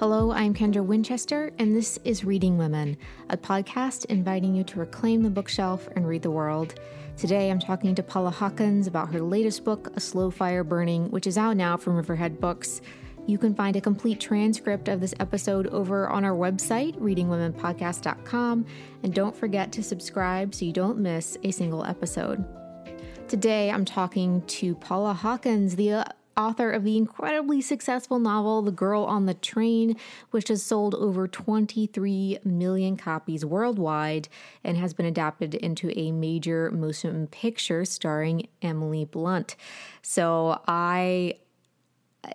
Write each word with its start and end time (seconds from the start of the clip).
Hello, 0.00 0.32
I'm 0.32 0.54
Kendra 0.54 0.82
Winchester, 0.82 1.52
and 1.58 1.76
this 1.76 1.98
is 2.04 2.24
Reading 2.24 2.56
Women, 2.56 2.96
a 3.28 3.36
podcast 3.36 4.06
inviting 4.06 4.54
you 4.54 4.64
to 4.64 4.78
reclaim 4.78 5.22
the 5.22 5.28
bookshelf 5.28 5.90
and 5.94 6.08
read 6.08 6.22
the 6.22 6.30
world. 6.30 6.80
Today, 7.18 7.50
I'm 7.50 7.58
talking 7.58 7.94
to 7.94 8.02
Paula 8.02 8.30
Hawkins 8.30 8.86
about 8.86 9.12
her 9.12 9.20
latest 9.20 9.62
book, 9.62 9.92
A 9.96 10.00
Slow 10.00 10.30
Fire 10.30 10.64
Burning, 10.64 11.10
which 11.10 11.26
is 11.26 11.36
out 11.36 11.58
now 11.58 11.76
from 11.76 11.96
Riverhead 11.96 12.40
Books. 12.40 12.80
You 13.26 13.36
can 13.36 13.54
find 13.54 13.76
a 13.76 13.80
complete 13.82 14.18
transcript 14.18 14.88
of 14.88 15.02
this 15.02 15.12
episode 15.20 15.66
over 15.66 16.08
on 16.08 16.24
our 16.24 16.34
website, 16.34 16.98
readingwomenpodcast.com, 16.98 18.64
and 19.02 19.12
don't 19.12 19.36
forget 19.36 19.70
to 19.72 19.82
subscribe 19.82 20.54
so 20.54 20.64
you 20.64 20.72
don't 20.72 20.96
miss 20.96 21.36
a 21.44 21.50
single 21.50 21.84
episode. 21.84 22.42
Today, 23.28 23.70
I'm 23.70 23.84
talking 23.84 24.40
to 24.46 24.76
Paula 24.76 25.12
Hawkins, 25.12 25.76
the 25.76 26.06
author 26.40 26.70
of 26.70 26.84
the 26.84 26.96
incredibly 26.96 27.60
successful 27.60 28.18
novel 28.18 28.62
The 28.62 28.72
Girl 28.72 29.04
on 29.04 29.26
the 29.26 29.34
Train, 29.34 29.96
which 30.30 30.48
has 30.48 30.62
sold 30.62 30.94
over 30.94 31.28
23 31.28 32.38
million 32.44 32.96
copies 32.96 33.44
worldwide 33.44 34.28
and 34.64 34.76
has 34.76 34.94
been 34.94 35.06
adapted 35.06 35.54
into 35.54 35.96
a 35.98 36.10
major 36.10 36.70
motion 36.70 37.26
picture 37.26 37.84
starring 37.84 38.48
Emily 38.62 39.04
Blunt. 39.04 39.56
So 40.02 40.60
I 40.66 41.34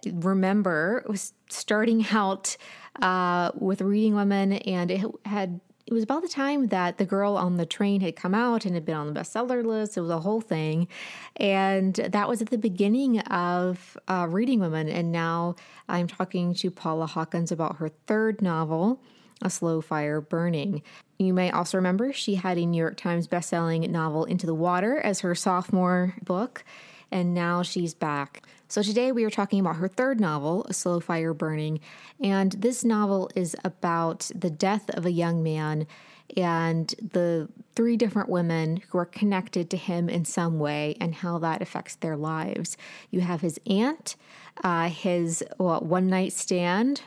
remember 0.06 1.04
was 1.08 1.34
starting 1.50 2.06
out 2.12 2.58
uh, 3.02 3.52
with 3.56 3.82
reading 3.82 4.16
women 4.16 4.54
and 4.54 4.92
it 4.92 5.04
had 5.26 5.60
it 5.88 5.94
was 5.94 6.04
about 6.04 6.24
the 6.24 6.28
time 6.28 6.68
that 6.68 6.98
the 6.98 7.06
girl 7.06 7.38
on 7.38 7.58
the 7.58 7.66
train 7.66 8.02
had 8.02 8.16
come 8.16 8.34
out 8.34 8.66
and 8.66 8.74
had 8.74 8.86
been 8.86 8.96
on 8.96 9.14
the 9.14 9.20
bestseller 9.20 9.64
list. 9.64 9.98
It 9.98 10.02
was 10.02 10.10
a 10.10 10.20
whole 10.20 10.42
thing. 10.42 10.88
And 11.36 11.94
that 11.94 12.28
was 12.28 12.42
at 12.42 12.50
the 12.50 12.58
beginning 12.58 13.20
of 13.20 13.96
uh, 14.08 14.26
Reading 14.28 14.60
Women. 14.60 14.90
And 14.90 15.12
now 15.12 15.56
I'm 15.88 16.08
talking 16.08 16.56
to 16.56 16.72
Paula 16.72 17.06
Hawkins 17.06 17.52
about 17.52 17.78
her 17.78 17.90
third 18.08 18.42
novel, 18.42 19.00
A 19.44 19.50
Slow 19.50 19.80
Fire 19.80 20.22
Burning. 20.22 20.82
You 21.20 21.36
may 21.36 21.52
also 21.52 21.78
remember 21.78 22.12
she 22.12 22.36
had 22.36 22.58
a 22.58 22.66
New 22.66 22.80
York 22.80 22.98
Times 22.98 23.28
bestselling 23.28 23.88
novel, 23.88 24.26
Into 24.26 24.48
the 24.48 24.56
Water, 24.56 25.00
as 25.00 25.20
her 25.20 25.36
sophomore 25.36 26.16
book. 26.24 26.64
And 27.12 27.36
now 27.36 27.62
she's 27.62 27.94
back. 27.94 28.42
So 28.68 28.82
today 28.82 29.12
we 29.12 29.24
are 29.24 29.30
talking 29.30 29.60
about 29.60 29.76
her 29.76 29.88
third 29.88 30.20
novel, 30.20 30.66
A 30.68 30.74
Slow 30.74 31.00
Fire 31.00 31.36
Burning, 31.36 31.80
and 32.20 32.54
this 32.54 32.84
novel 32.84 33.30
is 33.36 33.56
about 33.64 34.32
the 34.34 34.50
death 34.50 34.90
of 34.90 35.06
a 35.06 35.12
young 35.12 35.44
man 35.44 35.86
and 36.36 36.88
the 37.00 37.48
three 37.76 37.96
different 37.96 38.28
women 38.28 38.82
who 38.90 38.98
are 38.98 39.06
connected 39.06 39.70
to 39.70 39.78
him 39.78 40.10
in 40.10 40.26
some 40.26 40.58
way 40.58 40.98
and 41.00 41.14
how 41.14 41.38
that 41.38 41.62
affects 41.62 41.96
their 41.98 42.18
lives. 42.18 42.76
You 43.12 43.22
have 43.22 43.42
his 43.42 43.60
aunt, 43.68 44.16
uh, 44.64 44.90
his 44.90 45.44
well, 45.60 45.82
one 45.82 46.08
night 46.08 46.34
stand, 46.34 47.02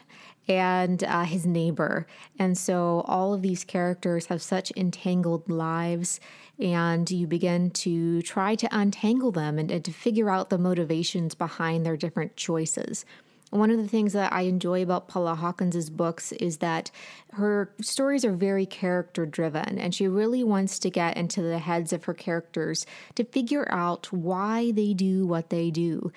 and 0.49 1.05
uh, 1.05 1.25
his 1.25 1.47
neighbor. 1.47 2.07
And 2.39 2.57
so 2.57 3.05
all 3.07 3.35
of 3.35 3.43
these 3.43 3.65
characters 3.65 4.27
have 4.27 4.41
such 4.41 4.73
entangled 4.77 5.49
lives, 5.49 6.21
and 6.59 7.11
you 7.11 7.27
begin 7.27 7.71
to 7.71 8.23
try 8.23 8.55
to 8.55 8.69
untangle 8.73 9.31
them 9.31 9.59
and, 9.59 9.71
and 9.71 9.85
to 9.85 9.93
figure 9.93 10.31
out 10.31 10.51
the 10.51 10.59
motivations 10.59 11.35
behind 11.35 11.85
their 11.85 11.97
different 11.97 12.37
choices. 12.37 13.05
One 13.51 13.71
of 13.71 13.79
the 13.79 13.89
things 13.89 14.13
that 14.13 14.33
I 14.33 14.43
enjoy 14.43 14.83
about 14.83 15.09
Paula 15.09 15.35
Hawkins's 15.35 15.89
books 15.89 16.33
is 16.33 16.59
that 16.59 16.91
her 17.33 17.73
stories 17.81 18.25
are 18.25 18.33
very 18.33 18.67
character 18.67 19.25
driven 19.25 19.79
and 19.79 19.95
she 19.95 20.07
really 20.07 20.45
wants 20.45 20.79
to 20.81 20.91
get 20.91 21.17
into 21.17 21.41
the 21.41 21.59
heads 21.59 21.95
of 21.95 22.05
her 22.05 22.13
characters 22.13 22.85
to 23.15 23.25
figure 23.25 23.67
out 23.71 24.13
why 24.13 24.73
they 24.73 24.93
do 24.93 25.27
what 25.27 25.49
they 25.49 25.71
do. 25.71 26.13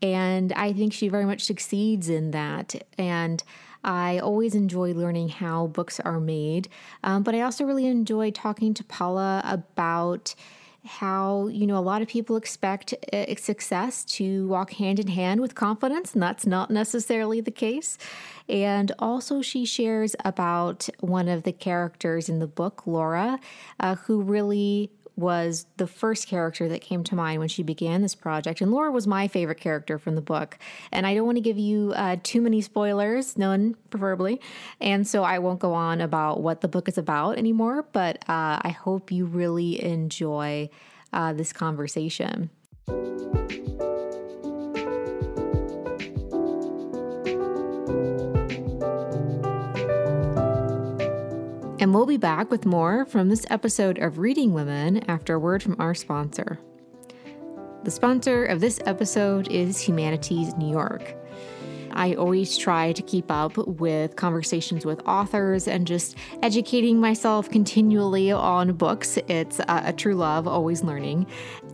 And 0.00 0.52
I 0.52 0.72
think 0.72 0.92
she 0.92 1.08
very 1.08 1.24
much 1.24 1.44
succeeds 1.44 2.08
in 2.08 2.30
that. 2.30 2.86
And 2.96 3.42
I 3.86 4.18
always 4.18 4.54
enjoy 4.54 4.92
learning 4.92 5.30
how 5.30 5.68
books 5.68 6.00
are 6.00 6.20
made, 6.20 6.68
um, 7.04 7.22
but 7.22 7.34
I 7.34 7.40
also 7.40 7.64
really 7.64 7.86
enjoy 7.86 8.32
talking 8.32 8.74
to 8.74 8.84
Paula 8.84 9.40
about 9.44 10.34
how 10.86 11.48
you 11.48 11.66
know 11.66 11.76
a 11.76 11.80
lot 11.80 12.00
of 12.00 12.08
people 12.08 12.36
expect 12.36 12.94
uh, 13.12 13.34
success 13.36 14.04
to 14.04 14.46
walk 14.46 14.72
hand 14.72 14.98
in 14.98 15.08
hand 15.08 15.40
with 15.40 15.54
confidence 15.54 16.14
and 16.14 16.22
that's 16.22 16.46
not 16.46 16.70
necessarily 16.70 17.40
the 17.40 17.50
case. 17.50 17.98
And 18.48 18.92
also 18.98 19.42
she 19.42 19.64
shares 19.64 20.14
about 20.24 20.88
one 21.00 21.28
of 21.28 21.42
the 21.42 21.52
characters 21.52 22.28
in 22.28 22.38
the 22.38 22.46
book 22.46 22.86
laura 22.86 23.40
uh, 23.80 23.96
who 23.96 24.22
really 24.22 24.90
was 25.16 25.66
the 25.78 25.86
first 25.86 26.28
character 26.28 26.68
that 26.68 26.82
came 26.82 27.02
to 27.04 27.14
mind 27.14 27.40
when 27.40 27.48
she 27.48 27.62
began 27.62 28.02
this 28.02 28.14
project. 28.14 28.60
And 28.60 28.70
Laura 28.70 28.90
was 28.90 29.06
my 29.06 29.28
favorite 29.28 29.58
character 29.58 29.98
from 29.98 30.14
the 30.14 30.20
book. 30.20 30.58
And 30.92 31.06
I 31.06 31.14
don't 31.14 31.24
want 31.24 31.36
to 31.36 31.42
give 31.42 31.58
you 31.58 31.92
uh, 31.96 32.16
too 32.22 32.42
many 32.42 32.60
spoilers, 32.60 33.38
none 33.38 33.76
preferably. 33.90 34.40
And 34.80 35.06
so 35.08 35.24
I 35.24 35.38
won't 35.38 35.58
go 35.58 35.72
on 35.72 36.00
about 36.00 36.42
what 36.42 36.60
the 36.60 36.68
book 36.68 36.88
is 36.88 36.98
about 36.98 37.38
anymore, 37.38 37.86
but 37.92 38.18
uh, 38.28 38.60
I 38.60 38.76
hope 38.78 39.10
you 39.10 39.24
really 39.24 39.82
enjoy 39.82 40.68
uh, 41.12 41.32
this 41.32 41.52
conversation. 41.52 42.50
And 51.78 51.92
we'll 51.92 52.06
be 52.06 52.16
back 52.16 52.50
with 52.50 52.64
more 52.64 53.04
from 53.04 53.28
this 53.28 53.44
episode 53.50 53.98
of 53.98 54.18
Reading 54.18 54.54
Women 54.54 55.04
after 55.10 55.34
a 55.34 55.38
word 55.38 55.62
from 55.62 55.76
our 55.78 55.94
sponsor. 55.94 56.58
The 57.84 57.90
sponsor 57.90 58.46
of 58.46 58.60
this 58.60 58.80
episode 58.86 59.48
is 59.52 59.78
Humanities 59.78 60.56
New 60.56 60.70
York. 60.70 61.14
I 61.92 62.14
always 62.14 62.56
try 62.56 62.92
to 62.92 63.02
keep 63.02 63.30
up 63.30 63.58
with 63.58 64.16
conversations 64.16 64.86
with 64.86 65.06
authors 65.06 65.68
and 65.68 65.86
just 65.86 66.16
educating 66.42 66.98
myself 66.98 67.50
continually 67.50 68.32
on 68.32 68.72
books. 68.72 69.18
It's 69.28 69.58
a, 69.60 69.82
a, 69.86 69.92
true 69.92 70.14
love, 70.14 70.48
always 70.48 70.82
learning. 70.82 71.26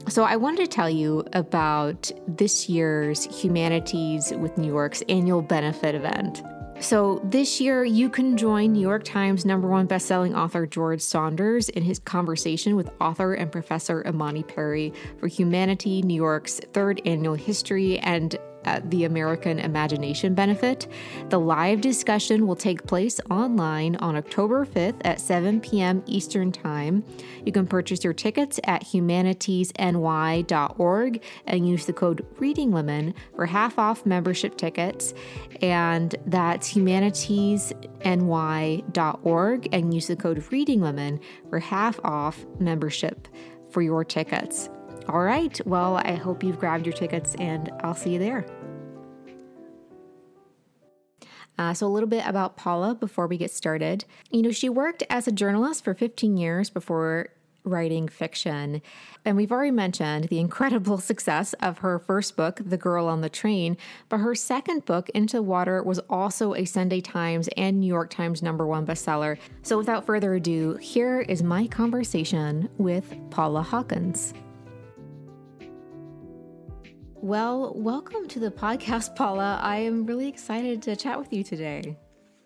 So, 0.08 0.24
I 0.24 0.34
wanted 0.34 0.58
to 0.62 0.66
tell 0.66 0.90
you 0.90 1.24
about 1.32 2.10
this 2.26 2.68
year's 2.68 3.24
Humanities 3.40 4.32
with 4.32 4.58
New 4.58 4.68
York's 4.68 5.02
annual 5.08 5.42
benefit 5.42 5.94
event. 5.94 6.42
So, 6.82 7.20
this 7.22 7.60
year, 7.60 7.84
you 7.84 8.10
can 8.10 8.36
join 8.36 8.72
New 8.72 8.80
York 8.80 9.04
Times 9.04 9.44
number 9.44 9.68
one 9.68 9.86
bestselling 9.86 10.36
author 10.36 10.66
George 10.66 11.00
Saunders 11.00 11.68
in 11.68 11.84
his 11.84 12.00
conversation 12.00 12.74
with 12.74 12.90
author 13.00 13.34
and 13.34 13.52
professor 13.52 14.04
Imani 14.04 14.42
Perry 14.42 14.92
for 15.18 15.28
Humanity 15.28 16.02
New 16.02 16.16
York's 16.16 16.58
third 16.72 17.00
annual 17.06 17.34
history 17.34 18.00
and 18.00 18.36
at 18.64 18.90
the 18.90 19.04
American 19.04 19.58
Imagination 19.58 20.34
Benefit. 20.34 20.86
The 21.28 21.40
live 21.40 21.80
discussion 21.80 22.46
will 22.46 22.56
take 22.56 22.86
place 22.86 23.18
online 23.30 23.96
on 23.96 24.16
October 24.16 24.66
5th 24.66 25.00
at 25.04 25.20
7 25.20 25.60
p.m. 25.60 26.02
Eastern 26.06 26.52
Time. 26.52 27.04
You 27.44 27.50
can 27.52 27.66
purchase 27.66 28.02
your 28.04 28.12
tickets 28.12 28.60
at 28.64 28.84
humanitiesny.org 28.84 31.22
and 31.46 31.68
use 31.68 31.86
the 31.86 31.92
code 31.92 32.24
READINGWOMEN 32.38 33.14
for 33.34 33.46
half 33.46 33.76
off 33.78 34.06
membership 34.06 34.56
tickets. 34.56 35.14
And 35.60 36.14
that's 36.26 36.72
humanitiesny.org 36.72 39.68
and 39.72 39.94
use 39.94 40.06
the 40.06 40.16
code 40.16 40.38
READINGWOMEN 40.38 41.20
for 41.48 41.58
half 41.58 41.98
off 42.04 42.44
membership 42.58 43.28
for 43.70 43.82
your 43.82 44.04
tickets. 44.04 44.68
All 45.08 45.22
right. 45.22 45.60
Well, 45.66 45.96
I 45.96 46.14
hope 46.14 46.42
you've 46.42 46.58
grabbed 46.58 46.86
your 46.86 46.94
tickets 46.94 47.34
and 47.36 47.70
I'll 47.80 47.94
see 47.94 48.14
you 48.14 48.18
there. 48.18 48.46
Uh, 51.58 51.74
so, 51.74 51.86
a 51.86 51.88
little 51.88 52.08
bit 52.08 52.24
about 52.26 52.56
Paula 52.56 52.94
before 52.94 53.26
we 53.26 53.36
get 53.36 53.50
started. 53.50 54.04
You 54.30 54.42
know, 54.42 54.52
she 54.52 54.68
worked 54.68 55.02
as 55.10 55.28
a 55.28 55.32
journalist 55.32 55.84
for 55.84 55.94
15 55.94 56.36
years 56.36 56.70
before 56.70 57.28
writing 57.64 58.08
fiction. 58.08 58.82
And 59.24 59.36
we've 59.36 59.52
already 59.52 59.70
mentioned 59.70 60.24
the 60.24 60.40
incredible 60.40 60.98
success 61.12 61.52
of 61.54 61.78
her 61.78 61.98
first 61.98 62.36
book, 62.36 62.60
The 62.64 62.76
Girl 62.76 63.06
on 63.06 63.20
the 63.20 63.28
Train, 63.28 63.76
but 64.08 64.18
her 64.18 64.34
second 64.34 64.84
book, 64.84 65.08
Into 65.10 65.36
the 65.36 65.42
Water, 65.42 65.82
was 65.82 65.98
also 66.10 66.54
a 66.54 66.64
Sunday 66.64 67.00
Times 67.00 67.48
and 67.56 67.80
New 67.80 67.86
York 67.86 68.10
Times 68.10 68.42
number 68.42 68.66
one 68.66 68.86
bestseller. 68.86 69.38
So 69.62 69.78
without 69.78 70.06
further 70.06 70.34
ado, 70.34 70.74
here 70.76 71.20
is 71.20 71.42
my 71.42 71.66
conversation 71.66 72.68
with 72.78 73.14
Paula 73.30 73.62
Hawkins. 73.62 74.34
Well, 77.22 77.72
welcome 77.76 78.26
to 78.30 78.40
the 78.40 78.50
podcast, 78.50 79.14
Paula. 79.16 79.60
I 79.62 79.76
am 79.76 80.06
really 80.06 80.26
excited 80.26 80.82
to 80.82 80.96
chat 80.96 81.20
with 81.20 81.32
you 81.32 81.44
today. 81.44 81.96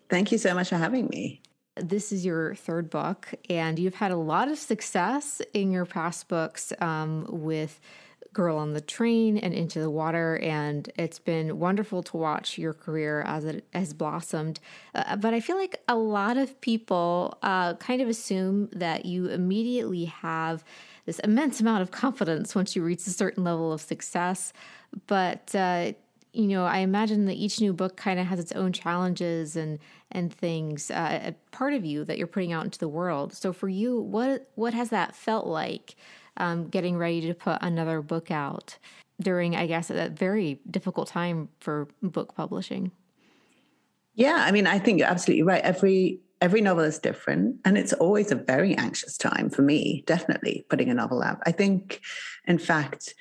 Thank 0.07 0.31
you 0.31 0.37
so 0.37 0.53
much 0.53 0.69
for 0.69 0.75
having 0.75 1.07
me. 1.07 1.41
This 1.77 2.11
is 2.11 2.23
your 2.23 2.53
third 2.53 2.91
book, 2.91 3.33
and 3.49 3.79
you've 3.79 3.95
had 3.95 4.11
a 4.11 4.17
lot 4.17 4.49
of 4.49 4.59
success 4.59 5.41
in 5.55 5.71
your 5.71 5.87
past 5.87 6.27
books 6.27 6.73
um, 6.79 7.25
with 7.27 7.79
Girl 8.33 8.59
on 8.59 8.73
the 8.73 8.81
Train 8.81 9.39
and 9.39 9.51
Into 9.51 9.79
the 9.79 9.89
Water, 9.89 10.37
and 10.43 10.87
it's 10.95 11.17
been 11.17 11.57
wonderful 11.57 12.03
to 12.03 12.17
watch 12.17 12.59
your 12.59 12.73
career 12.73 13.23
as 13.23 13.45
it 13.45 13.65
has 13.73 13.95
blossomed. 13.95 14.59
Uh, 14.93 15.15
but 15.15 15.33
I 15.33 15.39
feel 15.39 15.57
like 15.57 15.81
a 15.87 15.95
lot 15.95 16.37
of 16.37 16.61
people 16.61 17.35
uh, 17.41 17.73
kind 17.75 17.99
of 17.99 18.09
assume 18.09 18.69
that 18.73 19.07
you 19.07 19.25
immediately 19.27 20.05
have 20.05 20.63
this 21.07 21.19
immense 21.19 21.59
amount 21.59 21.81
of 21.81 21.89
confidence 21.89 22.53
once 22.53 22.75
you 22.75 22.83
reach 22.83 23.07
a 23.07 23.09
certain 23.09 23.43
level 23.43 23.73
of 23.73 23.81
success. 23.81 24.53
But 25.07 25.55
uh, 25.55 25.93
you 26.33 26.47
know, 26.47 26.65
I 26.65 26.79
imagine 26.79 27.25
that 27.25 27.37
each 27.37 27.59
new 27.59 27.73
book 27.73 27.97
kind 27.97 28.19
of 28.19 28.27
has 28.27 28.39
its 28.39 28.51
own 28.51 28.71
challenges 28.71 29.55
and 29.55 29.79
and 30.11 30.31
things, 30.31 30.91
uh, 30.91 31.21
a 31.25 31.31
part 31.51 31.73
of 31.73 31.83
you 31.83 32.05
that 32.05 32.17
you're 32.17 32.27
putting 32.27 32.53
out 32.53 32.63
into 32.63 32.77
the 32.77 32.87
world. 32.87 33.33
So 33.33 33.51
for 33.51 33.67
you, 33.67 33.99
what 33.99 34.51
what 34.55 34.75
has 34.75 34.89
that 34.89 35.15
felt 35.15 35.47
like, 35.47 35.95
um, 36.37 36.67
getting 36.67 36.97
ready 36.97 37.21
to 37.21 37.33
put 37.33 37.57
another 37.61 38.01
book 38.01 38.29
out 38.29 38.77
during, 39.19 39.55
I 39.55 39.65
guess, 39.65 39.89
a 39.89 40.09
very 40.09 40.59
difficult 40.69 41.07
time 41.07 41.49
for 41.59 41.87
book 42.03 42.35
publishing? 42.35 42.91
Yeah, 44.13 44.37
I 44.37 44.51
mean, 44.51 44.67
I 44.67 44.77
think 44.77 44.99
you're 44.99 45.07
absolutely 45.07 45.43
right. 45.43 45.61
Every 45.63 46.19
every 46.41 46.61
novel 46.61 46.83
is 46.83 46.99
different 46.99 47.57
and 47.65 47.77
it's 47.77 47.93
always 47.93 48.31
a 48.31 48.35
very 48.35 48.75
anxious 48.75 49.17
time 49.17 49.49
for 49.49 49.61
me 49.61 50.03
definitely 50.05 50.65
putting 50.69 50.89
a 50.89 50.93
novel 50.93 51.21
out. 51.21 51.39
I 51.45 51.51
think 51.51 52.01
in 52.45 52.57
fact 52.57 53.13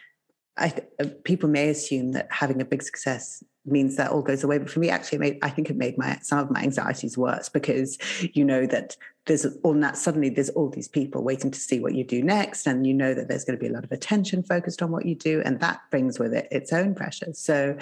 I 0.58 0.70
th- 0.70 0.88
uh, 0.98 1.06
people 1.24 1.48
may 1.48 1.68
assume 1.68 2.12
that 2.12 2.28
having 2.30 2.60
a 2.60 2.64
big 2.64 2.82
success 2.82 3.42
means 3.66 3.96
that 3.96 4.10
all 4.10 4.22
goes 4.22 4.44
away 4.44 4.58
but 4.58 4.70
for 4.70 4.78
me 4.78 4.88
actually 4.88 5.18
made, 5.18 5.38
i 5.42 5.50
think 5.50 5.68
it 5.68 5.76
made 5.76 5.98
my 5.98 6.18
some 6.22 6.38
of 6.38 6.50
my 6.50 6.62
anxieties 6.62 7.18
worse 7.18 7.48
because 7.48 7.98
you 8.32 8.44
know 8.44 8.64
that 8.64 8.96
there's 9.26 9.44
all 9.64 9.74
that 9.74 9.96
suddenly 9.96 10.28
there's 10.28 10.50
all 10.50 10.70
these 10.70 10.88
people 10.88 11.22
waiting 11.22 11.50
to 11.50 11.58
see 11.58 11.80
what 11.80 11.94
you 11.94 12.04
do 12.04 12.22
next 12.22 12.66
and 12.66 12.86
you 12.86 12.94
know 12.94 13.12
that 13.12 13.28
there's 13.28 13.44
going 13.44 13.58
to 13.58 13.60
be 13.60 13.68
a 13.68 13.72
lot 13.72 13.84
of 13.84 13.92
attention 13.92 14.42
focused 14.42 14.82
on 14.82 14.90
what 14.90 15.04
you 15.04 15.14
do 15.14 15.42
and 15.44 15.60
that 15.60 15.80
brings 15.90 16.18
with 16.18 16.32
it 16.32 16.48
its 16.50 16.72
own 16.72 16.94
pressures. 16.94 17.38
So 17.38 17.76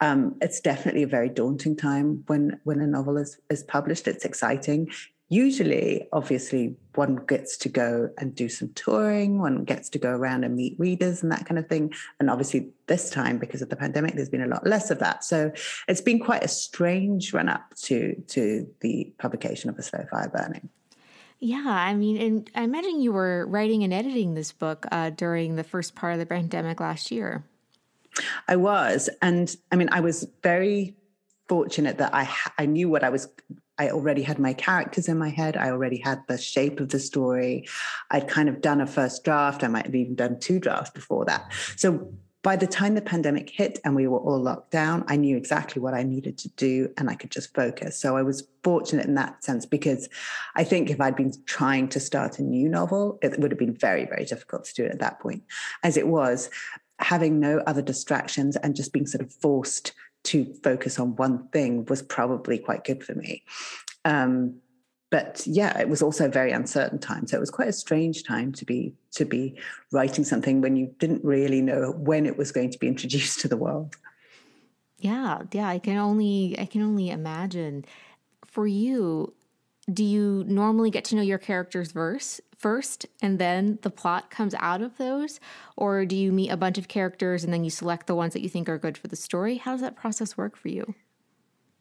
um, 0.00 0.36
it's 0.40 0.60
definitely 0.60 1.02
a 1.02 1.08
very 1.08 1.28
daunting 1.28 1.76
time 1.76 2.24
when 2.26 2.58
when 2.64 2.80
a 2.80 2.86
novel 2.86 3.18
is 3.18 3.38
is 3.50 3.62
published. 3.62 4.08
It's 4.08 4.24
exciting. 4.24 4.90
Usually 5.30 6.08
obviously 6.10 6.74
one 6.94 7.16
gets 7.16 7.58
to 7.58 7.68
go 7.68 8.08
and 8.16 8.34
do 8.34 8.48
some 8.48 8.72
touring 8.72 9.38
one 9.38 9.64
gets 9.64 9.90
to 9.90 9.98
go 9.98 10.08
around 10.08 10.44
and 10.44 10.56
meet 10.56 10.74
readers 10.78 11.22
and 11.22 11.30
that 11.30 11.44
kind 11.44 11.58
of 11.58 11.68
thing. 11.68 11.92
And 12.18 12.30
obviously 12.30 12.70
this 12.86 13.10
time 13.10 13.36
because 13.36 13.60
of 13.60 13.68
the 13.68 13.76
pandemic 13.76 14.14
there's 14.14 14.30
been 14.30 14.40
a 14.40 14.46
lot 14.46 14.66
less 14.66 14.90
of 14.90 15.00
that. 15.00 15.22
So 15.22 15.52
it's 15.86 16.00
been 16.00 16.18
quite 16.18 16.44
a 16.44 16.48
strange 16.48 17.34
run 17.34 17.50
up 17.50 17.74
to 17.82 18.14
to 18.28 18.66
the 18.80 19.12
publication 19.18 19.68
of 19.68 19.78
a 19.78 19.82
slow 19.82 20.06
fire 20.10 20.30
burning 20.34 20.70
yeah, 21.40 21.64
I 21.66 21.94
mean, 21.94 22.16
and 22.16 22.50
I 22.54 22.62
imagine 22.62 23.00
you 23.00 23.12
were 23.12 23.46
writing 23.46 23.84
and 23.84 23.92
editing 23.92 24.34
this 24.34 24.52
book 24.52 24.86
uh, 24.90 25.10
during 25.10 25.56
the 25.56 25.64
first 25.64 25.94
part 25.94 26.14
of 26.14 26.18
the 26.18 26.26
pandemic 26.26 26.80
last 26.80 27.10
year. 27.10 27.44
I 28.48 28.56
was, 28.56 29.08
and 29.22 29.54
I 29.70 29.76
mean, 29.76 29.88
I 29.92 30.00
was 30.00 30.26
very 30.42 30.96
fortunate 31.48 31.98
that 31.98 32.12
I 32.12 32.28
I 32.58 32.66
knew 32.66 32.88
what 32.88 33.04
I 33.04 33.10
was. 33.10 33.28
I 33.80 33.90
already 33.90 34.22
had 34.22 34.40
my 34.40 34.52
characters 34.52 35.08
in 35.08 35.18
my 35.18 35.28
head. 35.28 35.56
I 35.56 35.70
already 35.70 35.98
had 35.98 36.26
the 36.26 36.36
shape 36.36 36.80
of 36.80 36.88
the 36.88 36.98
story. 36.98 37.68
I'd 38.10 38.26
kind 38.26 38.48
of 38.48 38.60
done 38.60 38.80
a 38.80 38.86
first 38.86 39.22
draft. 39.22 39.62
I 39.62 39.68
might 39.68 39.86
have 39.86 39.94
even 39.94 40.16
done 40.16 40.40
two 40.40 40.58
drafts 40.58 40.90
before 40.90 41.24
that. 41.26 41.52
So 41.76 42.12
by 42.48 42.56
the 42.56 42.66
time 42.66 42.94
the 42.94 43.02
pandemic 43.02 43.50
hit 43.50 43.78
and 43.84 43.94
we 43.94 44.06
were 44.06 44.20
all 44.20 44.40
locked 44.40 44.70
down, 44.70 45.04
I 45.06 45.16
knew 45.16 45.36
exactly 45.36 45.82
what 45.82 45.92
I 45.92 46.02
needed 46.02 46.38
to 46.38 46.48
do 46.56 46.90
and 46.96 47.10
I 47.10 47.14
could 47.14 47.30
just 47.30 47.54
focus. 47.54 47.98
So 47.98 48.16
I 48.16 48.22
was 48.22 48.48
fortunate 48.64 49.04
in 49.04 49.16
that 49.16 49.44
sense 49.44 49.66
because 49.66 50.08
I 50.56 50.64
think 50.64 50.88
if 50.88 50.98
I'd 50.98 51.14
been 51.14 51.34
trying 51.44 51.88
to 51.88 52.00
start 52.00 52.38
a 52.38 52.42
new 52.42 52.66
novel, 52.66 53.18
it 53.20 53.38
would 53.38 53.50
have 53.50 53.58
been 53.58 53.74
very, 53.74 54.06
very 54.06 54.24
difficult 54.24 54.64
to 54.64 54.72
do 54.72 54.84
it 54.86 54.92
at 54.92 54.98
that 55.00 55.20
point. 55.20 55.42
As 55.82 55.98
it 55.98 56.08
was, 56.08 56.48
having 57.00 57.38
no 57.38 57.58
other 57.66 57.82
distractions 57.82 58.56
and 58.56 58.74
just 58.74 58.94
being 58.94 59.06
sort 59.06 59.20
of 59.20 59.30
forced 59.30 59.92
to 60.24 60.54
focus 60.64 60.98
on 60.98 61.16
one 61.16 61.48
thing 61.48 61.84
was 61.84 62.00
probably 62.00 62.56
quite 62.56 62.82
good 62.82 63.04
for 63.04 63.14
me. 63.14 63.42
Um, 64.06 64.54
but 65.10 65.42
yeah, 65.46 65.78
it 65.78 65.88
was 65.88 66.02
also 66.02 66.26
a 66.26 66.28
very 66.28 66.52
uncertain 66.52 66.98
time. 66.98 67.26
So 67.26 67.36
it 67.36 67.40
was 67.40 67.50
quite 67.50 67.68
a 67.68 67.72
strange 67.72 68.24
time 68.24 68.52
to 68.52 68.64
be 68.64 68.94
to 69.12 69.24
be 69.24 69.58
writing 69.90 70.24
something 70.24 70.60
when 70.60 70.76
you 70.76 70.94
didn't 70.98 71.24
really 71.24 71.62
know 71.62 71.92
when 71.92 72.26
it 72.26 72.36
was 72.36 72.52
going 72.52 72.70
to 72.70 72.78
be 72.78 72.88
introduced 72.88 73.40
to 73.40 73.48
the 73.48 73.56
world. 73.56 73.96
Yeah, 74.98 75.42
yeah, 75.52 75.68
I 75.68 75.78
can 75.78 75.96
only 75.96 76.56
I 76.58 76.66
can 76.66 76.82
only 76.82 77.10
imagine. 77.10 77.84
For 78.44 78.66
you, 78.66 79.34
do 79.92 80.04
you 80.04 80.44
normally 80.46 80.90
get 80.90 81.04
to 81.04 81.16
know 81.16 81.22
your 81.22 81.38
characters 81.38 81.92
verse 81.92 82.40
first 82.58 83.06
and 83.22 83.38
then 83.38 83.78
the 83.82 83.90
plot 83.90 84.30
comes 84.30 84.54
out 84.58 84.82
of 84.82 84.98
those 84.98 85.38
or 85.76 86.04
do 86.04 86.16
you 86.16 86.32
meet 86.32 86.50
a 86.50 86.56
bunch 86.56 86.76
of 86.76 86.88
characters 86.88 87.44
and 87.44 87.52
then 87.52 87.62
you 87.62 87.70
select 87.70 88.06
the 88.06 88.14
ones 88.14 88.32
that 88.32 88.42
you 88.42 88.48
think 88.48 88.68
are 88.68 88.78
good 88.78 88.98
for 88.98 89.06
the 89.06 89.16
story? 89.16 89.56
How 89.56 89.72
does 89.72 89.80
that 89.80 89.96
process 89.96 90.36
work 90.36 90.56
for 90.56 90.68
you? 90.68 90.94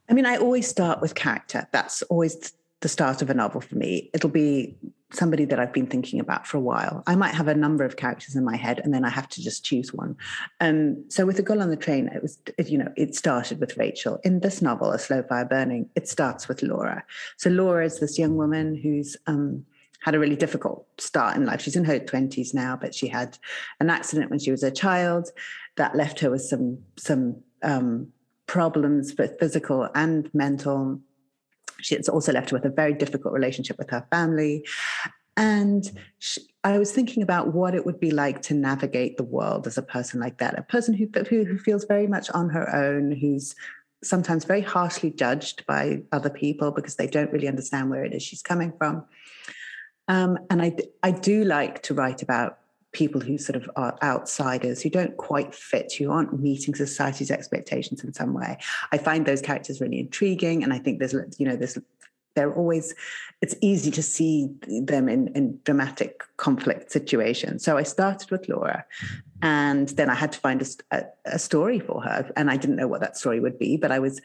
I 0.09 0.13
mean, 0.13 0.25
I 0.25 0.38
always 0.38 0.68
start 0.68 1.01
with 1.01 1.15
character. 1.15 1.68
That's 1.71 2.01
always 2.03 2.53
the 2.81 2.89
start 2.89 3.21
of 3.21 3.29
a 3.29 3.33
novel 3.33 3.62
for 3.62 3.75
me. 3.75 4.09
It'll 4.13 4.29
be 4.29 4.77
somebody 5.12 5.45
that 5.45 5.59
I've 5.59 5.71
been 5.71 5.88
thinking 5.88 6.19
about 6.19 6.45
for 6.45 6.57
a 6.57 6.62
while. 6.62 7.01
I 7.07 7.15
might 7.15 7.33
have 7.33 7.47
a 7.47 7.56
number 7.56 7.85
of 7.85 7.95
characters 7.95 8.35
in 8.35 8.44
my 8.44 8.57
head, 8.57 8.79
and 8.83 8.94
then 8.94 9.06
I 9.06 9.09
have 9.09 9.29
to 9.29 9.41
just 9.41 9.63
choose 9.63 9.94
one. 9.94 10.15
Um, 10.59 11.03
so 11.09 11.25
with 11.25 11.38
the 11.38 11.44
girl 11.44 11.62
on 11.62 11.69
the 11.69 11.77
train, 11.77 12.07
it 12.09 12.21
was 12.21 12.38
it, 12.57 12.69
you 12.69 12.77
know 12.77 12.91
it 12.95 13.15
started 13.15 13.59
with 13.59 13.77
Rachel. 13.77 14.19
In 14.24 14.41
this 14.41 14.62
novel, 14.62 14.91
A 14.91 15.00
Slow 15.00 15.24
Fire 15.24 15.45
Burning, 15.45 15.89
it 15.95 16.07
starts 16.07 16.47
with 16.47 16.62
Laura. 16.62 17.03
So 17.38 17.50
Laura 17.50 17.85
is 17.85 18.00
this 18.00 18.19
young 18.19 18.35
woman 18.35 18.75
who's 18.75 19.18
um, 19.27 19.65
had 20.01 20.13
a 20.13 20.19
really 20.19 20.35
difficult 20.35 20.85
start 21.00 21.35
in 21.35 21.45
life. 21.45 21.62
She's 21.62 21.75
in 21.75 21.85
her 21.85 22.00
twenties 22.00 22.53
now, 22.53 22.75
but 22.75 22.94
she 22.94 23.07
had 23.07 23.38
an 23.80 23.89
accident 23.89 24.30
when 24.30 24.39
she 24.39 24.51
was 24.51 24.63
a 24.63 24.71
child 24.71 25.30
that 25.77 25.95
left 25.95 26.19
her 26.19 26.30
with 26.30 26.41
some 26.41 26.80
some 26.97 27.41
um, 27.63 28.09
problems, 28.45 29.13
both 29.13 29.39
physical 29.39 29.89
and 29.95 30.30
mental 30.33 31.00
She's 31.81 32.09
also 32.09 32.31
left 32.31 32.51
with 32.51 32.65
a 32.65 32.69
very 32.69 32.94
difficult 32.94 33.33
relationship 33.33 33.77
with 33.77 33.89
her 33.89 34.06
family. 34.12 34.65
And 35.35 35.89
she, 36.18 36.41
I 36.63 36.80
was 36.80 36.92
thinking 36.92 37.21
about 37.21 37.54
what 37.54 37.75
it 37.75 37.85
would 37.85 37.99
be 37.99 38.11
like 38.11 38.42
to 38.44 38.54
navigate 38.54 39.18
the 39.18 39.23
world 39.23 39.68
as 39.68 39.78
a 39.78 39.83
person 39.83 40.19
like 40.19 40.40
that, 40.40 40.57
a 40.57 40.63
person 40.63 40.94
who, 40.94 41.07
who, 41.30 41.45
who 41.45 41.57
feels 41.59 41.85
very 41.85 42.07
much 42.07 42.30
on 42.31 42.49
her 42.49 42.75
own, 42.75 43.11
who's 43.11 43.56
sometimes 44.04 44.45
very 44.45 44.61
harshly 44.61 45.11
judged 45.11 45.66
by 45.66 46.02
other 46.11 46.30
people 46.30 46.71
because 46.71 46.95
they 46.95 47.07
don't 47.07 47.31
really 47.31 47.47
understand 47.47 47.90
where 47.90 48.04
it 48.04 48.13
is 48.13 48.23
she's 48.23 48.42
coming 48.42 48.73
from. 48.78 49.06
Um, 50.07 50.40
and 50.49 50.61
I, 50.61 50.75
I 51.04 51.11
do 51.11 51.44
like 51.44 51.83
to 51.83 51.94
write 51.94 52.21
about 52.21 52.59
people 52.97 53.21
who 53.21 53.37
sort 53.37 53.56
of 53.56 53.69
are 53.75 53.95
outsiders, 54.01 54.81
who 54.81 54.89
don't 54.89 55.16
quite 55.18 55.54
fit, 55.54 55.94
who 55.94 56.11
aren't 56.11 56.39
meeting 56.39 56.73
society's 56.73 57.30
expectations 57.30 58.04
in 58.04 58.11
some 58.11 58.33
way. 58.33 58.57
I 58.92 58.97
find 58.97 59.25
those 59.25 59.39
characters 59.39 59.80
really 59.80 59.99
intriguing, 59.99 60.63
and 60.63 60.73
I 60.73 60.80
think 60.80 60.97
there's 60.97 61.13
you 61.37 61.45
know 61.47 61.56
there's 61.56 61.77
they're 62.33 62.54
always 62.54 62.95
it's 63.42 63.56
easy 63.61 63.92
to 63.92 64.04
see 64.04 64.49
them 64.68 65.09
in, 65.09 65.27
in 65.30 65.59
dramatic 65.63 66.21
conflict 66.37 66.92
situations 66.92 67.63
so 67.63 67.77
i 67.77 67.83
started 67.83 68.30
with 68.30 68.47
laura 68.47 68.85
and 69.42 69.89
then 69.89 70.07
i 70.07 70.13
had 70.13 70.31
to 70.31 70.39
find 70.39 70.61
a, 70.92 71.04
a, 71.25 71.39
story 71.39 71.80
for 71.80 71.99
her 72.04 72.31
and 72.35 72.51
i 72.51 72.56
didn't 72.56 72.75
know 72.75 72.87
what 72.87 73.01
that 73.01 73.18
story 73.18 73.39
would 73.39 73.57
be 73.57 73.75
but 73.75 73.92
i 73.92 73.97
was 73.97 74.21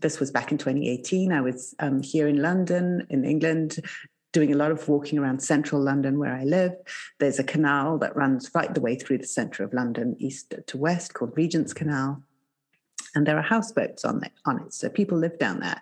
this 0.00 0.18
was 0.18 0.32
back 0.32 0.50
in 0.50 0.58
2018 0.58 1.32
i 1.32 1.40
was 1.40 1.72
um, 1.78 2.02
here 2.02 2.26
in 2.26 2.42
london 2.42 3.06
in 3.10 3.24
england 3.24 3.78
doing 4.36 4.52
a 4.52 4.56
lot 4.58 4.70
of 4.70 4.86
walking 4.86 5.18
around 5.18 5.40
central 5.40 5.82
London 5.82 6.18
where 6.18 6.34
I 6.34 6.44
live. 6.44 6.72
There's 7.18 7.38
a 7.38 7.42
canal 7.42 7.96
that 8.00 8.14
runs 8.14 8.50
right 8.54 8.74
the 8.74 8.82
way 8.82 8.94
through 8.94 9.16
the 9.16 9.26
centre 9.26 9.64
of 9.64 9.72
London, 9.72 10.14
east 10.18 10.52
to 10.66 10.76
west, 10.76 11.14
called 11.14 11.32
Regent's 11.34 11.72
Canal. 11.72 12.22
And 13.14 13.26
there 13.26 13.38
are 13.38 13.42
houseboats 13.42 14.04
on 14.04 14.22
it, 14.22 14.32
on 14.44 14.60
it. 14.60 14.74
So 14.74 14.90
people 14.90 15.16
live 15.16 15.38
down 15.38 15.60
there. 15.60 15.80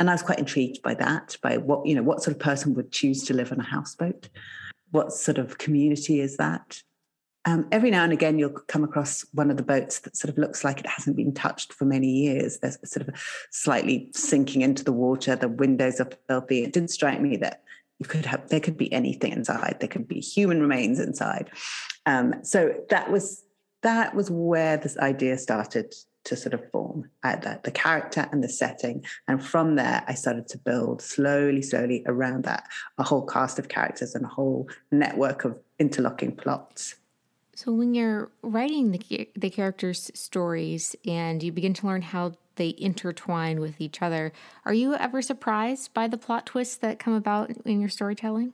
And 0.00 0.10
I 0.10 0.14
was 0.14 0.22
quite 0.22 0.40
intrigued 0.40 0.82
by 0.82 0.94
that, 0.94 1.36
by 1.40 1.58
what, 1.58 1.86
you 1.86 1.94
know, 1.94 2.02
what 2.02 2.24
sort 2.24 2.36
of 2.36 2.42
person 2.42 2.74
would 2.74 2.90
choose 2.90 3.22
to 3.26 3.34
live 3.34 3.52
on 3.52 3.60
a 3.60 3.62
houseboat? 3.62 4.30
What 4.90 5.12
sort 5.12 5.38
of 5.38 5.58
community 5.58 6.18
is 6.18 6.38
that? 6.38 6.82
Um, 7.44 7.68
every 7.70 7.92
now 7.92 8.02
and 8.02 8.12
again, 8.12 8.40
you'll 8.40 8.50
come 8.50 8.82
across 8.82 9.24
one 9.32 9.48
of 9.52 9.58
the 9.58 9.62
boats 9.62 10.00
that 10.00 10.16
sort 10.16 10.32
of 10.32 10.38
looks 10.38 10.64
like 10.64 10.80
it 10.80 10.88
hasn't 10.88 11.14
been 11.14 11.32
touched 11.32 11.72
for 11.72 11.84
many 11.84 12.08
years. 12.08 12.58
There's 12.58 12.78
sort 12.82 13.06
of 13.06 13.14
slightly 13.52 14.10
sinking 14.12 14.62
into 14.62 14.82
the 14.82 14.92
water. 14.92 15.36
The 15.36 15.46
windows 15.46 16.00
are 16.00 16.10
filthy. 16.26 16.64
It 16.64 16.72
did 16.72 16.90
strike 16.90 17.20
me 17.20 17.36
that 17.36 17.62
you 17.98 18.06
could 18.06 18.26
have 18.26 18.48
there 18.48 18.60
could 18.60 18.76
be 18.76 18.92
anything 18.92 19.32
inside. 19.32 19.76
There 19.80 19.88
could 19.88 20.08
be 20.08 20.20
human 20.20 20.60
remains 20.60 21.00
inside. 21.00 21.50
Um, 22.04 22.34
so 22.42 22.74
that 22.90 23.10
was 23.10 23.44
that 23.82 24.14
was 24.14 24.30
where 24.30 24.76
this 24.76 24.98
idea 24.98 25.38
started 25.38 25.94
to 26.24 26.36
sort 26.36 26.54
of 26.54 26.70
form 26.70 27.08
at 27.22 27.42
the, 27.42 27.60
the 27.62 27.70
character 27.70 28.28
and 28.32 28.42
the 28.42 28.48
setting. 28.48 29.04
And 29.28 29.42
from 29.42 29.76
there, 29.76 30.02
I 30.08 30.14
started 30.14 30.48
to 30.48 30.58
build 30.58 31.00
slowly, 31.00 31.62
slowly 31.62 32.02
around 32.06 32.42
that 32.44 32.64
a 32.98 33.04
whole 33.04 33.24
cast 33.24 33.60
of 33.60 33.68
characters 33.68 34.16
and 34.16 34.24
a 34.24 34.28
whole 34.28 34.68
network 34.90 35.44
of 35.44 35.56
interlocking 35.78 36.34
plots. 36.34 36.96
So 37.54 37.72
when 37.72 37.94
you're 37.94 38.30
writing 38.42 38.90
the 38.90 39.30
the 39.34 39.50
characters' 39.50 40.10
stories 40.14 40.94
and 41.06 41.42
you 41.42 41.52
begin 41.52 41.72
to 41.74 41.86
learn 41.86 42.02
how 42.02 42.32
they 42.56 42.74
intertwine 42.78 43.60
with 43.60 43.80
each 43.80 44.02
other, 44.02 44.32
are 44.64 44.74
you 44.74 44.94
ever 44.94 45.22
surprised 45.22 45.94
by 45.94 46.08
the 46.08 46.18
plot 46.18 46.46
twists 46.46 46.76
that 46.76 46.98
come 46.98 47.14
about 47.14 47.50
in 47.64 47.80
your 47.80 47.88
storytelling? 47.88 48.52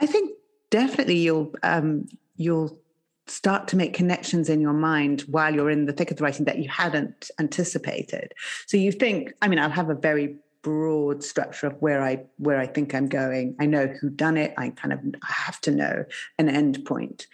I 0.00 0.06
think 0.06 0.32
definitely 0.70 1.18
you'll 1.18 1.52
um, 1.62 2.06
you'll 2.36 2.78
start 3.26 3.66
to 3.68 3.76
make 3.76 3.92
connections 3.92 4.48
in 4.48 4.60
your 4.60 4.72
mind 4.72 5.22
while 5.22 5.54
you're 5.54 5.70
in 5.70 5.86
the 5.86 5.92
thick 5.92 6.10
of 6.10 6.16
the 6.16 6.22
writing 6.22 6.44
that 6.44 6.58
you 6.58 6.68
hadn't 6.68 7.30
anticipated. 7.40 8.32
So 8.66 8.76
you 8.76 8.92
think, 8.92 9.32
I 9.42 9.48
mean, 9.48 9.58
I'll 9.58 9.70
have 9.70 9.90
a 9.90 9.94
very 9.94 10.36
broad 10.62 11.22
structure 11.22 11.68
of 11.68 11.74
where 11.80 12.02
I 12.02 12.24
where 12.38 12.58
I 12.58 12.66
think 12.66 12.92
I'm 12.92 13.08
going. 13.08 13.54
I 13.60 13.66
know 13.66 13.86
who 13.86 14.10
done 14.10 14.36
it. 14.36 14.52
I 14.56 14.70
kind 14.70 14.92
of 14.92 14.98
have 15.22 15.60
to 15.60 15.70
know 15.70 16.04
an 16.38 16.48
end 16.48 16.84
point 16.84 17.28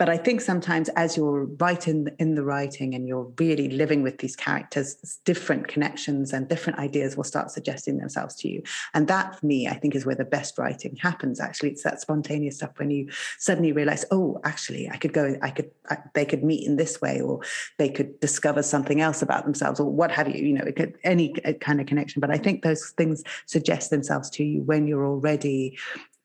but 0.00 0.08
I 0.08 0.16
think 0.16 0.40
sometimes 0.40 0.88
as 0.96 1.14
you're 1.14 1.44
writing 1.58 2.08
in 2.18 2.34
the 2.34 2.42
writing 2.42 2.94
and 2.94 3.06
you're 3.06 3.30
really 3.38 3.68
living 3.68 4.02
with 4.02 4.16
these 4.16 4.34
characters, 4.34 4.94
different 5.26 5.68
connections 5.68 6.32
and 6.32 6.48
different 6.48 6.78
ideas 6.78 7.18
will 7.18 7.24
start 7.24 7.50
suggesting 7.50 7.98
themselves 7.98 8.34
to 8.36 8.48
you. 8.48 8.62
And 8.94 9.08
that, 9.08 9.38
for 9.38 9.44
me, 9.44 9.68
I 9.68 9.74
think 9.74 9.94
is 9.94 10.06
where 10.06 10.14
the 10.14 10.24
best 10.24 10.56
writing 10.56 10.96
happens. 10.96 11.38
Actually, 11.38 11.72
it's 11.72 11.82
that 11.82 12.00
spontaneous 12.00 12.56
stuff 12.56 12.70
when 12.78 12.90
you 12.90 13.10
suddenly 13.38 13.72
realize, 13.72 14.06
oh, 14.10 14.40
actually, 14.42 14.88
I 14.88 14.96
could 14.96 15.12
go, 15.12 15.36
I 15.42 15.50
could, 15.50 15.70
I, 15.90 15.98
they 16.14 16.24
could 16.24 16.42
meet 16.42 16.66
in 16.66 16.76
this 16.76 17.02
way, 17.02 17.20
or 17.20 17.40
they 17.76 17.90
could 17.90 18.18
discover 18.20 18.62
something 18.62 19.02
else 19.02 19.20
about 19.20 19.44
themselves, 19.44 19.80
or 19.80 19.90
what 19.90 20.10
have 20.12 20.34
you. 20.34 20.42
You 20.42 20.54
know, 20.54 20.64
it 20.64 20.76
could 20.76 20.96
any 21.04 21.34
uh, 21.44 21.52
kind 21.60 21.78
of 21.78 21.86
connection. 21.86 22.20
But 22.20 22.30
I 22.30 22.38
think 22.38 22.62
those 22.62 22.88
things 22.96 23.22
suggest 23.44 23.90
themselves 23.90 24.30
to 24.30 24.44
you 24.44 24.62
when 24.62 24.86
you're 24.86 25.06
already 25.06 25.76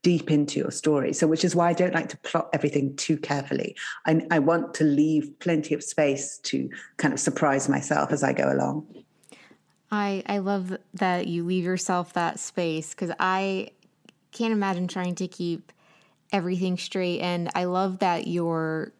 deep 0.05 0.29
into 0.29 0.59
your 0.59 0.69
story. 0.69 1.13
So, 1.13 1.25
which 1.25 1.43
is 1.43 1.55
why 1.55 1.69
I 1.69 1.73
don't 1.73 1.95
like 1.95 2.09
to 2.09 2.17
plot 2.17 2.49
everything 2.53 2.95
too 2.95 3.17
carefully. 3.17 3.75
I, 4.05 4.21
I 4.29 4.37
want 4.37 4.75
to 4.75 4.83
leave 4.83 5.33
plenty 5.39 5.73
of 5.73 5.83
space 5.83 6.37
to 6.43 6.69
kind 6.97 7.11
of 7.11 7.19
surprise 7.19 7.67
myself 7.67 8.11
as 8.11 8.23
I 8.23 8.31
go 8.31 8.53
along. 8.53 8.85
I 9.89 10.21
I 10.27 10.37
love 10.37 10.77
that 10.93 11.25
you 11.25 11.43
leave 11.43 11.63
yourself 11.63 12.13
that 12.13 12.39
space 12.39 12.91
because 12.91 13.11
I 13.19 13.71
can't 14.31 14.53
imagine 14.53 14.87
trying 14.87 15.15
to 15.15 15.27
keep 15.27 15.71
everything 16.31 16.77
straight. 16.77 17.21
And 17.21 17.49
I 17.55 17.63
love 17.63 17.97
that 17.99 18.27
your 18.27 18.93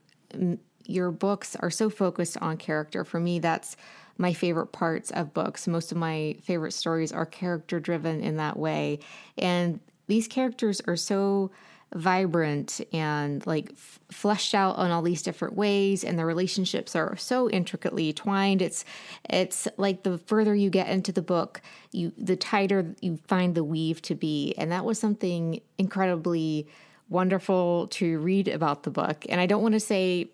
your 0.88 1.12
books 1.12 1.55
are 1.57 1.69
so 1.69 1.91
focused 1.91 2.35
on 2.41 2.57
character. 2.57 3.05
For 3.05 3.19
me, 3.19 3.38
that's 3.38 3.77
my 4.17 4.33
favorite 4.33 4.71
parts 4.71 5.12
of 5.12 5.35
books. 5.35 5.67
Most 5.67 5.91
of 5.91 6.00
my 6.00 6.35
favorite 6.41 6.74
stories 6.74 7.12
are 7.12 7.27
character 7.27 7.79
driven 7.79 8.21
in 8.21 8.38
that 8.38 8.57
way. 8.57 9.00
And 9.38 9.79
these 10.07 10.27
characters 10.27 10.81
are 10.88 10.95
so 10.95 11.51
vibrant 11.93 12.81
and 12.91 13.45
like 13.47 13.71
f- 13.71 14.00
fleshed 14.12 14.53
out 14.53 14.75
on 14.75 14.91
all 14.91 15.01
these 15.01 15.21
different 15.21 15.55
ways 15.55 16.03
and 16.03 16.19
the 16.19 16.25
relationships 16.25 16.95
are 16.95 17.15
so 17.15 17.50
intricately 17.50 18.12
twined. 18.12 18.62
It's 18.62 18.83
it's 19.29 19.67
like 19.77 20.03
the 20.03 20.17
further 20.17 20.53
you 20.53 20.69
get 20.69 20.89
into 20.89 21.12
the 21.12 21.21
book 21.21 21.62
you 21.91 22.12
the 22.17 22.35
tighter 22.35 22.95
you 23.01 23.19
find 23.27 23.55
the 23.55 23.63
weave 23.63 24.01
to 24.03 24.15
be. 24.15 24.53
And 24.57 24.71
that 24.71 24.83
was 24.83 25.00
something 25.00 25.62
incredibly 25.77 26.67
wonderful 27.07 27.88
to 27.88 28.19
read 28.19 28.47
about 28.47 28.83
the 28.83 28.89
book. 28.91 29.25
And 29.29 29.39
i 29.39 29.45
don't 29.45 29.62
want 29.62 29.74
to 29.74 29.79
say 29.79 30.29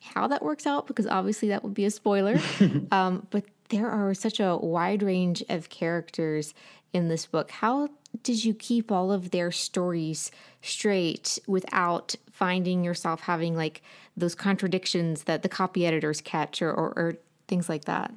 how 0.00 0.26
that 0.28 0.42
works 0.42 0.66
out 0.66 0.86
because 0.86 1.06
obviously 1.06 1.48
that 1.48 1.62
would 1.62 1.74
be 1.74 1.84
a 1.84 1.90
spoiler. 1.90 2.38
Um, 2.90 3.26
but 3.30 3.44
there 3.68 3.90
are 3.90 4.12
such 4.12 4.38
a 4.38 4.56
wide 4.56 5.02
range 5.02 5.42
of 5.48 5.70
characters 5.70 6.52
in 6.92 7.08
this 7.08 7.24
book. 7.26 7.50
How 7.50 7.88
did 8.22 8.44
you 8.44 8.54
keep 8.54 8.92
all 8.92 9.10
of 9.10 9.30
their 9.30 9.50
stories 9.50 10.30
straight 10.60 11.38
without 11.46 12.14
finding 12.30 12.84
yourself 12.84 13.22
having 13.22 13.56
like 13.56 13.82
those 14.16 14.34
contradictions 14.34 15.24
that 15.24 15.42
the 15.42 15.48
copy 15.48 15.86
editors 15.86 16.20
catch 16.20 16.60
or, 16.60 16.70
or, 16.70 16.92
or 16.96 17.14
things 17.48 17.68
like 17.68 17.84
that? 17.86 18.12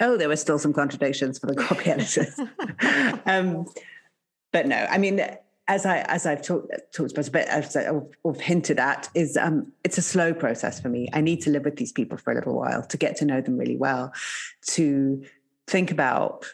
Oh, 0.00 0.16
there 0.16 0.28
were 0.28 0.36
still 0.36 0.58
some 0.58 0.72
contradictions 0.72 1.38
for 1.38 1.46
the 1.46 1.54
copy 1.54 1.90
editors. 1.90 2.38
um, 3.26 3.66
but 4.52 4.66
no, 4.66 4.86
I 4.90 4.98
mean, 4.98 5.24
as 5.68 5.86
I 5.86 5.98
as 6.08 6.26
I've 6.26 6.42
talked 6.42 6.70
talked 6.92 7.12
about 7.12 7.28
a 7.28 7.30
bit, 7.30 7.46
as 7.48 7.76
I've, 7.76 8.40
hinted 8.40 8.78
at, 8.78 9.08
is 9.14 9.36
um, 9.36 9.72
it's 9.84 9.96
a 9.96 10.02
slow 10.02 10.34
process 10.34 10.80
for 10.80 10.88
me. 10.88 11.08
I 11.12 11.20
need 11.20 11.40
to 11.42 11.50
live 11.50 11.64
with 11.64 11.76
these 11.76 11.92
people 11.92 12.18
for 12.18 12.32
a 12.32 12.34
little 12.34 12.54
while 12.54 12.82
to 12.82 12.96
get 12.96 13.16
to 13.16 13.24
know 13.24 13.40
them 13.40 13.56
really 13.56 13.76
well, 13.76 14.12
to 14.68 15.24
think 15.66 15.90
about 15.90 16.46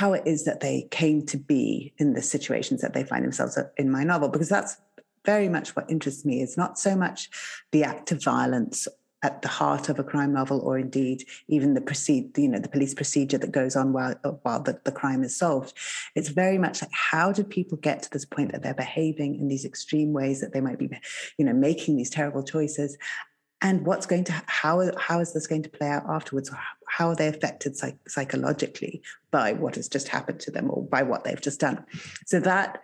how 0.00 0.14
it 0.14 0.22
is 0.24 0.44
that 0.44 0.60
they 0.60 0.88
came 0.90 1.20
to 1.26 1.36
be 1.36 1.92
in 1.98 2.14
the 2.14 2.22
situations 2.22 2.80
that 2.80 2.94
they 2.94 3.04
find 3.04 3.22
themselves 3.22 3.58
in 3.76 3.90
my 3.90 4.02
novel, 4.02 4.30
because 4.30 4.48
that's 4.48 4.78
very 5.26 5.46
much 5.46 5.76
what 5.76 5.90
interests 5.90 6.24
me. 6.24 6.40
It's 6.40 6.56
not 6.56 6.78
so 6.78 6.96
much 6.96 7.28
the 7.70 7.84
act 7.84 8.10
of 8.10 8.24
violence 8.24 8.88
at 9.22 9.42
the 9.42 9.48
heart 9.48 9.90
of 9.90 9.98
a 9.98 10.02
crime 10.12 10.32
novel, 10.32 10.58
or 10.60 10.78
indeed 10.78 11.26
even 11.48 11.74
the 11.74 11.82
proceed, 11.82 12.38
you 12.38 12.48
know, 12.48 12.58
the 12.58 12.70
police 12.70 12.94
procedure 12.94 13.36
that 13.36 13.52
goes 13.52 13.76
on 13.76 13.92
while 13.92 14.14
uh, 14.24 14.30
while 14.44 14.62
the, 14.62 14.80
the 14.84 14.92
crime 15.00 15.22
is 15.22 15.36
solved. 15.36 15.74
It's 16.14 16.30
very 16.30 16.56
much 16.56 16.80
like 16.80 16.90
how 16.92 17.30
did 17.30 17.50
people 17.50 17.76
get 17.76 18.02
to 18.02 18.10
this 18.10 18.24
point 18.24 18.52
that 18.52 18.62
they're 18.62 18.72
behaving 18.72 19.38
in 19.38 19.48
these 19.48 19.66
extreme 19.66 20.14
ways 20.14 20.40
that 20.40 20.54
they 20.54 20.62
might 20.62 20.78
be, 20.78 20.88
you 21.36 21.44
know, 21.44 21.52
making 21.52 21.96
these 21.96 22.08
terrible 22.08 22.42
choices, 22.42 22.96
and 23.62 23.84
what's 23.84 24.06
going 24.06 24.24
to 24.24 24.42
how 24.46 24.90
how 24.98 25.20
is 25.20 25.32
this 25.32 25.46
going 25.46 25.62
to 25.62 25.68
play 25.68 25.88
out 25.88 26.04
afterwards? 26.08 26.50
How 26.88 27.08
are 27.08 27.16
they 27.16 27.28
affected 27.28 27.76
psych- 27.76 28.08
psychologically 28.08 29.02
by 29.30 29.52
what 29.52 29.76
has 29.76 29.88
just 29.88 30.08
happened 30.08 30.40
to 30.40 30.50
them 30.50 30.70
or 30.70 30.82
by 30.82 31.02
what 31.02 31.24
they've 31.24 31.40
just 31.40 31.60
done? 31.60 31.84
So 32.26 32.40
that 32.40 32.82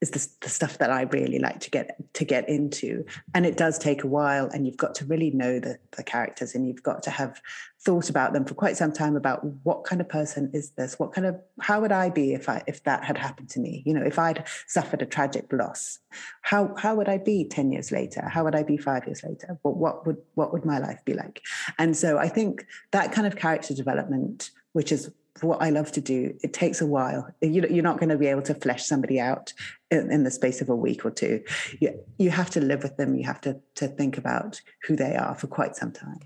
is 0.00 0.10
the, 0.10 0.28
the, 0.42 0.50
stuff 0.50 0.76
that 0.78 0.90
I 0.90 1.02
really 1.02 1.38
like 1.38 1.60
to 1.60 1.70
get 1.70 1.96
to 2.14 2.24
get 2.24 2.48
into. 2.48 3.04
And 3.34 3.46
it 3.46 3.56
does 3.56 3.78
take 3.78 4.04
a 4.04 4.06
while, 4.06 4.46
and 4.52 4.66
you've 4.66 4.76
got 4.76 4.94
to 4.96 5.06
really 5.06 5.30
know 5.30 5.58
the, 5.58 5.78
the 5.96 6.02
characters, 6.02 6.54
and 6.54 6.68
you've 6.68 6.82
got 6.82 7.02
to 7.04 7.10
have 7.10 7.40
thought 7.80 8.10
about 8.10 8.32
them 8.32 8.44
for 8.44 8.54
quite 8.54 8.76
some 8.76 8.92
time 8.92 9.16
about 9.16 9.44
what 9.64 9.84
kind 9.84 10.00
of 10.00 10.08
person 10.08 10.50
is 10.52 10.70
this? 10.70 10.98
What 10.98 11.12
kind 11.12 11.26
of 11.26 11.40
how 11.60 11.80
would 11.80 11.92
I 11.92 12.10
be 12.10 12.34
if 12.34 12.48
I 12.48 12.62
if 12.66 12.82
that 12.84 13.04
had 13.04 13.16
happened 13.16 13.48
to 13.50 13.60
me? 13.60 13.82
You 13.86 13.94
know, 13.94 14.02
if 14.02 14.18
I'd 14.18 14.44
suffered 14.66 15.00
a 15.00 15.06
tragic 15.06 15.50
loss, 15.50 15.98
how 16.42 16.74
how 16.76 16.94
would 16.96 17.08
I 17.08 17.16
be 17.16 17.44
ten 17.44 17.72
years 17.72 17.90
later? 17.90 18.28
How 18.28 18.44
would 18.44 18.54
I 18.54 18.64
be 18.64 18.76
five 18.76 19.06
years 19.06 19.22
later? 19.24 19.58
What 19.62 19.76
what 19.76 20.06
would 20.06 20.18
what 20.34 20.52
would 20.52 20.66
my 20.66 20.78
life 20.78 21.00
be 21.06 21.14
like? 21.14 21.40
And 21.78 21.96
so 21.96 22.18
I 22.18 22.28
think 22.28 22.66
that 22.90 23.12
kind 23.12 23.26
of 23.26 23.36
character 23.36 23.72
development, 23.72 24.50
which 24.72 24.92
is 24.92 25.10
what 25.42 25.62
I 25.62 25.70
love 25.70 25.92
to 25.92 26.00
do, 26.00 26.36
it 26.42 26.52
takes 26.52 26.80
a 26.80 26.86
while. 26.86 27.28
You're 27.40 27.82
not 27.82 27.98
going 27.98 28.08
to 28.08 28.18
be 28.18 28.26
able 28.26 28.42
to 28.42 28.54
flesh 28.54 28.84
somebody 28.84 29.20
out 29.20 29.52
in, 29.90 30.10
in, 30.10 30.24
the 30.24 30.30
space 30.30 30.60
of 30.60 30.68
a 30.68 30.76
week 30.76 31.04
or 31.04 31.10
two. 31.10 31.42
You, 31.80 31.98
you 32.18 32.30
have 32.30 32.50
to 32.50 32.60
live 32.60 32.82
with 32.82 32.96
them. 32.96 33.14
You 33.14 33.24
have 33.24 33.40
to, 33.42 33.60
to 33.76 33.88
think 33.88 34.18
about 34.18 34.60
who 34.86 34.96
they 34.96 35.16
are 35.16 35.34
for 35.34 35.46
quite 35.46 35.76
some 35.76 35.92
time. 35.92 36.20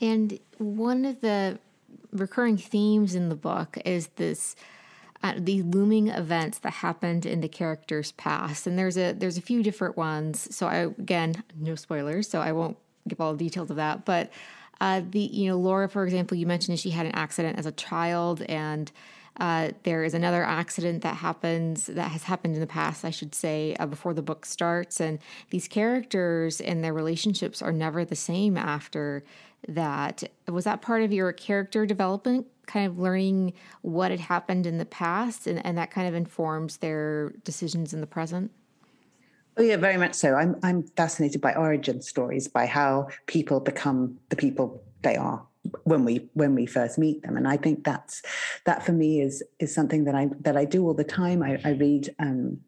And 0.00 0.38
one 0.58 1.04
of 1.04 1.20
the 1.20 1.58
recurring 2.12 2.56
themes 2.56 3.14
in 3.14 3.28
the 3.28 3.34
book 3.34 3.78
is 3.84 4.08
this 4.16 4.54
uh, 5.22 5.32
the 5.38 5.62
looming 5.62 6.08
events 6.08 6.58
that 6.58 6.70
happened 6.74 7.24
in 7.24 7.40
the 7.40 7.48
character's 7.48 8.12
past 8.12 8.66
and 8.66 8.78
there's 8.78 8.98
a 8.98 9.12
there's 9.12 9.38
a 9.38 9.40
few 9.40 9.62
different 9.62 9.96
ones 9.96 10.54
so 10.54 10.66
i 10.66 10.76
again 10.76 11.42
no 11.58 11.74
spoilers 11.74 12.28
so 12.28 12.40
i 12.40 12.52
won't 12.52 12.76
give 13.08 13.20
all 13.20 13.32
the 13.32 13.38
details 13.38 13.70
of 13.70 13.76
that 13.76 14.04
but 14.04 14.30
uh, 14.80 15.02
the 15.08 15.20
you 15.20 15.48
know 15.48 15.58
Laura, 15.58 15.88
for 15.88 16.04
example, 16.04 16.36
you 16.36 16.46
mentioned 16.46 16.78
she 16.78 16.90
had 16.90 17.06
an 17.06 17.14
accident 17.14 17.58
as 17.58 17.66
a 17.66 17.72
child, 17.72 18.42
and 18.42 18.90
uh, 19.40 19.70
there 19.82 20.04
is 20.04 20.14
another 20.14 20.44
accident 20.44 21.02
that 21.02 21.16
happens 21.16 21.86
that 21.86 22.10
has 22.10 22.24
happened 22.24 22.54
in 22.54 22.60
the 22.60 22.66
past, 22.66 23.04
I 23.04 23.10
should 23.10 23.34
say, 23.34 23.74
uh, 23.80 23.86
before 23.86 24.14
the 24.14 24.22
book 24.22 24.46
starts. 24.46 25.00
And 25.00 25.18
these 25.50 25.66
characters 25.66 26.60
and 26.60 26.84
their 26.84 26.92
relationships 26.92 27.60
are 27.60 27.72
never 27.72 28.04
the 28.04 28.14
same 28.14 28.56
after 28.56 29.24
that. 29.66 30.22
Was 30.46 30.64
that 30.64 30.82
part 30.82 31.02
of 31.02 31.12
your 31.12 31.32
character 31.32 31.84
development, 31.84 32.46
kind 32.66 32.86
of 32.86 32.98
learning 32.98 33.54
what 33.82 34.12
had 34.12 34.20
happened 34.20 34.66
in 34.66 34.78
the 34.78 34.84
past, 34.84 35.46
and, 35.46 35.64
and 35.66 35.76
that 35.78 35.90
kind 35.90 36.06
of 36.06 36.14
informs 36.14 36.76
their 36.76 37.30
decisions 37.42 37.92
in 37.92 38.00
the 38.00 38.06
present? 38.06 38.52
Oh 39.56 39.62
yeah, 39.62 39.76
very 39.76 39.96
much 39.96 40.14
so. 40.14 40.34
I'm 40.34 40.56
I'm 40.62 40.82
fascinated 40.82 41.40
by 41.40 41.54
origin 41.54 42.02
stories, 42.02 42.48
by 42.48 42.66
how 42.66 43.08
people 43.26 43.60
become 43.60 44.18
the 44.28 44.36
people 44.36 44.82
they 45.02 45.16
are 45.16 45.46
when 45.84 46.04
we 46.04 46.28
when 46.34 46.54
we 46.54 46.66
first 46.66 46.98
meet 46.98 47.22
them, 47.22 47.36
and 47.36 47.46
I 47.46 47.56
think 47.56 47.84
that's 47.84 48.22
that 48.64 48.84
for 48.84 48.92
me 48.92 49.20
is 49.20 49.42
is 49.60 49.74
something 49.74 50.04
that 50.04 50.14
I 50.14 50.28
that 50.40 50.56
I 50.56 50.64
do 50.64 50.86
all 50.86 50.94
the 50.94 51.04
time. 51.04 51.42
I, 51.42 51.60
I 51.64 51.70
read. 51.70 52.14
Um, 52.18 52.60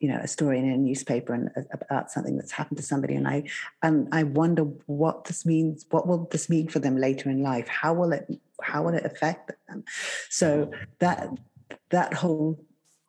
you 0.00 0.08
know, 0.08 0.18
a 0.22 0.28
story 0.28 0.58
in 0.58 0.68
a 0.70 0.76
newspaper 0.76 1.32
and 1.32 1.50
uh, 1.56 1.62
about 1.72 2.10
something 2.10 2.36
that's 2.36 2.52
happened 2.52 2.76
to 2.76 2.82
somebody, 2.82 3.14
and 3.14 3.26
I 3.26 3.44
and 3.82 4.08
I 4.12 4.24
wonder 4.24 4.64
what 4.86 5.24
this 5.24 5.46
means. 5.46 5.86
What 5.90 6.06
will 6.06 6.28
this 6.30 6.50
mean 6.50 6.68
for 6.68 6.78
them 6.78 6.96
later 6.96 7.30
in 7.30 7.42
life? 7.42 7.68
How 7.68 7.94
will 7.94 8.12
it 8.12 8.26
how 8.62 8.82
will 8.82 8.94
it 8.94 9.04
affect 9.04 9.52
them? 9.68 9.84
So 10.28 10.70
that 10.98 11.30
that 11.90 12.12
whole 12.14 12.62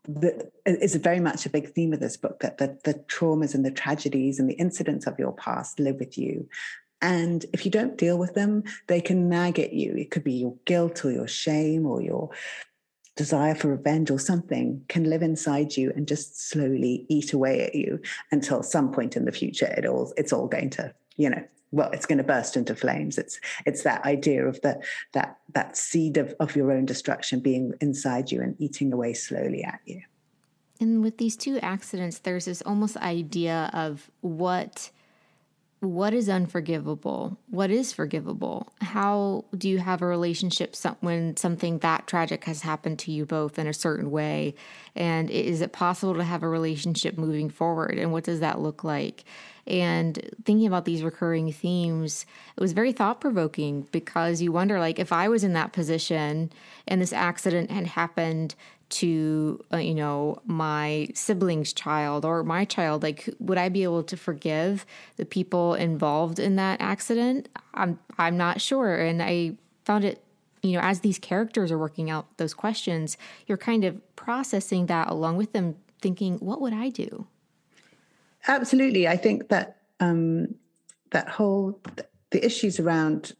the, 0.07 0.51
is 0.65 0.95
very 0.95 1.19
much 1.19 1.45
a 1.45 1.50
big 1.50 1.74
theme 1.74 1.93
of 1.93 2.00
this 2.00 2.17
book 2.17 2.39
that 2.41 2.57
the, 2.57 2.77
the 2.83 2.93
traumas 2.93 3.53
and 3.53 3.65
the 3.65 3.71
tragedies 3.71 4.39
and 4.39 4.50
the 4.50 4.55
incidents 4.55 5.07
of 5.07 5.19
your 5.19 5.33
past 5.33 5.79
live 5.79 5.97
with 5.97 6.17
you. 6.17 6.47
And 7.01 7.45
if 7.53 7.65
you 7.65 7.71
don't 7.71 7.97
deal 7.97 8.17
with 8.17 8.33
them, 8.33 8.63
they 8.88 9.01
can 9.01 9.29
nag 9.29 9.59
at 9.59 9.74
you. 9.74 9.95
It 9.95 10.12
could 10.12 10.24
be 10.24 10.33
your 10.33 10.55
guilt 10.65 11.03
or 11.05 11.12
your 11.12 11.27
shame 11.27 11.85
or 11.85 12.01
your 12.01 12.31
desire 13.15 13.55
for 13.55 13.69
revenge 13.69 14.12
or 14.12 14.19
something 14.19 14.83
can 14.89 15.09
live 15.09 15.21
inside 15.21 15.77
you 15.77 15.91
and 15.95 16.07
just 16.07 16.50
slowly 16.50 17.05
eat 17.09 17.33
away 17.33 17.62
at 17.62 17.75
you 17.75 18.00
until 18.31 18.62
some 18.62 18.91
point 18.91 19.15
in 19.15 19.25
the 19.25 19.31
future 19.31 19.74
it 19.77 19.85
all 19.85 20.12
it's 20.17 20.33
all 20.33 20.47
going 20.47 20.69
to 20.69 20.93
you 21.15 21.29
know 21.29 21.41
well 21.72 21.89
it's 21.91 22.05
going 22.05 22.17
to 22.17 22.24
burst 22.24 22.57
into 22.57 22.75
flames. 22.75 23.17
It's 23.17 23.39
it's 23.65 23.84
that 23.84 24.05
idea 24.05 24.45
of 24.48 24.62
the 24.62 24.81
that 25.13 25.39
that 25.53 25.77
seed 25.77 26.17
of, 26.17 26.34
of 26.39 26.55
your 26.55 26.72
own 26.72 26.86
destruction 26.86 27.39
being 27.39 27.74
inside 27.81 28.31
you 28.31 28.41
and 28.41 28.55
eating 28.60 28.93
away 28.93 29.13
slowly 29.13 29.63
at 29.63 29.79
you. 29.86 30.01
And 30.79 31.01
with 31.01 31.17
these 31.17 31.36
two 31.36 31.60
accidents 31.60 32.19
there's 32.19 32.45
this 32.45 32.62
almost 32.62 32.98
idea 32.98 33.69
of 33.74 34.10
what 34.22 34.91
what 35.85 36.13
is 36.13 36.29
unforgivable? 36.29 37.37
What 37.49 37.71
is 37.71 37.93
forgivable? 37.93 38.73
How 38.81 39.45
do 39.57 39.69
you 39.69 39.79
have 39.79 40.01
a 40.01 40.05
relationship 40.05 40.75
when 40.99 41.37
something 41.37 41.79
that 41.79 42.07
tragic 42.07 42.43
has 42.45 42.61
happened 42.61 42.99
to 42.99 43.11
you 43.11 43.25
both 43.25 43.57
in 43.59 43.67
a 43.67 43.73
certain 43.73 44.11
way? 44.11 44.55
And 44.95 45.29
is 45.29 45.61
it 45.61 45.71
possible 45.71 46.15
to 46.15 46.23
have 46.23 46.43
a 46.43 46.49
relationship 46.49 47.17
moving 47.17 47.49
forward? 47.49 47.97
And 47.97 48.11
what 48.11 48.23
does 48.23 48.39
that 48.39 48.59
look 48.59 48.83
like? 48.83 49.23
And 49.67 50.29
thinking 50.43 50.67
about 50.67 50.85
these 50.85 51.01
recurring 51.01 51.51
themes, 51.51 52.25
it 52.55 52.61
was 52.61 52.73
very 52.73 52.91
thought 52.91 53.19
provoking 53.19 53.87
because 53.91 54.41
you 54.41 54.51
wonder, 54.51 54.79
like, 54.79 54.99
if 54.99 55.11
I 55.11 55.27
was 55.27 55.43
in 55.43 55.53
that 55.53 55.73
position 55.73 56.51
and 56.87 57.01
this 57.01 57.13
accident 57.13 57.71
had 57.71 57.87
happened 57.87 58.53
to 58.87 59.63
uh, 59.73 59.77
you 59.77 59.95
know 59.95 60.39
my 60.45 61.07
sibling's 61.13 61.73
child 61.73 62.23
or 62.23 62.43
my 62.43 62.65
child 62.65 63.01
like 63.01 63.27
would 63.39 63.57
i 63.57 63.67
be 63.67 63.83
able 63.83 64.03
to 64.03 64.15
forgive 64.15 64.85
the 65.17 65.25
people 65.25 65.73
involved 65.73 66.39
in 66.39 66.55
that 66.55 66.79
accident? 66.81 67.49
I'm 67.73 67.99
i'm 68.17 68.37
not 68.37 68.61
sure. 68.61 68.95
And 68.95 69.21
i 69.21 69.57
found 69.85 70.05
it 70.05 70.23
you 70.61 70.73
know 70.73 70.79
as 70.81 71.01
these 71.01 71.19
characters 71.19 71.71
are 71.71 71.77
working 71.77 72.09
out 72.09 72.37
those 72.37 72.53
questions 72.53 73.17
you're 73.45 73.57
kind 73.57 73.83
of 73.83 74.15
processing 74.15 74.87
that 74.87 75.09
along 75.09 75.37
with 75.37 75.53
them 75.53 75.75
thinking 76.01 76.37
what 76.37 76.61
would 76.61 76.73
i 76.73 76.89
do? 76.89 77.27
Absolutely. 78.47 79.07
I 79.07 79.17
think 79.17 79.49
that 79.49 79.77
um, 79.99 80.55
that 81.11 81.29
whole 81.29 81.79
the 82.31 82.45
issues 82.45 82.79
around 82.79 83.33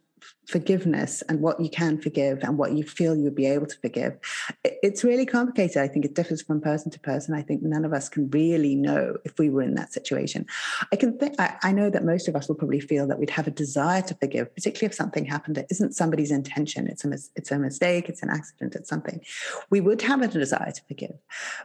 forgiveness 0.48 1.22
and 1.24 1.42
what 1.42 1.60
you 1.60 1.70
can 1.70 2.00
forgive 2.00 2.40
and 2.44 2.58
what 2.58 2.74
you 2.74 2.84
feel 2.84 3.16
you'll 3.16 3.32
be 3.32 3.46
able 3.46 3.66
to 3.66 3.78
forgive 3.80 4.18
it's 4.64 5.04
really 5.04 5.26
complicated. 5.26 5.78
I 5.78 5.88
think 5.88 6.06
it 6.06 6.14
differs 6.14 6.42
from 6.42 6.62
person 6.62 6.92
to 6.92 7.00
person. 7.00 7.34
I 7.34 7.42
think 7.42 7.62
none 7.62 7.86
of 7.86 7.94
us 7.94 8.10
can 8.10 8.30
really 8.30 8.76
know 8.76 9.18
if 9.26 9.38
we 9.40 9.50
were 9.50 9.62
in 9.62 9.76
that 9.76 9.94
situation. 9.94 10.46
I 10.92 10.96
can 10.96 11.18
think 11.18 11.36
I, 11.40 11.56
I, 11.64 11.72
know 11.72 11.90
that 11.90 12.04
most 12.04 12.28
of 12.28 12.36
us 12.36 12.48
will 12.48 12.56
probably 12.56 12.80
feel 12.80 13.08
that 13.08 13.20
we'd 13.20 13.30
have 13.32 13.48
a 13.48 13.52
desire 13.52 14.02
to 14.04 14.16
forgive 14.16 14.54
particularly 14.54 14.92
if 14.92 14.94
something 14.94 15.26
happened 15.26 15.56
that 15.56 15.68
isn't 15.70 15.96
somebody's 15.96 16.32
intention. 16.32 16.88
It's 16.88 17.04
a 17.04 17.14
it's 17.36 17.52
a 17.52 17.58
mistake 17.58 18.10
it's 18.10 18.24
an 18.24 18.30
accident 18.30 18.76
it's 18.76 18.90
something. 18.90 19.22
We 19.70 19.82
would 19.82 20.02
have 20.04 20.22
a 20.22 20.28
desire 20.28 20.72
to 20.72 20.82
forgive 20.88 21.18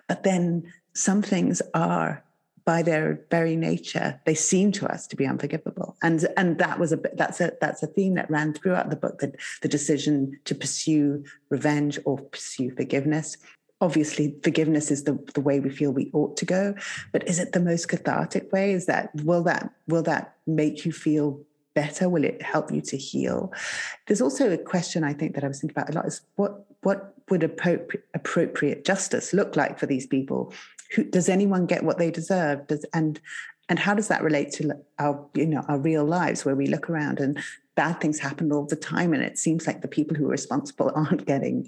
but 0.09 0.23
then 0.23 0.73
some 0.95 1.23
things 1.23 1.63
are 1.75 2.25
by 2.71 2.83
their 2.83 3.21
very 3.33 3.57
nature, 3.57 4.21
they 4.27 4.35
seem 4.51 4.71
to 4.71 4.87
us 4.87 5.09
to 5.09 5.17
be 5.17 5.27
unforgivable. 5.27 5.97
And 6.05 6.29
and 6.37 6.57
that 6.59 6.79
was 6.79 6.93
a 6.93 7.01
that's 7.15 7.41
a 7.41 7.51
that's 7.61 7.83
a 7.83 7.89
theme 7.89 8.15
that 8.15 8.31
ran 8.31 8.55
throughout 8.55 8.91
the 8.91 9.01
book, 9.05 9.19
that 9.19 9.35
the 9.61 9.67
decision 9.67 10.39
to 10.45 10.55
pursue 10.55 11.25
revenge 11.49 11.99
or 12.05 12.19
pursue 12.19 12.71
forgiveness. 12.71 13.37
Obviously, 13.81 14.37
forgiveness 14.45 14.93
is 14.93 15.03
the, 15.03 15.19
the 15.35 15.41
way 15.41 15.59
we 15.59 15.71
feel 15.71 15.91
we 15.91 16.13
ought 16.13 16.37
to 16.37 16.45
go. 16.45 16.77
But 17.11 17.27
is 17.27 17.41
it 17.41 17.51
the 17.51 17.67
most 17.71 17.89
cathartic 17.89 18.53
way? 18.53 18.73
Is 18.73 18.87
that 18.87 19.11
will 19.25 19.43
that 19.51 19.73
will 19.89 20.05
that 20.05 20.37
make 20.47 20.85
you 20.85 20.93
feel 20.93 21.43
better? 21.75 22.09
Will 22.09 22.23
it 22.23 22.41
help 22.41 22.71
you 22.71 22.83
to 22.83 22.97
heal? 22.97 23.53
There's 24.07 24.21
also 24.21 24.53
a 24.53 24.59
question 24.59 25.03
I 25.03 25.13
think 25.13 25.35
that 25.35 25.43
I 25.43 25.49
was 25.49 25.61
thinking 25.61 25.77
about 25.77 25.91
a 25.91 25.97
lot 25.99 26.07
is 26.07 26.21
what 26.37 26.67
what 26.83 27.15
would 27.31 27.43
appropriate, 27.43 28.05
appropriate 28.15 28.85
justice 28.85 29.33
look 29.33 29.57
like 29.57 29.77
for 29.77 29.87
these 29.87 30.07
people 30.07 30.53
who, 30.93 31.05
does 31.05 31.29
anyone 31.29 31.67
get 31.67 31.85
what 31.85 31.99
they 31.99 32.11
deserve? 32.11 32.67
Does 32.67 32.85
and 32.93 33.21
and 33.71 33.79
how 33.79 33.95
does 33.95 34.09
that 34.09 34.23
relate 34.23 34.53
to 34.53 34.73
our 34.99 35.25
you 35.35 35.47
know 35.47 35.65
our 35.69 35.79
real 35.79 36.05
lives 36.05 36.45
where 36.45 36.57
we 36.57 36.67
look 36.67 36.91
around 36.91 37.21
and 37.21 37.39
bad 37.77 38.01
things 38.01 38.19
happen 38.19 38.53
all 38.53 38.67
the 38.67 38.77
time 38.77 39.15
and 39.15 39.23
it 39.23 39.39
seems 39.39 39.67
like 39.67 39.81
the 39.81 39.89
people 39.89 40.17
who 40.17 40.27
are 40.27 40.31
responsible 40.31 40.93
aren't 40.95 41.25
getting 41.25 41.67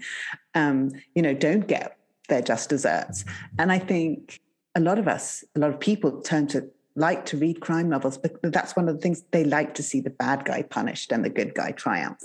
um, 0.54 0.90
you 1.14 1.22
know 1.22 1.32
don't 1.32 1.68
get 1.68 1.96
their 2.28 2.42
just 2.42 2.68
desserts 2.68 3.24
and 3.58 3.72
i 3.72 3.78
think 3.78 4.40
a 4.74 4.80
lot 4.80 4.98
of 4.98 5.08
us 5.08 5.44
a 5.56 5.58
lot 5.58 5.70
of 5.70 5.80
people 5.80 6.20
turn 6.20 6.46
to 6.46 6.68
like 6.94 7.24
to 7.26 7.36
read 7.36 7.60
crime 7.60 7.88
novels, 7.88 8.18
but 8.18 8.36
that's 8.42 8.76
one 8.76 8.88
of 8.88 8.94
the 8.94 9.00
things 9.00 9.22
they 9.30 9.44
like 9.44 9.74
to 9.74 9.82
see 9.82 10.00
the 10.00 10.10
bad 10.10 10.44
guy 10.44 10.62
punished 10.62 11.10
and 11.12 11.24
the 11.24 11.30
good 11.30 11.54
guy 11.54 11.72
triumph. 11.72 12.22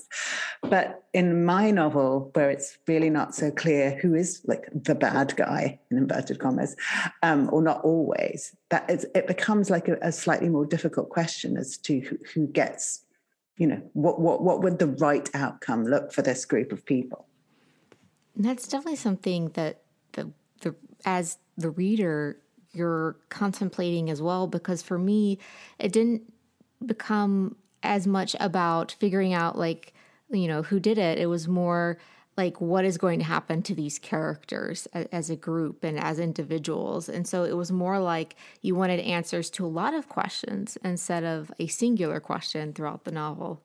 But 0.61 1.03
in 1.13 1.45
my 1.45 1.71
novel, 1.71 2.31
where 2.33 2.49
it's 2.49 2.77
really 2.87 3.09
not 3.09 3.33
so 3.33 3.49
clear 3.49 3.97
who 4.01 4.13
is 4.13 4.41
like 4.45 4.67
the 4.73 4.95
bad 4.95 5.35
guy 5.35 5.79
in 5.89 5.97
inverted 5.97 6.39
commas, 6.39 6.75
um, 7.23 7.49
or 7.51 7.61
not 7.61 7.81
always, 7.81 8.55
that 8.69 8.89
it 8.89 9.27
becomes 9.27 9.69
like 9.69 9.87
a, 9.87 9.97
a, 10.01 10.11
slightly 10.11 10.49
more 10.49 10.65
difficult 10.65 11.09
question 11.09 11.55
as 11.57 11.77
to 11.77 11.99
who, 12.01 12.17
who 12.33 12.47
gets, 12.47 13.03
you 13.57 13.67
know, 13.67 13.81
what 13.93 14.19
what 14.19 14.43
what 14.43 14.61
would 14.61 14.79
the 14.79 14.87
right 14.87 15.29
outcome 15.33 15.85
look 15.85 16.11
for 16.11 16.21
this 16.21 16.43
group 16.45 16.71
of 16.71 16.85
people. 16.85 17.25
that's 18.35 18.67
definitely 18.67 18.97
something 18.97 19.49
that 19.49 19.81
the 20.13 20.31
the 20.61 20.75
as 21.05 21.37
the 21.57 21.69
reader 21.69 22.39
you're 22.71 23.17
contemplating 23.29 24.09
as 24.09 24.21
well 24.21 24.47
because 24.47 24.81
for 24.81 24.97
me 24.97 25.39
it 25.79 25.91
didn't 25.91 26.21
become 26.85 27.55
as 27.83 28.05
much 28.05 28.35
about 28.39 28.95
figuring 28.99 29.33
out 29.33 29.57
like 29.57 29.93
you 30.29 30.47
know 30.47 30.61
who 30.61 30.79
did 30.79 30.97
it. 30.97 31.17
It 31.17 31.27
was 31.27 31.47
more 31.47 31.97
like 32.35 32.61
what 32.61 32.85
is 32.85 32.99
going 32.99 33.17
to 33.17 33.25
happen 33.25 33.63
to 33.63 33.73
these 33.73 33.97
characters 33.97 34.87
as 34.93 35.29
a 35.31 35.35
group 35.35 35.83
and 35.83 35.99
as 35.99 36.19
individuals. 36.19 37.09
And 37.09 37.27
so 37.27 37.43
it 37.43 37.57
was 37.57 37.71
more 37.71 37.99
like 37.99 38.35
you 38.61 38.75
wanted 38.75 38.99
answers 38.99 39.49
to 39.51 39.65
a 39.65 39.67
lot 39.67 39.95
of 39.95 40.07
questions 40.07 40.77
instead 40.83 41.23
of 41.23 41.51
a 41.59 41.65
singular 41.65 42.19
question 42.19 42.73
throughout 42.73 43.05
the 43.05 43.11
novel 43.11 43.63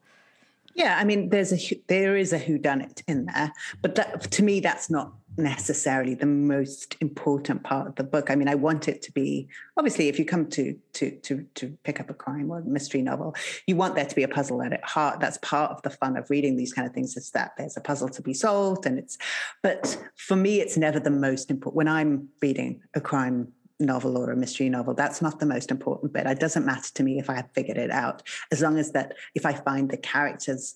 yeah, 0.74 0.96
I 0.98 1.04
mean, 1.04 1.28
there's 1.28 1.52
a 1.52 1.82
there 1.88 2.16
is 2.16 2.32
a 2.32 2.38
whodunit 2.38 3.02
in 3.06 3.26
there, 3.26 3.52
but 3.82 3.94
that, 3.96 4.30
to 4.30 4.42
me, 4.42 4.60
that's 4.60 4.88
not 4.90 5.12
necessarily 5.36 6.14
the 6.14 6.26
most 6.26 6.96
important 7.00 7.62
part 7.62 7.86
of 7.86 7.94
the 7.96 8.04
book. 8.04 8.30
I 8.30 8.34
mean, 8.34 8.48
I 8.48 8.54
want 8.54 8.88
it 8.88 9.00
to 9.02 9.12
be 9.12 9.48
obviously 9.76 10.08
if 10.08 10.18
you 10.18 10.24
come 10.24 10.48
to 10.50 10.76
to 10.94 11.10
to 11.10 11.46
to 11.54 11.78
pick 11.84 12.00
up 12.00 12.10
a 12.10 12.14
crime 12.14 12.50
or 12.50 12.60
mystery 12.62 13.02
novel, 13.02 13.34
you 13.66 13.76
want 13.76 13.94
there 13.94 14.06
to 14.06 14.14
be 14.14 14.22
a 14.22 14.28
puzzle 14.28 14.62
at 14.62 14.84
heart. 14.84 15.20
That's 15.20 15.38
part 15.38 15.70
of 15.70 15.82
the 15.82 15.90
fun 15.90 16.16
of 16.16 16.28
reading 16.30 16.56
these 16.56 16.72
kind 16.72 16.86
of 16.86 16.94
things 16.94 17.16
is 17.16 17.30
that 17.30 17.52
there's 17.56 17.76
a 17.76 17.80
puzzle 17.80 18.08
to 18.10 18.22
be 18.22 18.34
solved, 18.34 18.86
and 18.86 18.98
it's. 18.98 19.18
But 19.62 19.98
for 20.16 20.36
me, 20.36 20.60
it's 20.60 20.76
never 20.76 21.00
the 21.00 21.10
most 21.10 21.50
important 21.50 21.76
when 21.76 21.88
I'm 21.88 22.28
reading 22.40 22.82
a 22.94 23.00
crime 23.00 23.52
novel 23.80 24.16
or 24.16 24.30
a 24.30 24.36
mystery 24.36 24.68
novel. 24.68 24.94
That's 24.94 25.22
not 25.22 25.40
the 25.40 25.46
most 25.46 25.70
important 25.70 26.12
bit. 26.12 26.26
It 26.26 26.40
doesn't 26.40 26.66
matter 26.66 26.92
to 26.94 27.02
me 27.02 27.18
if 27.18 27.28
I 27.30 27.36
have 27.36 27.50
figured 27.54 27.78
it 27.78 27.90
out, 27.90 28.22
as 28.50 28.60
long 28.60 28.78
as 28.78 28.92
that 28.92 29.14
if 29.34 29.46
I 29.46 29.52
find 29.52 29.90
the 29.90 29.96
characters 29.96 30.74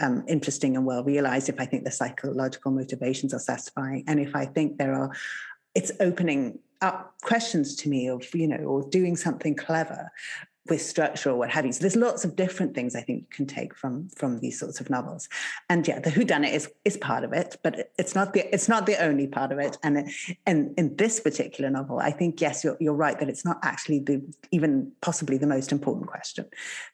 um, 0.00 0.24
interesting 0.28 0.76
and 0.76 0.86
well 0.86 1.04
realized, 1.04 1.48
if 1.48 1.60
I 1.60 1.66
think 1.66 1.84
the 1.84 1.90
psychological 1.90 2.70
motivations 2.70 3.34
are 3.34 3.40
satisfying, 3.40 4.04
and 4.06 4.20
if 4.20 4.34
I 4.34 4.46
think 4.46 4.78
there 4.78 4.94
are, 4.94 5.10
it's 5.74 5.92
opening 6.00 6.58
up 6.80 7.14
questions 7.22 7.74
to 7.74 7.88
me 7.88 8.08
of 8.08 8.24
you 8.34 8.46
know 8.46 8.58
or 8.58 8.88
doing 8.88 9.16
something 9.16 9.54
clever 9.54 10.12
with 10.68 10.82
structure 10.82 11.30
or 11.30 11.36
what 11.36 11.50
have 11.50 11.64
you. 11.66 11.72
So 11.72 11.80
there's 11.80 11.96
lots 11.96 12.24
of 12.24 12.36
different 12.36 12.74
things 12.74 12.94
I 12.94 13.00
think 13.00 13.20
you 13.20 13.26
can 13.30 13.46
take 13.46 13.74
from 13.74 14.08
from 14.10 14.40
these 14.40 14.58
sorts 14.58 14.80
of 14.80 14.90
novels. 14.90 15.28
And 15.68 15.86
yeah, 15.86 15.98
the 16.00 16.10
whodunit 16.10 16.52
is 16.52 16.70
is 16.84 16.96
part 16.96 17.24
of 17.24 17.32
it, 17.32 17.56
but 17.62 17.90
it's 17.98 18.14
not 18.14 18.32
the 18.32 18.52
it's 18.52 18.68
not 18.68 18.86
the 18.86 19.02
only 19.02 19.26
part 19.26 19.52
of 19.52 19.58
it. 19.58 19.78
And 19.82 20.10
and 20.46 20.74
in 20.78 20.96
this 20.96 21.20
particular 21.20 21.70
novel, 21.70 21.98
I 21.98 22.10
think 22.10 22.40
yes, 22.40 22.64
you're 22.64 22.76
you're 22.80 22.94
right 22.94 23.18
that 23.18 23.28
it's 23.28 23.44
not 23.44 23.58
actually 23.62 24.00
the 24.00 24.22
even 24.50 24.92
possibly 25.00 25.38
the 25.38 25.46
most 25.46 25.72
important 25.72 26.06
question. 26.06 26.46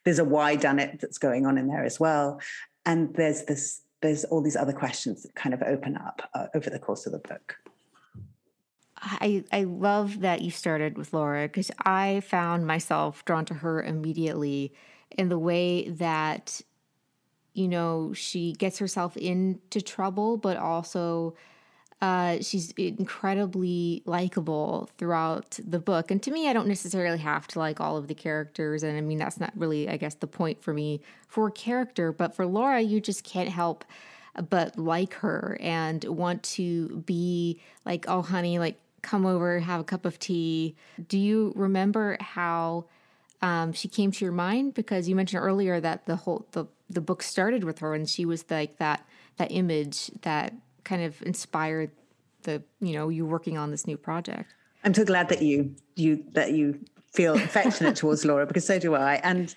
There's 0.04 0.18
a 0.18 0.24
why 0.24 0.56
done 0.56 0.78
it 0.78 1.00
that's 1.00 1.18
going 1.18 1.46
on 1.46 1.58
in 1.58 1.68
there 1.68 1.84
as 1.84 1.98
well, 1.98 2.40
and 2.86 3.14
there's 3.14 3.44
this 3.44 3.82
there's 4.02 4.24
all 4.24 4.42
these 4.42 4.56
other 4.56 4.72
questions 4.72 5.22
that 5.22 5.34
kind 5.34 5.54
of 5.54 5.62
open 5.62 5.96
up 5.96 6.28
uh, 6.34 6.46
over 6.54 6.68
the 6.68 6.78
course 6.78 7.06
of 7.06 7.12
the 7.12 7.18
book. 7.18 7.56
I, 9.04 9.44
I 9.52 9.64
love 9.64 10.20
that 10.20 10.40
you 10.40 10.50
started 10.50 10.96
with 10.96 11.12
Laura 11.12 11.42
because 11.42 11.70
I 11.84 12.20
found 12.20 12.66
myself 12.66 13.24
drawn 13.24 13.44
to 13.46 13.54
her 13.54 13.82
immediately 13.82 14.72
in 15.10 15.28
the 15.28 15.38
way 15.38 15.88
that, 15.90 16.62
you 17.52 17.68
know, 17.68 18.12
she 18.14 18.52
gets 18.52 18.78
herself 18.78 19.16
into 19.16 19.82
trouble, 19.82 20.38
but 20.38 20.56
also 20.56 21.34
uh, 22.00 22.38
she's 22.40 22.70
incredibly 22.72 24.02
likable 24.06 24.88
throughout 24.96 25.58
the 25.66 25.78
book. 25.78 26.10
And 26.10 26.22
to 26.22 26.30
me, 26.30 26.48
I 26.48 26.52
don't 26.52 26.68
necessarily 26.68 27.18
have 27.18 27.46
to 27.48 27.58
like 27.58 27.80
all 27.80 27.96
of 27.96 28.08
the 28.08 28.14
characters. 28.14 28.82
And 28.82 28.96
I 28.96 29.00
mean, 29.02 29.18
that's 29.18 29.38
not 29.38 29.52
really, 29.54 29.88
I 29.88 29.98
guess, 29.98 30.14
the 30.14 30.26
point 30.26 30.62
for 30.62 30.72
me 30.72 31.00
for 31.28 31.50
character. 31.50 32.10
But 32.10 32.34
for 32.34 32.46
Laura, 32.46 32.80
you 32.80 33.00
just 33.00 33.22
can't 33.22 33.50
help 33.50 33.84
but 34.48 34.78
like 34.78 35.14
her 35.14 35.56
and 35.60 36.02
want 36.04 36.42
to 36.42 37.02
be 37.06 37.60
like, 37.84 38.06
oh, 38.08 38.22
honey, 38.22 38.58
like 38.58 38.78
come 39.04 39.24
over, 39.24 39.60
have 39.60 39.80
a 39.80 39.84
cup 39.84 40.04
of 40.04 40.18
tea. 40.18 40.74
Do 41.08 41.18
you 41.18 41.52
remember 41.54 42.16
how 42.20 42.86
um, 43.42 43.72
she 43.72 43.86
came 43.86 44.10
to 44.10 44.24
your 44.24 44.32
mind? 44.32 44.74
Because 44.74 45.08
you 45.08 45.14
mentioned 45.14 45.44
earlier 45.44 45.78
that 45.80 46.06
the 46.06 46.16
whole 46.16 46.46
the 46.52 46.66
the 46.90 47.00
book 47.00 47.22
started 47.22 47.62
with 47.62 47.78
her, 47.78 47.94
and 47.94 48.08
she 48.08 48.24
was 48.24 48.44
like 48.50 48.78
that 48.78 49.06
that 49.36 49.52
image 49.52 50.10
that 50.22 50.54
kind 50.82 51.02
of 51.02 51.22
inspired 51.22 51.90
the 52.42 52.62
you 52.80 52.94
know 52.94 53.08
you 53.08 53.24
working 53.26 53.56
on 53.56 53.70
this 53.70 53.86
new 53.86 53.96
project. 53.96 54.54
I'm 54.82 54.94
so 54.94 55.04
glad 55.04 55.28
that 55.28 55.42
you 55.42 55.76
you 55.94 56.24
that 56.32 56.52
you 56.52 56.80
feel 57.12 57.34
affectionate 57.34 57.96
towards 57.96 58.24
Laura 58.24 58.46
because 58.46 58.66
so 58.66 58.78
do 58.78 58.94
I. 58.94 59.14
And 59.22 59.54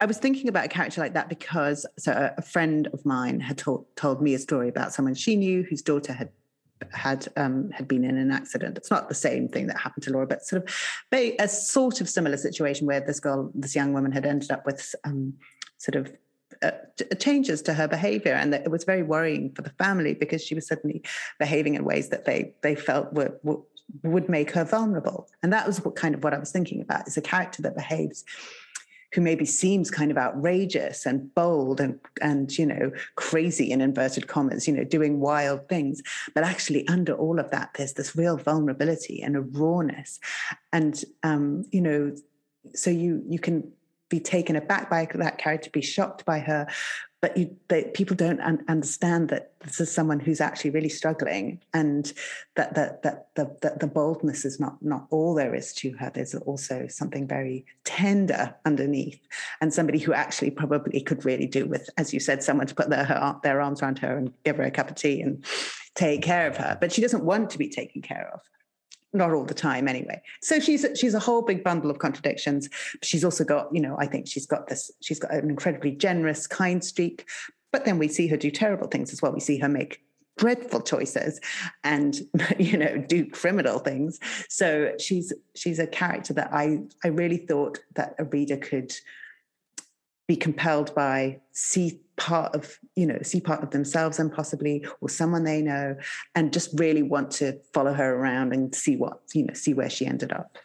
I 0.00 0.06
was 0.06 0.18
thinking 0.18 0.48
about 0.48 0.64
a 0.64 0.68
character 0.68 1.00
like 1.00 1.14
that 1.14 1.28
because 1.28 1.86
so 1.98 2.32
a 2.36 2.42
friend 2.42 2.88
of 2.92 3.04
mine 3.06 3.40
had 3.40 3.58
told 3.58 3.86
told 3.96 4.20
me 4.20 4.34
a 4.34 4.38
story 4.38 4.68
about 4.68 4.92
someone 4.92 5.14
she 5.14 5.36
knew 5.36 5.62
whose 5.62 5.82
daughter 5.82 6.12
had 6.12 6.30
had 6.92 7.28
um, 7.36 7.70
had 7.70 7.88
been 7.88 8.04
in 8.04 8.16
an 8.16 8.30
accident. 8.30 8.76
It's 8.76 8.90
not 8.90 9.08
the 9.08 9.14
same 9.14 9.48
thing 9.48 9.66
that 9.68 9.76
happened 9.76 10.04
to 10.04 10.10
Laura, 10.10 10.26
but 10.26 10.44
sort 10.44 10.62
of 10.62 10.74
a 11.12 11.48
sort 11.48 12.00
of 12.00 12.08
similar 12.08 12.36
situation 12.36 12.86
where 12.86 13.00
this 13.00 13.20
girl, 13.20 13.50
this 13.54 13.74
young 13.74 13.92
woman, 13.92 14.12
had 14.12 14.26
ended 14.26 14.50
up 14.50 14.66
with 14.66 14.94
um, 15.04 15.34
sort 15.78 15.96
of 15.96 16.12
uh, 16.62 16.70
changes 17.18 17.62
to 17.62 17.74
her 17.74 17.88
behavior 17.88 18.34
and 18.34 18.54
it 18.54 18.70
was 18.70 18.84
very 18.84 19.02
worrying 19.02 19.50
for 19.52 19.62
the 19.62 19.70
family 19.70 20.14
because 20.14 20.44
she 20.44 20.54
was 20.54 20.66
suddenly 20.66 21.02
behaving 21.38 21.74
in 21.74 21.84
ways 21.84 22.10
that 22.10 22.24
they 22.24 22.54
they 22.62 22.74
felt 22.74 23.12
were, 23.12 23.36
were, 23.42 23.58
would 24.02 24.28
make 24.28 24.50
her 24.50 24.64
vulnerable 24.64 25.28
and 25.42 25.52
that 25.52 25.66
was 25.66 25.84
what 25.84 25.96
kind 25.96 26.14
of 26.14 26.22
what 26.22 26.34
i 26.34 26.38
was 26.38 26.52
thinking 26.52 26.80
about 26.80 27.08
is 27.08 27.16
a 27.16 27.22
character 27.22 27.62
that 27.62 27.74
behaves 27.74 28.24
who 29.12 29.20
maybe 29.20 29.44
seems 29.44 29.90
kind 29.90 30.10
of 30.10 30.16
outrageous 30.16 31.06
and 31.06 31.34
bold 31.34 31.80
and 31.80 31.98
and 32.20 32.56
you 32.58 32.66
know 32.66 32.90
crazy 33.16 33.70
in 33.70 33.80
inverted 33.80 34.26
commas 34.26 34.66
you 34.66 34.74
know 34.74 34.84
doing 34.84 35.20
wild 35.20 35.68
things. 35.68 36.02
But 36.34 36.44
actually 36.44 36.86
under 36.88 37.14
all 37.14 37.38
of 37.38 37.50
that 37.50 37.70
there's 37.76 37.94
this 37.94 38.16
real 38.16 38.36
vulnerability 38.36 39.22
and 39.22 39.36
a 39.36 39.40
rawness. 39.40 40.18
And 40.72 41.02
um 41.22 41.64
you 41.70 41.80
know 41.80 42.14
so 42.74 42.90
you 42.90 43.22
you 43.28 43.38
can 43.38 43.72
be 44.08 44.20
taken 44.20 44.56
aback 44.56 44.90
by 44.90 45.08
that 45.14 45.38
character 45.38 45.70
be 45.70 45.80
shocked 45.80 46.24
by 46.26 46.38
her 46.38 46.66
but 47.22 47.36
you, 47.36 47.56
they, 47.68 47.84
people 47.84 48.16
don't 48.16 48.40
un- 48.40 48.64
understand 48.68 49.28
that 49.28 49.52
this 49.60 49.80
is 49.80 49.90
someone 49.90 50.18
who's 50.18 50.40
actually 50.40 50.70
really 50.70 50.88
struggling, 50.88 51.60
and 51.72 52.12
that 52.56 52.74
that 52.74 53.02
that 53.04 53.28
the, 53.36 53.56
that 53.62 53.78
the 53.78 53.86
boldness 53.86 54.44
is 54.44 54.58
not 54.58 54.76
not 54.82 55.06
all 55.10 55.32
there 55.32 55.54
is 55.54 55.72
to 55.74 55.92
her. 55.92 56.10
There's 56.12 56.34
also 56.34 56.88
something 56.88 57.28
very 57.28 57.64
tender 57.84 58.54
underneath, 58.66 59.20
and 59.60 59.72
somebody 59.72 60.00
who 60.00 60.12
actually 60.12 60.50
probably 60.50 61.00
could 61.00 61.24
really 61.24 61.46
do 61.46 61.64
with, 61.64 61.88
as 61.96 62.12
you 62.12 62.18
said, 62.18 62.42
someone 62.42 62.66
to 62.66 62.74
put 62.74 62.90
their 62.90 63.04
her, 63.04 63.38
their 63.44 63.60
arms 63.60 63.82
around 63.82 64.00
her 64.00 64.18
and 64.18 64.32
give 64.44 64.56
her 64.56 64.64
a 64.64 64.70
cup 64.72 64.90
of 64.90 64.96
tea 64.96 65.22
and 65.22 65.44
take 65.94 66.22
care 66.22 66.48
of 66.48 66.56
her. 66.56 66.76
But 66.80 66.90
she 66.90 67.00
doesn't 67.00 67.24
want 67.24 67.50
to 67.50 67.58
be 67.58 67.68
taken 67.68 68.02
care 68.02 68.30
of 68.34 68.40
not 69.12 69.32
all 69.32 69.44
the 69.44 69.54
time 69.54 69.88
anyway. 69.88 70.20
So 70.40 70.58
she's 70.58 70.86
she's 70.94 71.14
a 71.14 71.20
whole 71.20 71.42
big 71.42 71.62
bundle 71.62 71.90
of 71.90 71.98
contradictions. 71.98 72.68
She's 73.02 73.24
also 73.24 73.44
got 73.44 73.72
you 73.72 73.80
know 73.80 73.96
i 73.98 74.06
think 74.06 74.26
she's 74.26 74.46
got 74.46 74.68
this 74.68 74.90
she's 75.00 75.18
got 75.18 75.32
an 75.32 75.50
incredibly 75.50 75.92
generous 75.92 76.46
kind 76.46 76.84
streak 76.84 77.26
but 77.72 77.86
then 77.86 77.98
we 77.98 78.06
see 78.06 78.28
her 78.28 78.36
do 78.36 78.50
terrible 78.50 78.86
things 78.86 79.12
as 79.12 79.22
well. 79.22 79.32
We 79.32 79.40
see 79.40 79.58
her 79.58 79.68
make 79.68 80.02
dreadful 80.38 80.80
choices 80.80 81.40
and 81.84 82.20
you 82.58 82.76
know 82.76 82.98
do 82.98 83.28
criminal 83.28 83.78
things. 83.78 84.20
So 84.48 84.92
she's 84.98 85.32
she's 85.56 85.78
a 85.78 85.86
character 85.86 86.32
that 86.34 86.52
i 86.52 86.80
i 87.02 87.08
really 87.08 87.38
thought 87.38 87.80
that 87.94 88.14
a 88.18 88.24
reader 88.24 88.56
could 88.56 88.94
be 90.28 90.36
compelled 90.36 90.94
by 90.94 91.40
see 91.52 92.00
part 92.22 92.54
of 92.54 92.78
you 92.94 93.04
know 93.04 93.18
see 93.22 93.40
part 93.40 93.64
of 93.64 93.70
themselves 93.70 94.20
and 94.20 94.32
possibly 94.32 94.86
or 95.00 95.08
someone 95.08 95.42
they 95.42 95.60
know 95.60 95.96
and 96.36 96.52
just 96.52 96.70
really 96.78 97.02
want 97.02 97.32
to 97.32 97.58
follow 97.74 97.92
her 97.92 98.14
around 98.14 98.52
and 98.52 98.74
see 98.74 98.96
what 98.96 99.20
you 99.34 99.44
know 99.44 99.54
see 99.54 99.74
where 99.74 99.90
she 99.90 100.06
ended 100.06 100.32
up. 100.32 100.56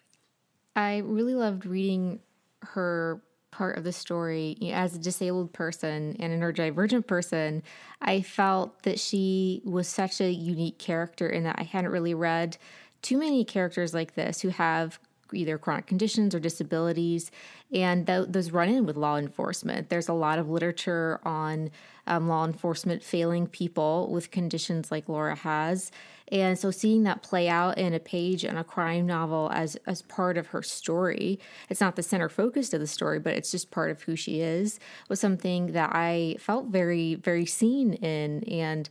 I 0.76 0.98
really 0.98 1.34
loved 1.34 1.66
reading 1.66 2.20
her 2.62 3.24
part 3.50 3.78
of 3.78 3.84
the 3.84 3.92
story. 3.92 4.56
As 4.72 4.96
a 4.96 5.00
disabled 5.00 5.52
person 5.52 6.16
and 6.20 6.32
a 6.32 6.38
neurodivergent 6.38 7.08
person 7.08 7.64
i 8.02 8.22
felt 8.22 8.84
that 8.84 9.00
she 9.00 9.64
was 9.66 9.88
such 9.88 10.22
a 10.22 10.30
unique 10.32 10.78
character 10.78 11.28
in 11.28 11.44
that 11.44 11.56
i 11.58 11.64
hadn't 11.64 11.92
really 11.92 12.14
read 12.14 12.58
too 13.02 13.18
many 13.18 13.44
characters 13.44 13.94
like 13.94 14.14
this 14.14 14.42
who 14.42 14.50
have 14.50 15.00
either 15.34 15.58
chronic 15.58 15.88
conditions 15.88 16.34
or 16.34 16.40
disabilities, 16.40 17.32
and 17.72 18.08
th- 18.08 18.28
those 18.30 18.52
run 18.52 18.70
in 18.70 18.86
with 18.86 18.98
law 18.98 19.18
enforcement. 19.18 19.90
There's 19.90 20.10
a 20.10 20.14
lot 20.14 20.40
of 20.40 20.50
literature 20.50 21.20
on 21.24 21.72
um, 22.08 22.28
law 22.28 22.46
enforcement 22.46 23.04
failing 23.04 23.48
people 23.48 24.10
with 24.12 24.32
conditions 24.32 24.92
like 24.92 25.10
Laura 25.10 25.36
has. 25.36 25.92
And 26.30 26.60
so 26.60 26.72
seeing 26.72 27.04
that 27.04 27.22
play 27.22 27.48
out 27.48 27.78
in 27.78 27.94
a 27.94 28.00
page 28.00 28.44
in 28.44 28.58
a 28.58 28.64
crime 28.64 29.06
novel 29.06 29.50
as 29.54 29.78
as 29.86 30.02
part 30.02 30.38
of 30.38 30.48
her 30.48 30.62
story, 30.62 31.40
it's 31.70 31.82
not 31.82 31.96
the 31.96 32.04
center 32.04 32.30
focus 32.30 32.74
of 32.74 32.80
the 32.80 32.88
story, 32.88 33.20
but 33.20 33.34
it's 33.34 33.52
just 33.52 33.72
part 33.72 33.92
of 33.92 34.02
who 34.02 34.16
she 34.16 34.42
is, 34.42 34.80
was 35.10 35.20
something 35.20 35.68
that 35.74 35.92
I 35.94 36.36
felt 36.40 36.68
very, 36.68 37.16
very 37.16 37.46
seen 37.46 37.94
in 37.94 38.44
and 38.44 38.90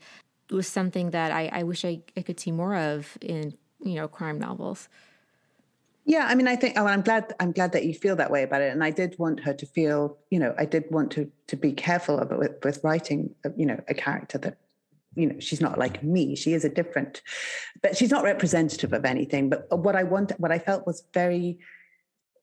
was 0.51 0.68
something 0.68 1.11
that 1.11 1.33
I, 1.33 1.51
I 1.53 1.62
wish 1.64 1.85
I, 1.85 2.01
I 2.16 2.22
could 2.22 2.40
see 2.40 2.53
more 2.53 2.77
of 2.77 3.18
in, 3.20 3.55
you 3.81 3.94
know, 3.94 4.09
crime 4.09 4.38
novels. 4.38 4.88
Yeah, 6.09 6.25
I 6.29 6.37
mean, 6.37 6.47
I 6.47 6.55
think. 6.55 6.79
Oh, 6.79 6.87
I'm 6.87 7.03
glad. 7.03 7.35
I'm 7.40 7.51
glad 7.51 7.73
that 7.73 7.85
you 7.85 7.92
feel 7.92 8.14
that 8.16 8.31
way 8.31 8.45
about 8.45 8.62
it. 8.62 8.73
And 8.73 8.83
I 8.83 8.90
did 8.90 9.19
want 9.19 9.40
her 9.40 9.53
to 9.53 9.66
feel. 9.66 10.16
You 10.31 10.38
know, 10.38 10.55
I 10.57 10.64
did 10.64 10.85
want 10.90 11.11
to 11.12 11.31
to 11.49 11.57
be 11.57 11.73
careful 11.73 12.21
about 12.21 12.38
with, 12.38 12.53
with 12.64 12.81
writing. 12.85 13.35
Uh, 13.45 13.51
you 13.57 13.66
know, 13.66 13.81
a 13.88 13.95
character 13.95 14.38
that. 14.38 14.59
You 15.19 15.29
know, 15.29 15.40
she's 15.40 15.62
not 15.62 15.79
like 15.79 16.03
me. 16.03 16.37
She 16.37 16.53
is 16.53 16.62
a 16.66 16.69
different, 16.69 17.23
but 17.83 17.97
she's 17.97 18.11
not 18.11 18.23
representative 18.23 18.92
of 18.92 19.07
anything. 19.07 19.49
But 19.49 19.66
what 19.79 19.97
I 19.97 20.03
want, 20.03 20.31
what 20.38 20.53
I 20.53 20.59
felt 20.59 20.87
was 20.87 21.05
very 21.14 21.59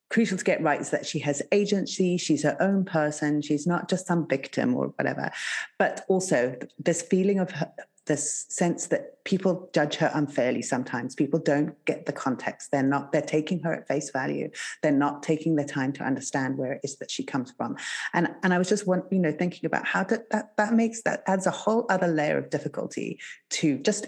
crucial 0.09 0.39
to 0.39 0.43
get 0.43 0.61
right 0.61 0.81
is 0.81 0.89
that 0.89 1.05
she 1.05 1.19
has 1.19 1.41
agency. 1.51 2.17
She's 2.17 2.41
her 2.41 2.57
own 2.59 2.83
person. 2.83 3.43
She's 3.43 3.67
not 3.67 3.89
just 3.89 4.07
some 4.07 4.27
victim 4.27 4.75
or 4.75 4.87
whatever. 4.97 5.31
But 5.77 6.03
also 6.07 6.55
this 6.79 7.03
feeling 7.03 7.39
of 7.39 7.51
her, 7.51 7.71
this 8.05 8.45
sense 8.49 8.87
that 8.87 9.23
people 9.23 9.69
judge 9.73 9.95
her 9.95 10.11
unfairly 10.13 10.61
sometimes. 10.61 11.15
People 11.15 11.39
don't 11.39 11.73
get 11.85 12.05
the 12.05 12.11
context. 12.11 12.71
They're 12.71 12.83
not 12.83 13.11
they're 13.11 13.21
taking 13.21 13.59
her 13.61 13.73
at 13.73 13.87
face 13.87 14.11
value. 14.11 14.49
They're 14.81 14.91
not 14.91 15.23
taking 15.23 15.55
the 15.55 15.63
time 15.63 15.93
to 15.93 16.03
understand 16.03 16.57
where 16.57 16.73
it 16.73 16.81
is 16.83 16.97
that 16.97 17.11
she 17.11 17.23
comes 17.23 17.51
from. 17.51 17.77
And 18.13 18.29
and 18.43 18.53
i 18.53 18.57
was 18.57 18.69
just 18.69 18.87
one 18.87 19.03
you 19.11 19.19
know 19.19 19.31
thinking 19.31 19.65
about 19.65 19.85
how 19.85 20.03
that 20.05 20.29
that, 20.29 20.55
that 20.57 20.73
makes 20.73 21.01
that 21.03 21.23
adds 21.27 21.47
a 21.47 21.51
whole 21.51 21.85
other 21.89 22.07
layer 22.07 22.37
of 22.37 22.49
difficulty 22.49 23.19
to 23.49 23.77
just 23.79 24.07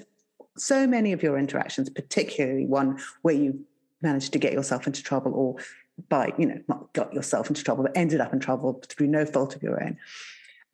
so 0.58 0.88
many 0.88 1.12
of 1.12 1.22
your 1.22 1.38
interactions 1.38 1.90
particularly 1.90 2.66
one 2.66 3.00
where 3.22 3.36
you 3.36 3.66
managed 4.02 4.34
to 4.34 4.40
get 4.40 4.54
yourself 4.54 4.88
into 4.88 5.04
trouble 5.04 5.34
or 5.34 5.56
by 6.10 6.32
you 6.38 6.46
know 6.46 6.60
not 6.68 6.92
got 6.94 7.14
yourself 7.14 7.50
into 7.50 7.64
trouble 7.64 7.84
but 7.84 7.96
ended 7.96 8.22
up 8.22 8.34
in 8.34 8.40
trouble 8.40 8.82
through 8.90 9.08
no 9.08 9.26
fault 9.26 9.56
of 9.56 9.64
your 9.64 9.84
own 9.84 9.98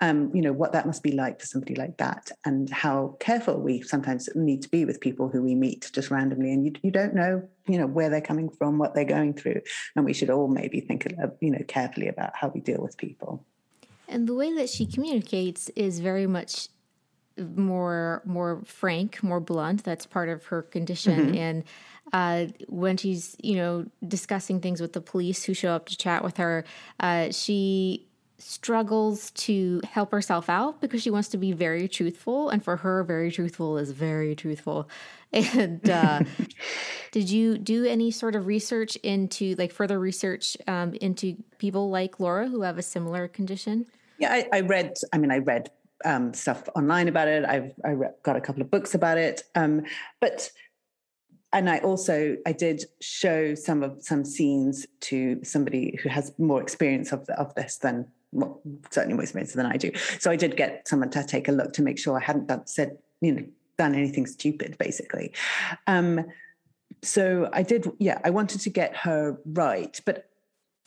um, 0.02 0.32
you 0.34 0.42
know, 0.42 0.52
what 0.52 0.74
that 0.74 0.88
must 0.88 1.04
be 1.04 1.12
like 1.12 1.40
for 1.40 1.46
somebody 1.46 1.76
like 1.76 1.98
that, 1.98 2.32
and 2.44 2.70
how 2.70 3.16
careful 3.20 3.60
we 3.60 3.82
sometimes 3.84 4.28
need 4.36 4.64
to 4.64 4.70
be 4.70 4.84
with 4.84 5.00
people 5.00 5.30
who 5.30 5.44
we 5.44 5.54
meet 5.54 5.92
just 5.94 6.10
randomly, 6.10 6.52
and 6.52 6.66
you, 6.66 6.74
you 6.82 6.92
don't 6.92 7.14
know, 7.14 7.48
you 7.68 7.78
know, 7.78 7.86
where 7.86 8.10
they're 8.10 8.20
coming 8.20 8.50
from, 8.50 8.80
what 8.80 8.96
they're 8.96 9.06
going 9.06 9.34
through, 9.34 9.62
and 9.96 10.04
we 10.04 10.14
should 10.14 10.32
all 10.32 10.48
maybe 10.48 10.82
think, 10.82 11.08
you 11.40 11.52
know, 11.52 11.64
carefully 11.68 12.08
about 12.08 12.32
how 12.36 12.48
we 12.50 12.60
deal 12.60 12.82
with 12.82 12.98
people. 12.98 13.46
And 14.08 14.28
the 14.28 14.34
way 14.34 14.52
that 14.56 14.70
she 14.70 14.88
communicates 14.88 15.70
is 15.70 16.00
very 16.00 16.26
much 16.28 16.68
more 17.38 18.22
more 18.26 18.62
frank, 18.66 19.22
more 19.24 19.40
blunt. 19.40 19.84
That's 19.84 20.06
part 20.06 20.30
of 20.30 20.46
her 20.46 20.64
condition, 20.64 21.28
mm-hmm. 21.28 21.36
and 21.36 21.64
uh, 22.12 22.46
when 22.68 22.98
she's 22.98 23.36
you 23.42 23.56
know 23.56 23.86
discussing 24.08 24.60
things 24.62 24.82
with 24.82 24.94
the 24.94 25.02
police 25.02 25.44
who 25.44 25.54
show 25.54 25.74
up 25.74 25.88
to 25.90 25.98
chat 25.98 26.24
with 26.24 26.38
her, 26.38 26.66
uh, 27.00 27.32
she 27.32 28.08
struggles 28.42 29.32
to 29.32 29.82
help 29.90 30.12
herself 30.12 30.50
out 30.50 30.82
because 30.82 31.02
she 31.02 31.10
wants 31.10 31.30
to 31.30 31.38
be 31.38 31.52
very 31.52 31.88
truthful 31.88 32.50
and 32.50 32.64
for 32.64 32.78
her 32.78 33.04
very 33.04 33.32
truthful 33.32 33.78
is 33.78 33.92
very 33.92 34.36
truthful. 34.36 34.90
And 35.34 35.90
uh, 35.90 36.24
did 37.12 37.30
you 37.30 37.58
do 37.58 37.86
any 37.86 38.12
sort 38.12 38.36
of 38.36 38.48
research 38.48 38.98
into 38.98 39.56
like 39.56 39.72
further 39.72 39.98
research 39.98 40.58
um, 40.68 40.94
into 40.96 41.38
people 41.58 41.90
like 41.90 42.20
laura 42.20 42.50
who 42.50 42.64
have 42.64 42.78
a 42.78 42.82
similar 42.82 43.30
condition? 43.30 43.86
Yeah 44.18 44.34
i, 44.34 44.58
I 44.58 44.60
read 44.60 44.96
i 45.14 45.18
mean 45.18 45.32
i 45.32 45.38
read 45.38 45.72
um, 46.06 46.34
stuff 46.34 46.68
online 46.76 47.08
about 47.08 47.28
it. 47.28 47.46
I've 47.46 47.74
I 47.84 47.96
got 48.24 48.36
a 48.36 48.42
couple 48.42 48.62
of 48.62 48.72
books 48.72 48.94
about 48.94 49.18
it. 49.18 49.44
Um, 49.56 49.84
but 50.20 50.50
and 51.54 51.70
I 51.70 51.80
also 51.80 52.38
I 52.46 52.52
did 52.54 52.86
show 53.02 53.56
some 53.56 53.84
of 53.84 54.02
some 54.02 54.24
scenes 54.24 54.86
to 55.02 55.44
somebody 55.44 56.00
who 56.02 56.10
has 56.10 56.34
more 56.38 56.62
experience 56.62 57.12
of 57.12 57.28
of 57.30 57.54
this 57.56 57.78
than 57.78 58.08
well, 58.32 58.62
certainly 58.90 59.16
more 59.16 59.24
expensive 59.24 59.56
than 59.56 59.66
I 59.66 59.78
do. 59.78 59.92
So 60.20 60.32
I 60.32 60.36
did 60.36 60.56
get 60.56 60.88
someone 60.88 61.10
to 61.12 61.24
take 61.24 61.48
a 61.48 61.52
look 61.52 61.74
to 61.74 61.82
make 61.82 62.00
sure 62.00 62.18
I 62.18 62.24
hadn't 62.24 62.48
done, 62.48 62.66
said, 62.66 62.98
you 63.22 63.34
know, 63.34 63.46
done 63.78 63.96
anything 63.96 64.26
stupid, 64.26 64.78
basically. 64.78 65.34
Um, 65.88 66.26
so 67.02 67.50
I 67.54 67.64
did, 67.64 67.92
yeah, 68.00 68.20
I 68.24 68.30
wanted 68.30 68.62
to 68.62 68.70
get 68.70 68.96
her 68.98 69.38
right. 69.46 70.00
But 70.06 70.30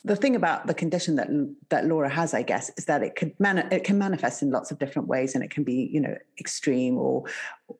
the 0.04 0.16
thing 0.16 0.36
about 0.36 0.66
the 0.66 0.74
condition 0.74 1.16
that 1.16 1.28
that 1.70 1.86
Laura 1.86 2.10
has, 2.10 2.34
I 2.34 2.42
guess, 2.42 2.70
is 2.76 2.84
that 2.84 3.02
it 3.02 3.16
could 3.16 3.34
mani- 3.40 3.64
it 3.70 3.84
can 3.84 3.96
manifest 3.98 4.42
in 4.42 4.50
lots 4.50 4.70
of 4.70 4.78
different 4.78 5.08
ways, 5.08 5.34
and 5.34 5.42
it 5.42 5.50
can 5.50 5.64
be, 5.64 5.88
you 5.90 5.98
know, 5.98 6.14
extreme 6.38 6.98
or 6.98 7.24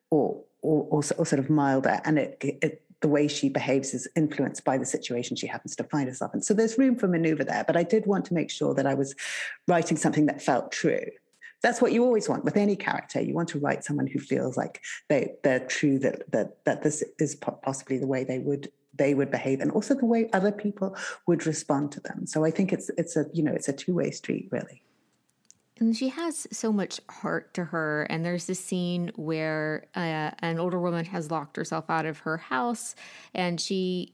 or 0.09 0.43
or, 0.61 0.87
or, 0.89 1.03
or 1.17 1.25
sort 1.25 1.39
of 1.39 1.51
milder, 1.51 2.01
and 2.03 2.17
it, 2.17 2.37
it 2.41 2.81
the 3.05 3.09
way 3.09 3.27
she 3.27 3.49
behaves 3.49 3.93
is 3.93 4.07
influenced 4.15 4.63
by 4.63 4.79
the 4.79 4.85
situation 4.85 5.35
she 5.35 5.45
happens 5.45 5.75
to 5.75 5.83
find 5.83 6.09
herself 6.09 6.33
in. 6.33 6.41
So 6.41 6.55
there's 6.55 6.75
room 6.75 6.95
for 6.95 7.07
maneuver 7.07 7.43
there, 7.43 7.63
but 7.63 7.77
I 7.77 7.83
did 7.83 8.07
want 8.07 8.25
to 8.25 8.33
make 8.33 8.49
sure 8.49 8.73
that 8.73 8.87
I 8.87 8.95
was 8.95 9.13
writing 9.67 9.95
something 9.95 10.25
that 10.25 10.41
felt 10.41 10.71
true. 10.71 11.05
That's 11.61 11.83
what 11.83 11.91
you 11.91 12.03
always 12.03 12.27
want 12.27 12.43
with 12.43 12.57
any 12.57 12.75
character. 12.75 13.21
You 13.21 13.35
want 13.35 13.49
to 13.49 13.59
write 13.59 13.83
someone 13.83 14.07
who 14.07 14.17
feels 14.17 14.57
like 14.57 14.81
they 15.07 15.35
they're 15.43 15.67
true 15.67 15.99
that 15.99 16.31
that 16.31 16.65
that 16.65 16.81
this 16.81 17.03
is 17.19 17.35
possibly 17.35 17.99
the 17.99 18.07
way 18.07 18.23
they 18.23 18.39
would 18.39 18.71
they 18.95 19.13
would 19.13 19.29
behave 19.29 19.61
and 19.61 19.71
also 19.71 19.93
the 19.93 20.05
way 20.05 20.27
other 20.33 20.51
people 20.51 20.97
would 21.27 21.45
respond 21.45 21.91
to 21.91 21.99
them. 21.99 22.25
So 22.25 22.43
I 22.43 22.49
think 22.49 22.73
it's 22.73 22.89
it's 22.97 23.15
a 23.15 23.27
you 23.33 23.43
know 23.43 23.53
it's 23.53 23.67
a 23.67 23.73
two-way 23.73 24.09
street 24.09 24.49
really. 24.51 24.81
And 25.79 25.95
she 25.95 26.09
has 26.09 26.47
so 26.51 26.71
much 26.71 27.01
heart 27.09 27.53
to 27.55 27.65
her. 27.65 28.03
And 28.09 28.23
there's 28.23 28.45
this 28.45 28.63
scene 28.63 29.11
where 29.15 29.85
uh, 29.95 30.31
an 30.39 30.57
older 30.57 30.79
woman 30.79 31.05
has 31.05 31.29
locked 31.29 31.57
herself 31.57 31.89
out 31.89 32.05
of 32.05 32.19
her 32.19 32.37
house 32.37 32.95
and 33.33 33.59
she, 33.59 34.13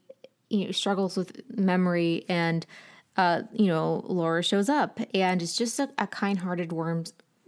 you 0.49 0.65
know, 0.65 0.71
struggles 0.71 1.15
with 1.15 1.41
memory. 1.55 2.25
And, 2.27 2.65
uh, 3.15 3.43
you 3.53 3.67
know, 3.67 4.03
Laura 4.07 4.41
shows 4.41 4.69
up 4.69 4.99
and 5.13 5.41
it's 5.41 5.55
just 5.55 5.79
a, 5.79 5.89
a 5.99 6.07
kind 6.07 6.39
hearted, 6.39 6.71
warm, 6.71 7.03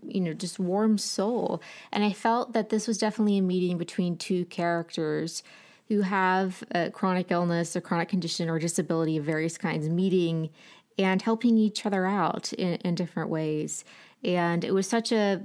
you 0.05 0.21
know, 0.21 0.33
just 0.33 0.59
warm 0.59 0.99
soul. 0.99 1.59
And 1.91 2.03
I 2.03 2.13
felt 2.13 2.53
that 2.53 2.69
this 2.69 2.87
was 2.87 2.99
definitely 2.99 3.39
a 3.39 3.41
meeting 3.41 3.79
between 3.79 4.17
two 4.17 4.45
characters 4.45 5.41
who 5.87 6.01
have 6.01 6.63
a 6.71 6.91
chronic 6.91 7.31
illness, 7.31 7.75
a 7.75 7.81
chronic 7.81 8.09
condition, 8.09 8.49
or 8.49 8.59
disability 8.59 9.17
of 9.17 9.25
various 9.25 9.57
kinds 9.57 9.89
meeting 9.89 10.49
and 10.97 11.21
helping 11.21 11.57
each 11.57 11.85
other 11.85 12.05
out 12.05 12.53
in, 12.53 12.75
in 12.75 12.95
different 12.95 13.29
ways. 13.29 13.83
And 14.23 14.63
it 14.63 14.73
was 14.73 14.87
such 14.87 15.11
a 15.11 15.43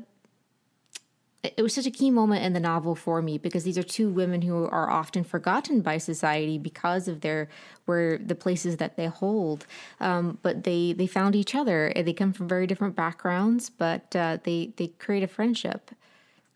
it 1.45 1.63
was 1.63 1.73
such 1.73 1.87
a 1.87 1.91
key 1.91 2.11
moment 2.11 2.45
in 2.45 2.53
the 2.53 2.61
novel 2.61 2.97
for 2.97 3.23
me 3.23 3.39
because 3.39 3.63
these 3.63 3.79
are 3.79 3.83
two 3.85 4.11
women 4.11 4.43
who 4.43 4.67
are 4.67 4.91
often 4.91 5.23
forgotten 5.23 5.81
by 5.81 5.97
society 5.97 6.59
because 6.59 7.07
of 7.07 7.21
their 7.21 7.49
where 7.85 8.19
the 8.19 8.35
places 8.35 8.79
that 8.79 8.97
they 8.97 9.07
hold. 9.07 9.67
Um, 10.01 10.39
but 10.43 10.65
they 10.65 10.93
they 10.93 11.07
found 11.07 11.37
each 11.37 11.55
other. 11.55 11.93
They 11.95 12.13
come 12.13 12.33
from 12.33 12.49
very 12.49 12.67
different 12.67 12.97
backgrounds, 12.97 13.71
but 13.71 14.15
uh, 14.17 14.39
they 14.43 14.73
they 14.77 14.89
create 14.89 15.23
a 15.23 15.29
friendship. 15.29 15.93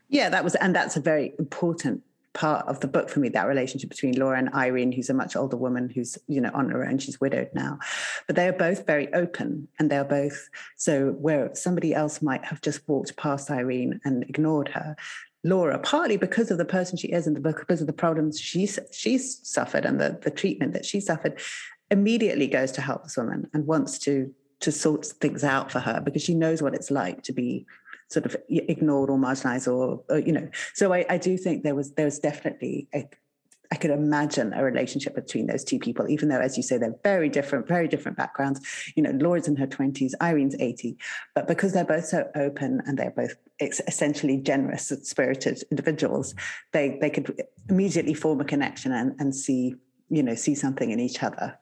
Yeah, 0.08 0.28
that 0.28 0.44
was, 0.44 0.54
and 0.56 0.74
that's 0.74 0.96
a 0.96 1.00
very 1.00 1.32
important 1.38 2.02
part 2.34 2.66
of 2.66 2.80
the 2.80 2.88
book 2.88 3.10
for 3.10 3.20
me 3.20 3.28
that 3.28 3.46
relationship 3.46 3.90
between 3.90 4.18
Laura 4.18 4.38
and 4.38 4.52
Irene 4.54 4.92
who's 4.92 5.10
a 5.10 5.14
much 5.14 5.36
older 5.36 5.56
woman 5.56 5.90
who's 5.90 6.16
you 6.28 6.40
know 6.40 6.50
on 6.54 6.70
her 6.70 6.84
own 6.84 6.98
she's 6.98 7.20
widowed 7.20 7.50
now. 7.54 7.78
But 8.26 8.36
they 8.36 8.48
are 8.48 8.52
both 8.52 8.86
very 8.86 9.12
open 9.12 9.68
and 9.78 9.90
they're 9.90 10.04
both 10.04 10.48
so 10.76 11.10
where 11.12 11.54
somebody 11.54 11.94
else 11.94 12.22
might 12.22 12.44
have 12.44 12.60
just 12.60 12.88
walked 12.88 13.16
past 13.16 13.50
Irene 13.50 14.00
and 14.04 14.22
ignored 14.24 14.68
her 14.68 14.96
Laura, 15.44 15.78
partly 15.78 16.16
because 16.16 16.50
of 16.50 16.58
the 16.58 16.64
person 16.64 16.96
she 16.96 17.08
is 17.08 17.26
in 17.26 17.34
the, 17.34 17.40
book, 17.40 17.58
because 17.58 17.80
of 17.80 17.88
the 17.88 17.92
problems 17.92 18.38
she's 18.38 18.78
she's 18.92 19.40
suffered 19.42 19.84
and 19.84 20.00
the, 20.00 20.18
the 20.22 20.30
treatment 20.30 20.72
that 20.72 20.84
she 20.84 21.00
suffered, 21.00 21.40
immediately 21.90 22.46
goes 22.46 22.72
to 22.72 22.80
help 22.80 23.02
this 23.02 23.16
woman 23.16 23.48
and 23.52 23.66
wants 23.66 23.98
to 23.98 24.32
to 24.60 24.70
sort 24.70 25.04
things 25.04 25.42
out 25.42 25.72
for 25.72 25.80
her 25.80 26.00
because 26.00 26.22
she 26.22 26.34
knows 26.34 26.62
what 26.62 26.74
it's 26.74 26.90
like 26.90 27.24
to 27.24 27.32
be 27.32 27.66
sort 28.12 28.26
of 28.26 28.36
ignored 28.48 29.10
or 29.10 29.18
marginalized 29.18 29.66
or, 29.66 30.02
or 30.08 30.18
you 30.18 30.32
know 30.32 30.48
so 30.74 30.92
I, 30.92 31.04
I, 31.08 31.18
do 31.18 31.36
think 31.36 31.62
there 31.62 31.74
was 31.74 31.92
there 31.92 32.04
was 32.04 32.18
definitely 32.18 32.88
a, 32.94 33.08
I 33.72 33.76
could 33.76 33.90
imagine 33.90 34.52
a 34.52 34.62
relationship 34.62 35.14
between 35.14 35.46
those 35.46 35.64
two 35.64 35.78
people, 35.78 36.06
even 36.10 36.28
though, 36.28 36.40
as 36.40 36.58
you 36.58 36.62
say, 36.62 36.76
they're 36.76 36.94
very 37.02 37.30
different, 37.30 37.66
very 37.66 37.88
different 37.88 38.18
backgrounds. 38.18 38.60
You 38.96 39.02
know, 39.02 39.12
Laura's 39.12 39.48
in 39.48 39.56
her 39.56 39.66
20s, 39.66 40.12
Irene's 40.20 40.54
80. 40.60 40.98
But 41.34 41.48
because 41.48 41.72
they're 41.72 41.82
both 41.82 42.04
so 42.04 42.30
open 42.34 42.82
and 42.84 42.98
they're 42.98 43.12
both 43.12 43.34
essentially 43.58 44.36
generous, 44.36 44.92
spirited 45.04 45.64
individuals, 45.70 46.34
they, 46.72 46.98
they 47.00 47.08
could 47.08 47.42
immediately 47.70 48.12
form 48.12 48.42
a 48.42 48.44
connection 48.44 48.92
and, 48.92 49.18
and 49.18 49.34
see, 49.34 49.74
you 50.10 50.22
know, 50.22 50.34
see 50.34 50.54
something 50.54 50.90
in 50.90 51.00
each 51.00 51.22
other 51.22 51.56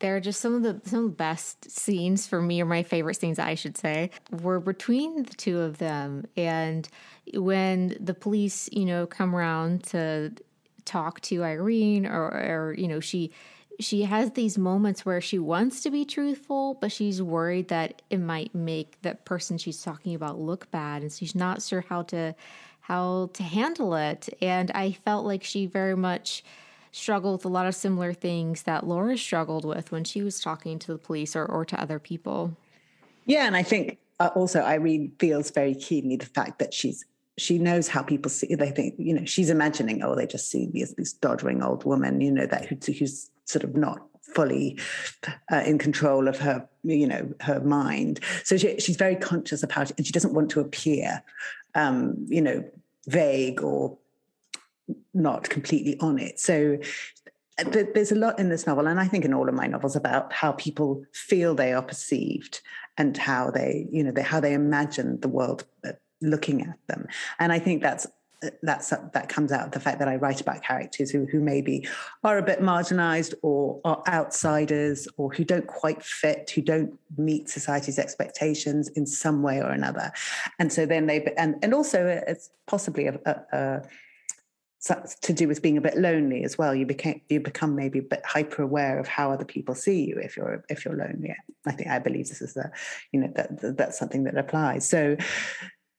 they're 0.00 0.20
just 0.20 0.40
some 0.40 0.54
of 0.54 0.62
the 0.62 0.80
some 0.88 1.04
of 1.04 1.10
the 1.10 1.16
best 1.16 1.70
scenes 1.70 2.26
for 2.26 2.42
me, 2.42 2.60
or 2.60 2.66
my 2.66 2.82
favorite 2.82 3.14
scenes, 3.14 3.38
I 3.38 3.54
should 3.54 3.76
say, 3.76 4.10
were 4.30 4.60
between 4.60 5.22
the 5.22 5.34
two 5.34 5.60
of 5.60 5.78
them. 5.78 6.26
And 6.36 6.88
when 7.34 7.96
the 8.00 8.14
police, 8.14 8.68
you 8.72 8.84
know, 8.84 9.06
come 9.06 9.36
around 9.36 9.84
to 9.84 10.32
talk 10.84 11.20
to 11.20 11.44
Irene, 11.44 12.06
or, 12.06 12.28
or 12.30 12.74
you 12.76 12.88
know, 12.88 13.00
she 13.00 13.30
she 13.78 14.02
has 14.02 14.32
these 14.32 14.58
moments 14.58 15.06
where 15.06 15.20
she 15.20 15.38
wants 15.38 15.82
to 15.82 15.90
be 15.90 16.04
truthful, 16.04 16.74
but 16.80 16.92
she's 16.92 17.22
worried 17.22 17.68
that 17.68 18.02
it 18.10 18.18
might 18.18 18.54
make 18.54 19.00
that 19.02 19.24
person 19.24 19.56
she's 19.56 19.82
talking 19.82 20.14
about 20.14 20.38
look 20.38 20.70
bad, 20.70 21.02
and 21.02 21.12
she's 21.12 21.34
not 21.34 21.62
sure 21.62 21.84
how 21.88 22.02
to 22.04 22.34
how 22.80 23.30
to 23.34 23.42
handle 23.42 23.94
it. 23.94 24.28
And 24.40 24.70
I 24.72 24.92
felt 24.92 25.24
like 25.24 25.44
she 25.44 25.66
very 25.66 25.96
much 25.96 26.42
struggle 26.92 27.32
with 27.32 27.44
a 27.44 27.48
lot 27.48 27.66
of 27.66 27.74
similar 27.74 28.12
things 28.12 28.62
that 28.62 28.86
Laura 28.86 29.16
struggled 29.16 29.64
with 29.64 29.92
when 29.92 30.04
she 30.04 30.22
was 30.22 30.40
talking 30.40 30.78
to 30.80 30.92
the 30.92 30.98
police 30.98 31.36
or, 31.36 31.44
or 31.44 31.64
to 31.64 31.80
other 31.80 31.98
people. 31.98 32.56
Yeah, 33.26 33.46
and 33.46 33.56
I 33.56 33.62
think 33.62 33.98
uh, 34.18 34.30
also 34.34 34.60
Irene 34.60 35.12
feels 35.18 35.50
very 35.50 35.74
keenly 35.74 36.16
the 36.16 36.26
fact 36.26 36.58
that 36.58 36.74
she's 36.74 37.04
she 37.38 37.58
knows 37.58 37.88
how 37.88 38.02
people 38.02 38.30
see. 38.30 38.54
They 38.54 38.70
think 38.70 38.94
you 38.98 39.14
know 39.14 39.24
she's 39.24 39.50
imagining, 39.50 40.02
oh, 40.02 40.14
they 40.14 40.26
just 40.26 40.50
see 40.50 40.66
me 40.72 40.82
as 40.82 40.94
this 40.94 41.12
doddering 41.12 41.62
old 41.62 41.84
woman, 41.84 42.20
you 42.20 42.30
know, 42.30 42.46
that 42.46 42.66
who's 42.66 43.30
sort 43.44 43.64
of 43.64 43.76
not 43.76 44.00
fully 44.34 44.78
uh, 45.50 45.62
in 45.66 45.78
control 45.78 46.28
of 46.28 46.38
her, 46.38 46.68
you 46.84 47.06
know, 47.06 47.32
her 47.40 47.60
mind. 47.60 48.20
So 48.44 48.56
she, 48.56 48.78
she's 48.78 48.96
very 48.96 49.16
conscious 49.16 49.62
about 49.62 49.90
it, 49.90 49.96
and 49.96 50.06
she 50.06 50.12
doesn't 50.12 50.34
want 50.34 50.50
to 50.50 50.60
appear, 50.60 51.22
um, 51.74 52.14
you 52.28 52.42
know, 52.42 52.64
vague 53.06 53.62
or 53.62 53.96
not 55.14 55.48
completely 55.48 55.98
on 56.00 56.18
it. 56.18 56.38
So 56.38 56.78
uh, 57.58 57.82
there's 57.94 58.12
a 58.12 58.16
lot 58.16 58.38
in 58.38 58.48
this 58.48 58.66
novel, 58.66 58.86
and 58.86 59.00
I 59.00 59.06
think 59.06 59.24
in 59.24 59.34
all 59.34 59.48
of 59.48 59.54
my 59.54 59.66
novels 59.66 59.96
about 59.96 60.32
how 60.32 60.52
people 60.52 61.02
feel 61.12 61.54
they 61.54 61.72
are 61.72 61.82
perceived 61.82 62.60
and 62.96 63.16
how 63.16 63.50
they, 63.50 63.86
you 63.90 64.04
know, 64.04 64.12
they, 64.12 64.22
how 64.22 64.40
they 64.40 64.54
imagine 64.54 65.20
the 65.20 65.28
world 65.28 65.64
uh, 65.84 65.92
looking 66.20 66.62
at 66.62 66.78
them. 66.86 67.06
And 67.38 67.52
I 67.52 67.58
think 67.58 67.82
that's 67.82 68.06
uh, 68.42 68.48
that's 68.62 68.92
uh, 68.92 69.08
that 69.12 69.28
comes 69.28 69.52
out 69.52 69.66
of 69.66 69.72
the 69.72 69.80
fact 69.80 69.98
that 69.98 70.08
I 70.08 70.16
write 70.16 70.40
about 70.40 70.62
characters 70.62 71.10
who 71.10 71.26
who 71.26 71.40
maybe 71.40 71.86
are 72.24 72.38
a 72.38 72.42
bit 72.42 72.60
marginalized 72.60 73.34
or 73.42 73.80
are 73.84 74.02
outsiders 74.08 75.06
or 75.18 75.30
who 75.32 75.44
don't 75.44 75.66
quite 75.66 76.02
fit, 76.02 76.50
who 76.50 76.62
don't 76.62 76.98
meet 77.18 77.50
society's 77.50 77.98
expectations 77.98 78.88
in 78.88 79.06
some 79.06 79.42
way 79.42 79.60
or 79.60 79.70
another. 79.70 80.10
And 80.58 80.72
so 80.72 80.86
then 80.86 81.06
they 81.06 81.32
and 81.36 81.56
and 81.62 81.74
also 81.74 82.06
it's 82.26 82.50
possibly 82.66 83.08
a, 83.08 83.20
a, 83.26 83.56
a 83.58 83.82
to 84.80 85.32
do 85.32 85.46
with 85.46 85.60
being 85.62 85.76
a 85.76 85.80
bit 85.80 85.96
lonely 85.98 86.42
as 86.44 86.56
well. 86.56 86.74
You 86.74 86.86
became 86.86 87.20
you 87.28 87.40
become 87.40 87.76
maybe 87.76 87.98
a 87.98 88.02
bit 88.02 88.22
hyper 88.24 88.62
aware 88.62 88.98
of 88.98 89.06
how 89.06 89.30
other 89.30 89.44
people 89.44 89.74
see 89.74 90.04
you 90.06 90.16
if 90.16 90.36
you're 90.36 90.64
if 90.68 90.84
you're 90.84 90.96
lonely. 90.96 91.34
I 91.66 91.72
think 91.72 91.90
I 91.90 91.98
believe 91.98 92.28
this 92.28 92.40
is 92.40 92.54
the 92.54 92.70
you 93.12 93.20
know 93.20 93.32
that, 93.36 93.76
that's 93.76 93.98
something 93.98 94.24
that 94.24 94.38
applies. 94.38 94.88
So 94.88 95.16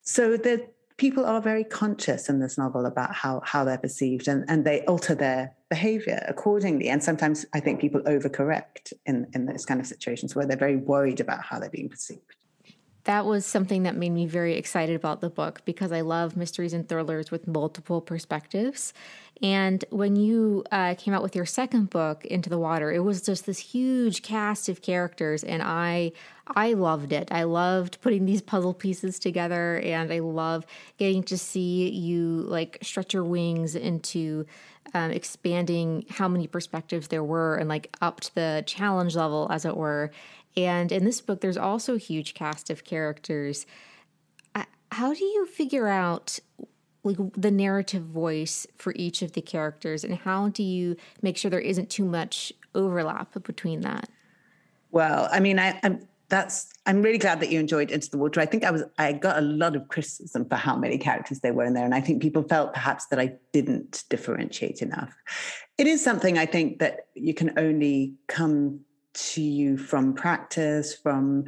so 0.01 0.35
the 0.35 0.67
people 0.97 1.25
are 1.25 1.41
very 1.41 1.63
conscious 1.63 2.27
in 2.27 2.39
this 2.39 2.57
novel 2.57 2.85
about 2.87 3.13
how 3.13 3.41
how 3.45 3.63
they're 3.63 3.77
perceived 3.77 4.27
and 4.27 4.45
and 4.47 4.65
they 4.65 4.81
alter 4.85 5.13
their 5.13 5.53
behavior 5.69 6.25
accordingly. 6.27 6.89
And 6.89 7.03
sometimes 7.03 7.45
I 7.53 7.59
think 7.59 7.79
people 7.79 8.01
overcorrect 8.01 8.93
in 9.05 9.27
in 9.35 9.45
those 9.45 9.65
kind 9.65 9.79
of 9.79 9.85
situations 9.85 10.35
where 10.35 10.47
they're 10.47 10.57
very 10.57 10.77
worried 10.77 11.19
about 11.19 11.43
how 11.43 11.59
they're 11.59 11.69
being 11.69 11.89
perceived 11.89 12.35
that 13.05 13.25
was 13.25 13.45
something 13.45 13.83
that 13.83 13.95
made 13.95 14.11
me 14.11 14.25
very 14.25 14.55
excited 14.55 14.95
about 14.95 15.21
the 15.21 15.29
book 15.29 15.61
because 15.65 15.91
I 15.91 16.01
love 16.01 16.37
mysteries 16.37 16.73
and 16.73 16.87
thrillers 16.87 17.31
with 17.31 17.47
multiple 17.47 18.01
perspectives. 18.01 18.93
And 19.41 19.83
when 19.89 20.15
you 20.15 20.63
uh, 20.71 20.93
came 20.97 21.15
out 21.15 21.23
with 21.23 21.35
your 21.35 21.47
second 21.47 21.89
book, 21.89 22.23
Into 22.25 22.49
the 22.49 22.59
Water, 22.59 22.91
it 22.91 22.99
was 22.99 23.23
just 23.23 23.47
this 23.47 23.57
huge 23.57 24.21
cast 24.21 24.69
of 24.69 24.81
characters, 24.81 25.43
and 25.43 25.63
I 25.63 26.11
I 26.55 26.73
loved 26.73 27.11
it. 27.11 27.31
I 27.31 27.43
loved 27.43 28.01
putting 28.01 28.25
these 28.25 28.41
puzzle 28.41 28.73
pieces 28.73 29.17
together, 29.17 29.79
and 29.79 30.13
I 30.13 30.19
love 30.19 30.65
getting 30.97 31.23
to 31.23 31.37
see 31.37 31.89
you 31.89 32.43
like 32.47 32.77
stretch 32.83 33.15
your 33.15 33.23
wings 33.23 33.73
into 33.73 34.45
um, 34.93 35.09
expanding 35.09 36.05
how 36.09 36.27
many 36.27 36.45
perspectives 36.45 37.07
there 37.07 37.23
were, 37.23 37.55
and 37.55 37.67
like 37.67 37.95
upped 37.99 38.35
the 38.35 38.63
challenge 38.67 39.15
level, 39.15 39.47
as 39.49 39.65
it 39.65 39.75
were. 39.75 40.11
And 40.57 40.91
in 40.91 41.05
this 41.05 41.21
book, 41.21 41.41
there's 41.41 41.57
also 41.57 41.95
a 41.95 41.99
huge 41.99 42.33
cast 42.33 42.69
of 42.69 42.83
characters. 42.83 43.65
How 44.91 45.13
do 45.13 45.23
you 45.23 45.45
figure 45.45 45.87
out 45.87 46.39
like 47.03 47.17
the 47.35 47.49
narrative 47.49 48.03
voice 48.03 48.67
for 48.77 48.93
each 48.95 49.21
of 49.21 49.31
the 49.31 49.41
characters, 49.41 50.03
and 50.03 50.15
how 50.15 50.49
do 50.49 50.63
you 50.63 50.97
make 51.21 51.37
sure 51.37 51.49
there 51.49 51.59
isn't 51.59 51.89
too 51.89 52.05
much 52.05 52.53
overlap 52.75 53.41
between 53.43 53.81
that? 53.81 54.09
Well, 54.91 55.27
I 55.31 55.39
mean, 55.39 55.57
I, 55.59 55.79
I'm 55.83 56.07
that's 56.27 56.69
I'm 56.85 57.01
really 57.01 57.17
glad 57.17 57.39
that 57.39 57.49
you 57.51 57.59
enjoyed 57.59 57.89
Into 57.89 58.09
the 58.09 58.17
Water. 58.17 58.39
I 58.41 58.45
think 58.45 58.63
I 58.63 58.71
was 58.71 58.83
I 58.97 59.13
got 59.13 59.37
a 59.37 59.41
lot 59.41 59.75
of 59.75 59.87
criticism 59.87 60.47
for 60.47 60.55
how 60.55 60.75
many 60.75 60.97
characters 60.97 61.39
there 61.39 61.53
were 61.53 61.65
in 61.65 61.73
there, 61.73 61.85
and 61.85 61.95
I 61.95 62.01
think 62.01 62.21
people 62.21 62.43
felt 62.43 62.73
perhaps 62.73 63.07
that 63.07 63.19
I 63.19 63.33
didn't 63.53 64.03
differentiate 64.09 64.81
enough. 64.81 65.13
It 65.77 65.87
is 65.87 66.03
something 66.03 66.37
I 66.37 66.45
think 66.45 66.79
that 66.79 67.07
you 67.15 67.33
can 67.33 67.57
only 67.57 68.15
come 68.27 68.81
to 69.13 69.41
you 69.41 69.77
from 69.77 70.13
practice, 70.13 70.95
from 70.95 71.45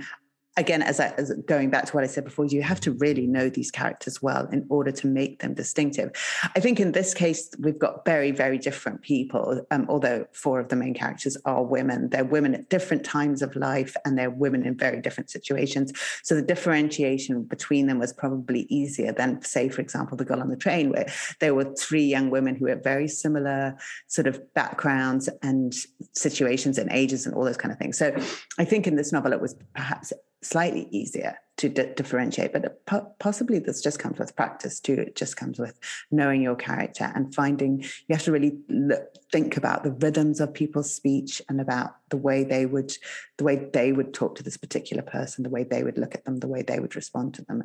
again, 0.55 0.81
as, 0.81 0.99
I, 0.99 1.07
as 1.17 1.33
going 1.47 1.69
back 1.69 1.85
to 1.85 1.93
what 1.93 2.03
I 2.03 2.07
said 2.07 2.23
before, 2.23 2.45
you 2.45 2.61
have 2.61 2.79
to 2.81 2.91
really 2.91 3.25
know 3.25 3.49
these 3.49 3.71
characters 3.71 4.21
well 4.21 4.47
in 4.51 4.65
order 4.69 4.91
to 4.91 5.07
make 5.07 5.39
them 5.39 5.53
distinctive. 5.53 6.11
I 6.55 6.59
think 6.59 6.79
in 6.79 6.91
this 6.91 7.13
case, 7.13 7.49
we've 7.59 7.79
got 7.79 8.05
very, 8.05 8.31
very 8.31 8.57
different 8.57 9.01
people. 9.01 9.65
Um, 9.71 9.87
although 9.89 10.27
four 10.31 10.59
of 10.59 10.69
the 10.69 10.75
main 10.75 10.93
characters 10.93 11.37
are 11.45 11.63
women, 11.63 12.09
they're 12.09 12.23
women 12.23 12.53
at 12.53 12.69
different 12.69 13.03
times 13.03 13.41
of 13.41 13.55
life, 13.55 13.95
and 14.05 14.17
they're 14.17 14.29
women 14.29 14.65
in 14.65 14.77
very 14.77 15.01
different 15.01 15.29
situations. 15.29 15.91
So 16.23 16.35
the 16.35 16.41
differentiation 16.41 17.43
between 17.43 17.87
them 17.87 17.99
was 17.99 18.13
probably 18.13 18.61
easier 18.69 19.11
than, 19.11 19.41
say, 19.41 19.69
for 19.69 19.81
example, 19.81 20.17
the 20.17 20.25
girl 20.25 20.41
on 20.41 20.49
the 20.49 20.57
train, 20.57 20.91
where 20.91 21.11
there 21.39 21.55
were 21.55 21.73
three 21.75 22.05
young 22.05 22.29
women 22.29 22.55
who 22.55 22.67
had 22.67 22.83
very 22.83 23.07
similar 23.07 23.75
sort 24.07 24.27
of 24.27 24.53
backgrounds 24.53 25.29
and 25.41 25.73
situations 26.13 26.77
and 26.77 26.91
ages 26.91 27.25
and 27.25 27.33
all 27.33 27.43
those 27.43 27.57
kind 27.57 27.71
of 27.71 27.79
things. 27.79 27.97
So 27.97 28.15
I 28.59 28.65
think 28.65 28.85
in 28.85 28.95
this 28.95 29.11
novel, 29.11 29.33
it 29.33 29.41
was 29.41 29.55
perhaps 29.73 30.13
slightly 30.43 30.87
easier 30.91 31.37
to 31.55 31.69
d- 31.69 31.93
differentiate, 31.95 32.51
but 32.51 32.85
po- 32.85 33.13
possibly 33.19 33.59
this 33.59 33.81
just 33.81 33.99
comes 33.99 34.17
with 34.17 34.35
practice 34.35 34.79
too. 34.79 34.93
It 34.93 35.15
just 35.15 35.37
comes 35.37 35.59
with 35.59 35.77
knowing 36.11 36.41
your 36.41 36.55
character 36.55 37.11
and 37.13 37.33
finding 37.33 37.81
you 37.81 38.15
have 38.15 38.23
to 38.23 38.31
really 38.31 38.57
look, 38.69 39.03
think 39.31 39.55
about 39.55 39.83
the 39.83 39.91
rhythms 39.91 40.39
of 40.39 40.53
people's 40.53 40.93
speech 40.93 41.41
and 41.49 41.61
about 41.61 41.95
the 42.09 42.17
way 42.17 42.43
they 42.43 42.65
would, 42.65 42.93
the 43.37 43.43
way 43.43 43.69
they 43.71 43.91
would 43.91 44.13
talk 44.13 44.35
to 44.35 44.43
this 44.43 44.57
particular 44.57 45.03
person, 45.03 45.43
the 45.43 45.49
way 45.49 45.63
they 45.63 45.83
would 45.83 45.97
look 45.97 46.15
at 46.15 46.25
them, 46.25 46.37
the 46.37 46.47
way 46.47 46.63
they 46.63 46.79
would 46.79 46.95
respond 46.95 47.35
to 47.35 47.43
them. 47.43 47.63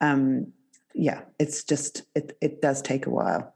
Um, 0.00 0.52
yeah, 0.94 1.22
it's 1.38 1.64
just 1.64 2.02
it. 2.14 2.36
It 2.40 2.60
does 2.60 2.82
take 2.82 3.06
a 3.06 3.10
while. 3.10 3.54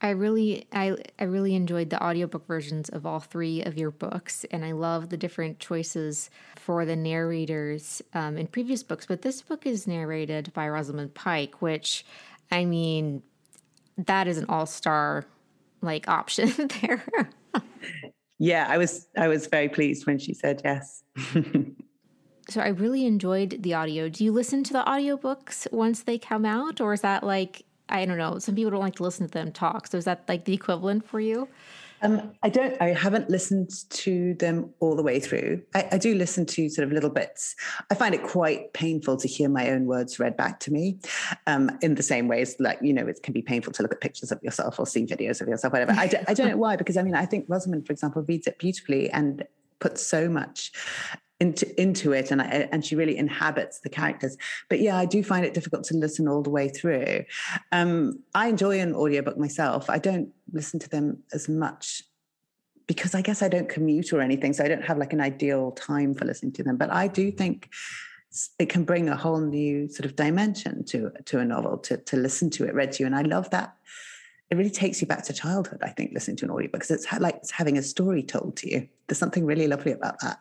I 0.00 0.10
really 0.10 0.66
I 0.72 0.96
I 1.18 1.24
really 1.24 1.54
enjoyed 1.54 1.90
the 1.90 2.02
audiobook 2.02 2.46
versions 2.46 2.88
of 2.88 3.06
all 3.06 3.20
three 3.20 3.62
of 3.62 3.78
your 3.78 3.90
books 3.90 4.44
and 4.50 4.64
I 4.64 4.72
love 4.72 5.08
the 5.08 5.16
different 5.16 5.58
choices 5.58 6.30
for 6.56 6.84
the 6.84 6.96
narrators 6.96 8.02
um, 8.12 8.36
in 8.36 8.46
previous 8.48 8.82
books 8.82 9.06
but 9.06 9.22
this 9.22 9.40
book 9.40 9.66
is 9.66 9.86
narrated 9.86 10.52
by 10.52 10.68
Rosamund 10.68 11.14
Pike 11.14 11.62
which 11.62 12.04
I 12.50 12.64
mean 12.64 13.22
that 13.96 14.26
is 14.26 14.38
an 14.38 14.46
all-star 14.48 15.24
like 15.84 16.08
option 16.08 16.52
there. 16.82 17.04
yeah, 18.38 18.66
I 18.68 18.78
was 18.78 19.06
I 19.16 19.28
was 19.28 19.46
very 19.46 19.68
pleased 19.68 20.06
when 20.06 20.18
she 20.18 20.34
said 20.34 20.60
yes. 20.64 21.04
so 22.48 22.60
I 22.60 22.68
really 22.68 23.06
enjoyed 23.06 23.62
the 23.62 23.74
audio. 23.74 24.08
Do 24.08 24.24
you 24.24 24.32
listen 24.32 24.64
to 24.64 24.72
the 24.72 24.82
audiobooks 24.84 25.70
once 25.72 26.02
they 26.02 26.18
come 26.18 26.44
out 26.44 26.80
or 26.80 26.94
is 26.94 27.02
that 27.02 27.22
like 27.22 27.64
I 27.88 28.04
don't 28.04 28.18
know. 28.18 28.38
Some 28.38 28.54
people 28.54 28.70
don't 28.70 28.80
like 28.80 28.96
to 28.96 29.02
listen 29.02 29.26
to 29.26 29.32
them 29.32 29.52
talk. 29.52 29.86
So 29.86 29.98
is 29.98 30.04
that 30.04 30.24
like 30.28 30.44
the 30.44 30.54
equivalent 30.54 31.06
for 31.06 31.20
you? 31.20 31.48
Um, 32.02 32.32
I 32.42 32.50
don't. 32.50 32.76
I 32.82 32.88
haven't 32.88 33.30
listened 33.30 33.70
to 33.90 34.34
them 34.34 34.68
all 34.80 34.94
the 34.94 35.02
way 35.02 35.20
through. 35.20 35.62
I, 35.74 35.88
I, 35.92 35.98
do 35.98 36.14
listen 36.14 36.44
to 36.46 36.68
sort 36.68 36.86
of 36.86 36.92
little 36.92 37.08
bits. 37.08 37.54
I 37.90 37.94
find 37.94 38.14
it 38.14 38.22
quite 38.22 38.74
painful 38.74 39.16
to 39.16 39.26
hear 39.26 39.48
my 39.48 39.70
own 39.70 39.86
words 39.86 40.18
read 40.18 40.36
back 40.36 40.60
to 40.60 40.72
me, 40.72 40.98
um, 41.46 41.70
in 41.80 41.94
the 41.94 42.02
same 42.02 42.28
way 42.28 42.34
ways 42.34 42.56
like 42.58 42.78
you 42.82 42.92
know 42.92 43.06
it 43.06 43.22
can 43.22 43.32
be 43.32 43.42
painful 43.42 43.72
to 43.72 43.82
look 43.82 43.92
at 43.92 44.00
pictures 44.00 44.32
of 44.32 44.42
yourself 44.42 44.78
or 44.78 44.86
see 44.86 45.06
videos 45.06 45.40
of 45.40 45.48
yourself, 45.48 45.72
whatever. 45.72 45.92
I, 45.92 46.10
I 46.28 46.34
don't 46.34 46.48
know 46.48 46.56
why, 46.56 46.76
because 46.76 46.96
I 46.96 47.02
mean 47.02 47.14
I 47.14 47.26
think 47.26 47.46
Rosamund, 47.48 47.86
for 47.86 47.92
example, 47.92 48.22
reads 48.22 48.46
it 48.46 48.58
beautifully 48.58 49.10
and 49.10 49.44
puts 49.78 50.02
so 50.02 50.28
much 50.28 50.72
into 51.40 51.80
into 51.80 52.12
it 52.12 52.30
and 52.30 52.40
I, 52.40 52.68
and 52.70 52.84
she 52.84 52.94
really 52.96 53.16
inhabits 53.16 53.80
the 53.80 53.88
characters. 53.88 54.36
But 54.68 54.80
yeah 54.80 54.96
i 54.96 55.04
do 55.04 55.22
find 55.22 55.44
it 55.44 55.54
difficult 55.54 55.84
to 55.84 55.96
listen 55.96 56.28
all 56.28 56.42
the 56.42 56.50
way 56.50 56.68
through. 56.68 57.24
Um, 57.72 58.22
i 58.34 58.48
enjoy 58.48 58.80
an 58.80 58.94
audiobook 58.94 59.38
myself. 59.38 59.90
I 59.90 59.98
don't 59.98 60.28
listen 60.52 60.78
to 60.80 60.88
them 60.88 61.22
as 61.32 61.48
much 61.48 62.02
because 62.86 63.14
i 63.14 63.22
guess 63.22 63.42
i 63.42 63.48
don't 63.48 63.68
commute 63.68 64.12
or 64.12 64.20
anything 64.20 64.52
so 64.52 64.62
i 64.62 64.68
don't 64.68 64.84
have 64.84 64.98
like 64.98 65.14
an 65.14 65.20
ideal 65.20 65.72
time 65.72 66.14
for 66.14 66.24
listening 66.24 66.52
to 66.52 66.62
them. 66.62 66.76
But 66.76 66.90
i 66.90 67.08
do 67.08 67.30
think 67.30 67.70
it 68.58 68.68
can 68.68 68.84
bring 68.84 69.08
a 69.08 69.16
whole 69.16 69.40
new 69.40 69.88
sort 69.88 70.06
of 70.06 70.16
dimension 70.16 70.84
to 70.84 71.10
to 71.24 71.40
a 71.40 71.44
novel 71.44 71.78
to 71.78 71.96
to 71.96 72.16
listen 72.16 72.48
to 72.50 72.64
it 72.64 72.74
read 72.74 72.92
to 72.92 73.02
you. 73.02 73.06
And 73.06 73.16
i 73.16 73.22
love 73.22 73.50
that. 73.50 73.76
It 74.50 74.56
really 74.56 74.70
takes 74.70 75.00
you 75.00 75.08
back 75.08 75.24
to 75.24 75.32
childhood 75.32 75.80
i 75.82 75.88
think 75.88 76.12
listening 76.14 76.36
to 76.38 76.44
an 76.44 76.52
audiobook 76.52 76.80
because 76.80 76.92
it's 76.92 77.12
like 77.20 77.36
it's 77.36 77.50
having 77.50 77.76
a 77.76 77.82
story 77.82 78.22
told 78.22 78.56
to 78.58 78.70
you. 78.70 78.88
There's 79.08 79.18
something 79.18 79.44
really 79.44 79.66
lovely 79.66 79.90
about 79.90 80.20
that 80.20 80.38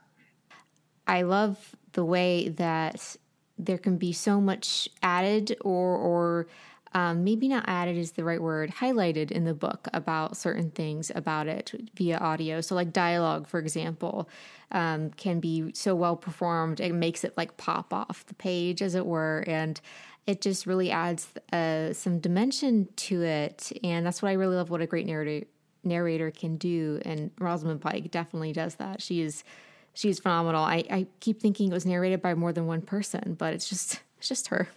I 1.07 1.23
love 1.23 1.75
the 1.93 2.05
way 2.05 2.49
that 2.49 3.15
there 3.57 3.77
can 3.77 3.97
be 3.97 4.13
so 4.13 4.41
much 4.41 4.89
added 5.01 5.55
or 5.61 5.95
or 5.95 6.47
um, 6.95 7.23
maybe 7.23 7.47
not 7.47 7.65
added 7.67 7.97
is 7.97 8.11
the 8.11 8.23
right 8.23 8.41
word 8.41 8.69
highlighted 8.69 9.31
in 9.31 9.45
the 9.45 9.53
book 9.55 9.87
about 9.93 10.37
certain 10.37 10.69
things 10.69 11.11
about 11.15 11.47
it 11.47 11.73
via 11.95 12.17
audio. 12.17 12.61
So 12.61 12.75
like 12.75 12.93
dialogue 12.93 13.47
for 13.47 13.59
example 13.59 14.29
um, 14.71 15.09
can 15.11 15.39
be 15.39 15.71
so 15.73 15.95
well 15.95 16.15
performed 16.15 16.79
it 16.79 16.93
makes 16.93 17.23
it 17.23 17.35
like 17.37 17.57
pop 17.57 17.93
off 17.93 18.25
the 18.27 18.35
page 18.35 18.81
as 18.81 18.95
it 18.95 19.05
were 19.05 19.43
and 19.47 19.79
it 20.25 20.39
just 20.39 20.65
really 20.65 20.89
adds 20.89 21.27
uh, 21.51 21.93
some 21.93 22.19
dimension 22.19 22.87
to 22.95 23.21
it 23.23 23.71
and 23.83 24.05
that's 24.05 24.21
what 24.21 24.29
i 24.29 24.33
really 24.33 24.55
love 24.55 24.69
what 24.69 24.81
a 24.81 24.87
great 24.87 25.05
narrator 25.05 25.45
narrator 25.83 26.31
can 26.31 26.57
do 26.57 26.99
and 27.03 27.31
rosamund 27.39 27.81
pike 27.81 28.11
definitely 28.11 28.53
does 28.53 28.75
that. 28.75 29.01
She 29.01 29.21
is 29.21 29.43
she's 29.93 30.19
phenomenal. 30.19 30.63
I, 30.63 30.83
I 30.89 31.07
keep 31.19 31.39
thinking 31.41 31.71
it 31.71 31.73
was 31.73 31.85
narrated 31.85 32.21
by 32.21 32.33
more 32.33 32.53
than 32.53 32.67
one 32.67 32.81
person, 32.81 33.35
but 33.37 33.53
it's 33.53 33.69
just 33.69 34.01
it's 34.17 34.29
just 34.29 34.47
her. 34.47 34.67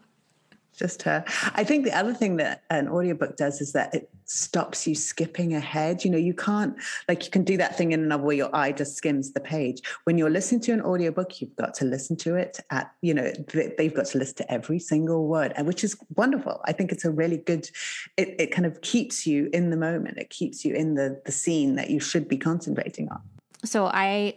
just 0.77 1.03
her. 1.03 1.25
I 1.55 1.65
think 1.65 1.85
the 1.85 1.97
other 1.97 2.15
thing 2.15 2.37
that 2.37 2.63
an 2.71 2.89
audiobook 2.89 3.37
does 3.37 3.61
is 3.61 3.73
that 3.73 3.95
it 3.95 4.11
stops 4.27 4.87
you 4.87 4.95
skipping 4.95 5.55
ahead. 5.55 6.05
You 6.05 6.11
know, 6.11 6.19
you 6.19 6.35
can't, 6.35 6.77
like, 7.09 7.25
you 7.25 7.31
can 7.31 7.45
do 7.45 7.57
that 7.57 7.77
thing 7.77 7.93
in 7.93 8.01
a 8.01 8.07
novel 8.07 8.27
where 8.27 8.37
your 8.37 8.55
eye 8.55 8.73
just 8.73 8.97
skims 8.97 9.33
the 9.33 9.41
page. 9.41 9.81
When 10.05 10.19
you're 10.19 10.31
listening 10.31 10.61
to 10.63 10.73
an 10.73 10.83
audiobook, 10.83 11.41
you've 11.41 11.57
got 11.57 11.75
to 11.75 11.85
listen 11.85 12.17
to 12.19 12.37
it 12.37 12.61
at, 12.71 12.93
you 13.01 13.15
know, 13.15 13.33
they've 13.79 13.95
got 13.95 14.07
to 14.07 14.19
listen 14.19 14.37
to 14.37 14.53
every 14.53 14.79
single 14.79 15.27
word, 15.27 15.53
and 15.57 15.67
which 15.67 15.83
is 15.83 15.97
wonderful. 16.15 16.61
I 16.65 16.73
think 16.73 16.93
it's 16.93 17.05
a 17.05 17.11
really 17.11 17.39
good, 17.39 17.71
it, 18.17 18.35
it 18.39 18.53
kind 18.53 18.67
of 18.67 18.81
keeps 18.83 19.27
you 19.27 19.49
in 19.53 19.71
the 19.71 19.77
moment, 19.77 20.19
it 20.19 20.31
keeps 20.31 20.65
you 20.65 20.75
in 20.75 20.95
the, 20.95 21.21
the 21.25 21.33
scene 21.33 21.77
that 21.77 21.91
you 21.91 22.01
should 22.01 22.29
be 22.29 22.37
concentrating 22.37 23.09
on. 23.09 23.21
So 23.65 23.87
I 23.87 24.37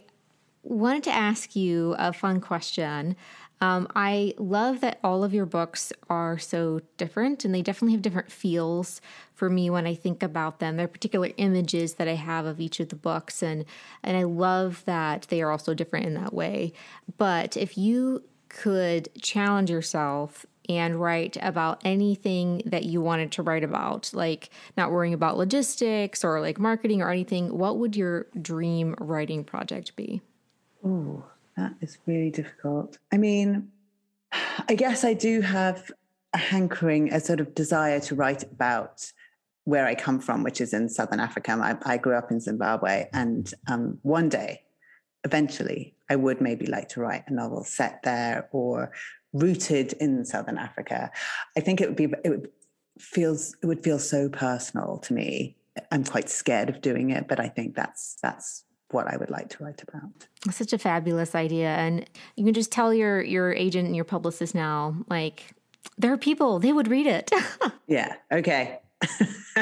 wanted 0.62 1.04
to 1.04 1.10
ask 1.10 1.56
you 1.56 1.94
a 1.98 2.12
fun 2.12 2.40
question. 2.40 3.16
Um, 3.62 3.88
I 3.94 4.32
love 4.38 4.80
that 4.80 4.98
all 5.04 5.22
of 5.22 5.34
your 5.34 5.44
books 5.44 5.92
are 6.08 6.38
so 6.38 6.80
different 6.96 7.44
and 7.44 7.54
they 7.54 7.60
definitely 7.60 7.92
have 7.92 8.00
different 8.00 8.32
feels 8.32 9.02
for 9.34 9.50
me 9.50 9.68
when 9.68 9.86
I 9.86 9.94
think 9.94 10.22
about 10.22 10.60
them. 10.60 10.76
There 10.76 10.84
are 10.84 10.88
particular 10.88 11.30
images 11.36 11.94
that 11.94 12.08
I 12.08 12.14
have 12.14 12.46
of 12.46 12.60
each 12.60 12.80
of 12.80 12.88
the 12.88 12.96
books, 12.96 13.42
and, 13.42 13.66
and 14.02 14.16
I 14.16 14.22
love 14.22 14.82
that 14.86 15.26
they 15.28 15.42
are 15.42 15.50
also 15.50 15.74
different 15.74 16.06
in 16.06 16.14
that 16.14 16.32
way. 16.32 16.72
But 17.18 17.56
if 17.56 17.76
you 17.76 18.22
could 18.48 19.10
challenge 19.20 19.70
yourself 19.70 20.46
and 20.68 21.00
write 21.00 21.36
about 21.40 21.80
anything 21.84 22.62
that 22.64 22.84
you 22.84 23.00
wanted 23.02 23.32
to 23.32 23.42
write 23.42 23.64
about, 23.64 24.10
like 24.14 24.50
not 24.76 24.90
worrying 24.90 25.14
about 25.14 25.36
logistics 25.36 26.24
or 26.24 26.40
like 26.40 26.58
marketing 26.58 27.02
or 27.02 27.10
anything, 27.10 27.56
what 27.56 27.78
would 27.78 27.94
your 27.94 28.26
dream 28.40 28.94
writing 28.98 29.44
project 29.44 29.96
be? 29.96 30.22
Oh, 30.84 31.24
that 31.56 31.74
is 31.80 31.98
really 32.06 32.30
difficult. 32.30 32.98
I 33.12 33.18
mean, 33.18 33.70
I 34.68 34.74
guess 34.74 35.04
I 35.04 35.14
do 35.14 35.40
have 35.40 35.90
a 36.32 36.38
hankering, 36.38 37.12
a 37.12 37.20
sort 37.20 37.40
of 37.40 37.54
desire 37.54 38.00
to 38.00 38.14
write 38.14 38.44
about 38.44 39.12
where 39.64 39.86
I 39.86 39.94
come 39.94 40.20
from, 40.20 40.42
which 40.42 40.60
is 40.60 40.72
in 40.72 40.88
Southern 40.88 41.20
Africa. 41.20 41.52
I, 41.52 41.94
I 41.94 41.96
grew 41.96 42.16
up 42.16 42.30
in 42.30 42.40
Zimbabwe, 42.40 43.08
and 43.12 43.52
um, 43.68 43.98
one 44.02 44.28
day, 44.28 44.62
eventually, 45.24 45.94
I 46.08 46.16
would 46.16 46.40
maybe 46.40 46.66
like 46.66 46.88
to 46.90 47.00
write 47.00 47.24
a 47.28 47.32
novel 47.32 47.64
set 47.64 48.02
there 48.02 48.48
or 48.52 48.92
rooted 49.32 49.92
in 49.94 50.24
Southern 50.24 50.58
Africa. 50.58 51.10
I 51.56 51.60
think 51.60 51.80
it 51.80 51.88
would 51.88 51.96
be 51.96 52.08
it 52.24 52.30
would 52.30 52.48
feels 52.98 53.54
it 53.62 53.66
would 53.66 53.82
feel 53.82 53.98
so 53.98 54.28
personal 54.28 54.98
to 54.98 55.12
me. 55.12 55.56
I'm 55.92 56.04
quite 56.04 56.28
scared 56.28 56.68
of 56.68 56.80
doing 56.80 57.10
it, 57.10 57.28
but 57.28 57.38
I 57.38 57.48
think 57.48 57.74
that's 57.74 58.16
that's 58.22 58.64
what 58.92 59.06
I 59.06 59.16
would 59.16 59.30
like 59.30 59.48
to 59.50 59.64
write 59.64 59.82
about. 59.82 60.10
Such 60.54 60.72
a 60.72 60.78
fabulous 60.78 61.34
idea. 61.34 61.68
And 61.68 62.08
you 62.36 62.44
can 62.44 62.54
just 62.54 62.72
tell 62.72 62.92
your 62.92 63.22
your 63.22 63.52
agent 63.52 63.86
and 63.86 63.96
your 63.96 64.04
publicist 64.04 64.54
now, 64.54 64.96
like, 65.08 65.54
there 65.98 66.12
are 66.12 66.18
people, 66.18 66.58
they 66.58 66.72
would 66.72 66.88
read 66.88 67.06
it. 67.06 67.30
yeah. 67.86 68.14
Okay. 68.32 68.80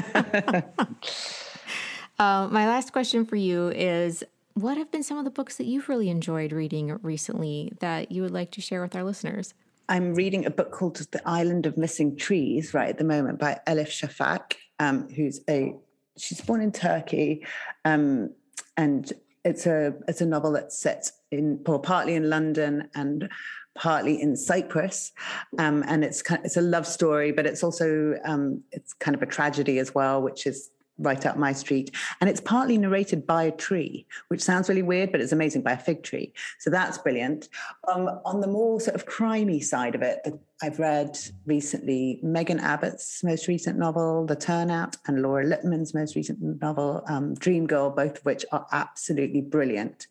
uh, 2.19 2.49
my 2.51 2.67
last 2.67 2.93
question 2.93 3.25
for 3.25 3.37
you 3.37 3.69
is 3.69 4.25
what 4.55 4.77
have 4.77 4.91
been 4.91 5.03
some 5.03 5.19
of 5.19 5.25
the 5.25 5.31
books 5.31 5.57
that 5.57 5.67
you've 5.67 5.89
really 5.89 6.11
enjoyed 6.11 6.53
reading 6.53 6.99
recently 7.03 7.73
that 7.81 8.11
you 8.11 8.23
would 8.23 8.33
like 8.33 8.51
to 8.53 8.61
share 8.61 8.83
with 8.83 8.97
our 8.97 9.05
listeners? 9.05 9.55
I'm 9.89 10.15
reading 10.15 10.45
a 10.45 10.51
book 10.51 10.71
called 10.71 10.97
The 10.97 11.23
Island 11.27 11.65
of 11.65 11.79
Missing 11.79 12.17
Trees 12.17 12.75
right 12.75 12.91
at 12.91 12.99
the 12.99 13.05
moment 13.05 13.39
by 13.39 13.61
Elif 13.67 13.89
Shafak, 13.89 14.55
um, 14.79 15.09
who's 15.09 15.41
a 15.49 15.75
she's 16.19 16.41
born 16.41 16.61
in 16.61 16.73
Turkey, 16.73 17.47
um, 17.85 18.31
and 18.79 19.13
it's 19.45 19.67
a 19.67 19.95
it's 20.07 20.23
a 20.23 20.27
novel 20.27 20.53
that's 20.53 20.79
set 20.79 21.11
in 21.31 21.61
well, 21.67 21.79
partly 21.79 22.15
in 22.15 22.31
London 22.31 22.89
and 22.95 23.29
partly 23.75 24.21
in 24.21 24.37
Cyprus, 24.37 25.13
um, 25.59 25.85
and 25.87 26.03
it's 26.03 26.23
kind 26.23 26.41
of, 26.41 26.47
it's 26.47 26.57
a 26.57 26.63
love 26.63 26.87
story, 26.87 27.33
but 27.33 27.47
it's 27.47 27.63
also 27.63 28.15
um, 28.25 28.63
it's 28.73 28.95
kind 28.95 29.15
of 29.15 29.23
a 29.23 29.27
tragedy 29.27 29.79
as 29.79 29.95
well, 29.95 30.23
which 30.23 30.47
is 30.47 30.71
right 30.99 31.25
up 31.25 31.37
my 31.37 31.53
street. 31.53 31.95
And 32.21 32.29
it's 32.29 32.41
partly 32.41 32.77
narrated 32.79 33.27
by 33.27 33.45
a 33.45 33.53
tree, 33.53 34.07
which 34.29 34.43
sounds 34.43 34.69
really 34.69 34.83
weird, 34.83 35.13
but 35.13 35.21
it's 35.21 35.33
amazing 35.33 35.63
by 35.63 35.73
a 35.73 35.79
fig 35.79 36.03
tree. 36.03 36.33
So 36.59 36.71
that's 36.71 36.99
brilliant. 36.99 37.49
Um, 37.93 38.21
on 38.25 38.41
the 38.41 38.47
more 38.47 38.81
sort 38.81 38.95
of 38.95 39.07
crimey 39.07 39.63
side 39.63 39.95
of 39.95 40.03
it, 40.03 40.19
the, 40.25 40.39
I've 40.63 40.79
read 40.79 41.17
recently 41.47 42.19
Megan 42.23 42.59
Abbott's 42.59 43.23
most 43.23 43.47
recent 43.47 43.79
novel, 43.79 44.27
The 44.27 44.37
Turnout, 44.37 44.97
and 45.07 45.23
Laura 45.23 45.45
Lippman's 45.45 45.95
most 45.95 46.17
recent 46.17 46.61
novel, 46.61 47.05
um, 47.07 47.35
Dream 47.35 47.67
Girl, 47.67 47.91
both 47.91 48.19
of 48.19 48.25
which 48.25 48.45
are 48.51 48.67
absolutely 48.73 49.41
brilliant 49.41 50.07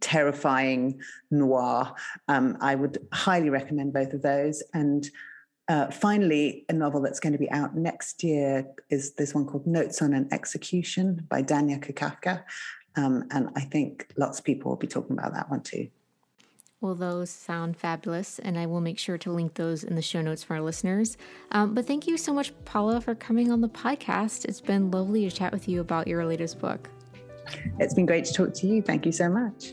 terrifying 0.00 1.00
noir. 1.30 1.94
Um, 2.28 2.58
I 2.60 2.74
would 2.74 2.98
highly 3.12 3.50
recommend 3.50 3.92
both 3.92 4.12
of 4.12 4.22
those. 4.22 4.62
And 4.74 5.08
uh, 5.68 5.90
finally, 5.90 6.64
a 6.68 6.72
novel 6.72 7.00
that's 7.00 7.20
going 7.20 7.32
to 7.32 7.38
be 7.38 7.50
out 7.50 7.76
next 7.76 8.22
year 8.22 8.66
is 8.88 9.12
this 9.14 9.34
one 9.34 9.46
called 9.46 9.66
Notes 9.66 10.00
on 10.00 10.12
an 10.12 10.28
Execution 10.30 11.26
by 11.28 11.42
Danya 11.42 11.80
Kukafka. 11.80 12.44
Um, 12.94 13.24
and 13.30 13.50
I 13.56 13.60
think 13.60 14.12
lots 14.16 14.38
of 14.38 14.44
people 14.44 14.70
will 14.70 14.76
be 14.76 14.86
talking 14.86 15.18
about 15.18 15.34
that 15.34 15.50
one 15.50 15.62
too. 15.62 15.88
Well, 16.80 16.94
those 16.94 17.30
sound 17.30 17.76
fabulous, 17.76 18.38
and 18.38 18.58
I 18.58 18.66
will 18.66 18.82
make 18.82 18.98
sure 18.98 19.18
to 19.18 19.32
link 19.32 19.54
those 19.54 19.82
in 19.82 19.96
the 19.96 20.02
show 20.02 20.20
notes 20.20 20.42
for 20.42 20.54
our 20.54 20.60
listeners. 20.60 21.16
Um, 21.50 21.74
but 21.74 21.86
thank 21.86 22.06
you 22.06 22.18
so 22.18 22.32
much, 22.32 22.52
Paula, 22.64 23.00
for 23.00 23.14
coming 23.14 23.50
on 23.50 23.60
the 23.60 23.68
podcast. 23.68 24.44
It's 24.44 24.60
been 24.60 24.90
lovely 24.90 25.28
to 25.28 25.34
chat 25.34 25.52
with 25.52 25.68
you 25.68 25.80
about 25.80 26.06
your 26.06 26.24
latest 26.26 26.60
book. 26.60 26.90
It's 27.80 27.94
been 27.94 28.06
great 28.06 28.24
to 28.26 28.32
talk 28.32 28.54
to 28.54 28.66
you. 28.66 28.82
Thank 28.82 29.06
you 29.06 29.12
so 29.12 29.28
much. 29.28 29.72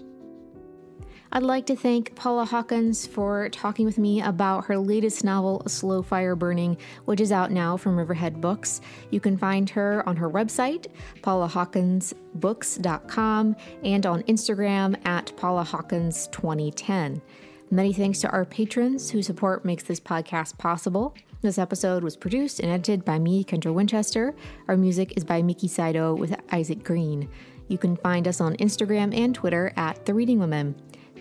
I'd 1.35 1.41
like 1.41 1.65
to 1.65 1.75
thank 1.75 2.13
Paula 2.13 2.45
Hawkins 2.45 3.07
for 3.07 3.49
talking 3.49 3.87
with 3.87 3.97
me 3.97 4.21
about 4.21 4.65
her 4.65 4.77
latest 4.77 5.23
novel, 5.23 5.63
Slow 5.65 6.03
Fire 6.03 6.35
Burning, 6.35 6.77
which 7.05 7.19
is 7.19 7.31
out 7.31 7.49
now 7.49 7.75
from 7.75 7.97
Riverhead 7.97 8.39
Books. 8.39 8.81
You 9.09 9.19
can 9.19 9.35
find 9.35 9.67
her 9.71 10.07
on 10.07 10.15
her 10.15 10.29
website, 10.29 10.85
paulahawkinsbooks.com, 11.21 13.55
and 13.83 14.05
on 14.05 14.21
Instagram 14.23 15.07
at 15.07 15.35
paulahawkins2010. 15.35 17.21
Many 17.71 17.93
thanks 17.93 18.19
to 18.19 18.29
our 18.29 18.45
patrons 18.45 19.09
whose 19.09 19.25
support 19.25 19.65
makes 19.65 19.81
this 19.81 19.99
podcast 19.99 20.59
possible. 20.59 21.15
This 21.41 21.57
episode 21.57 22.03
was 22.03 22.15
produced 22.15 22.59
and 22.59 22.69
edited 22.69 23.03
by 23.03 23.17
me, 23.17 23.43
Kendra 23.43 23.73
Winchester. 23.73 24.35
Our 24.67 24.77
music 24.77 25.17
is 25.17 25.23
by 25.23 25.41
Miki 25.41 25.67
Saito 25.67 26.13
with 26.13 26.39
Isaac 26.51 26.83
Green. 26.83 27.27
You 27.69 27.79
can 27.79 27.97
find 27.97 28.27
us 28.27 28.39
on 28.39 28.55
Instagram 28.57 29.17
and 29.17 29.33
Twitter 29.33 29.73
at 29.75 30.05
The 30.05 30.13
Reading 30.13 30.37
Women. 30.37 30.75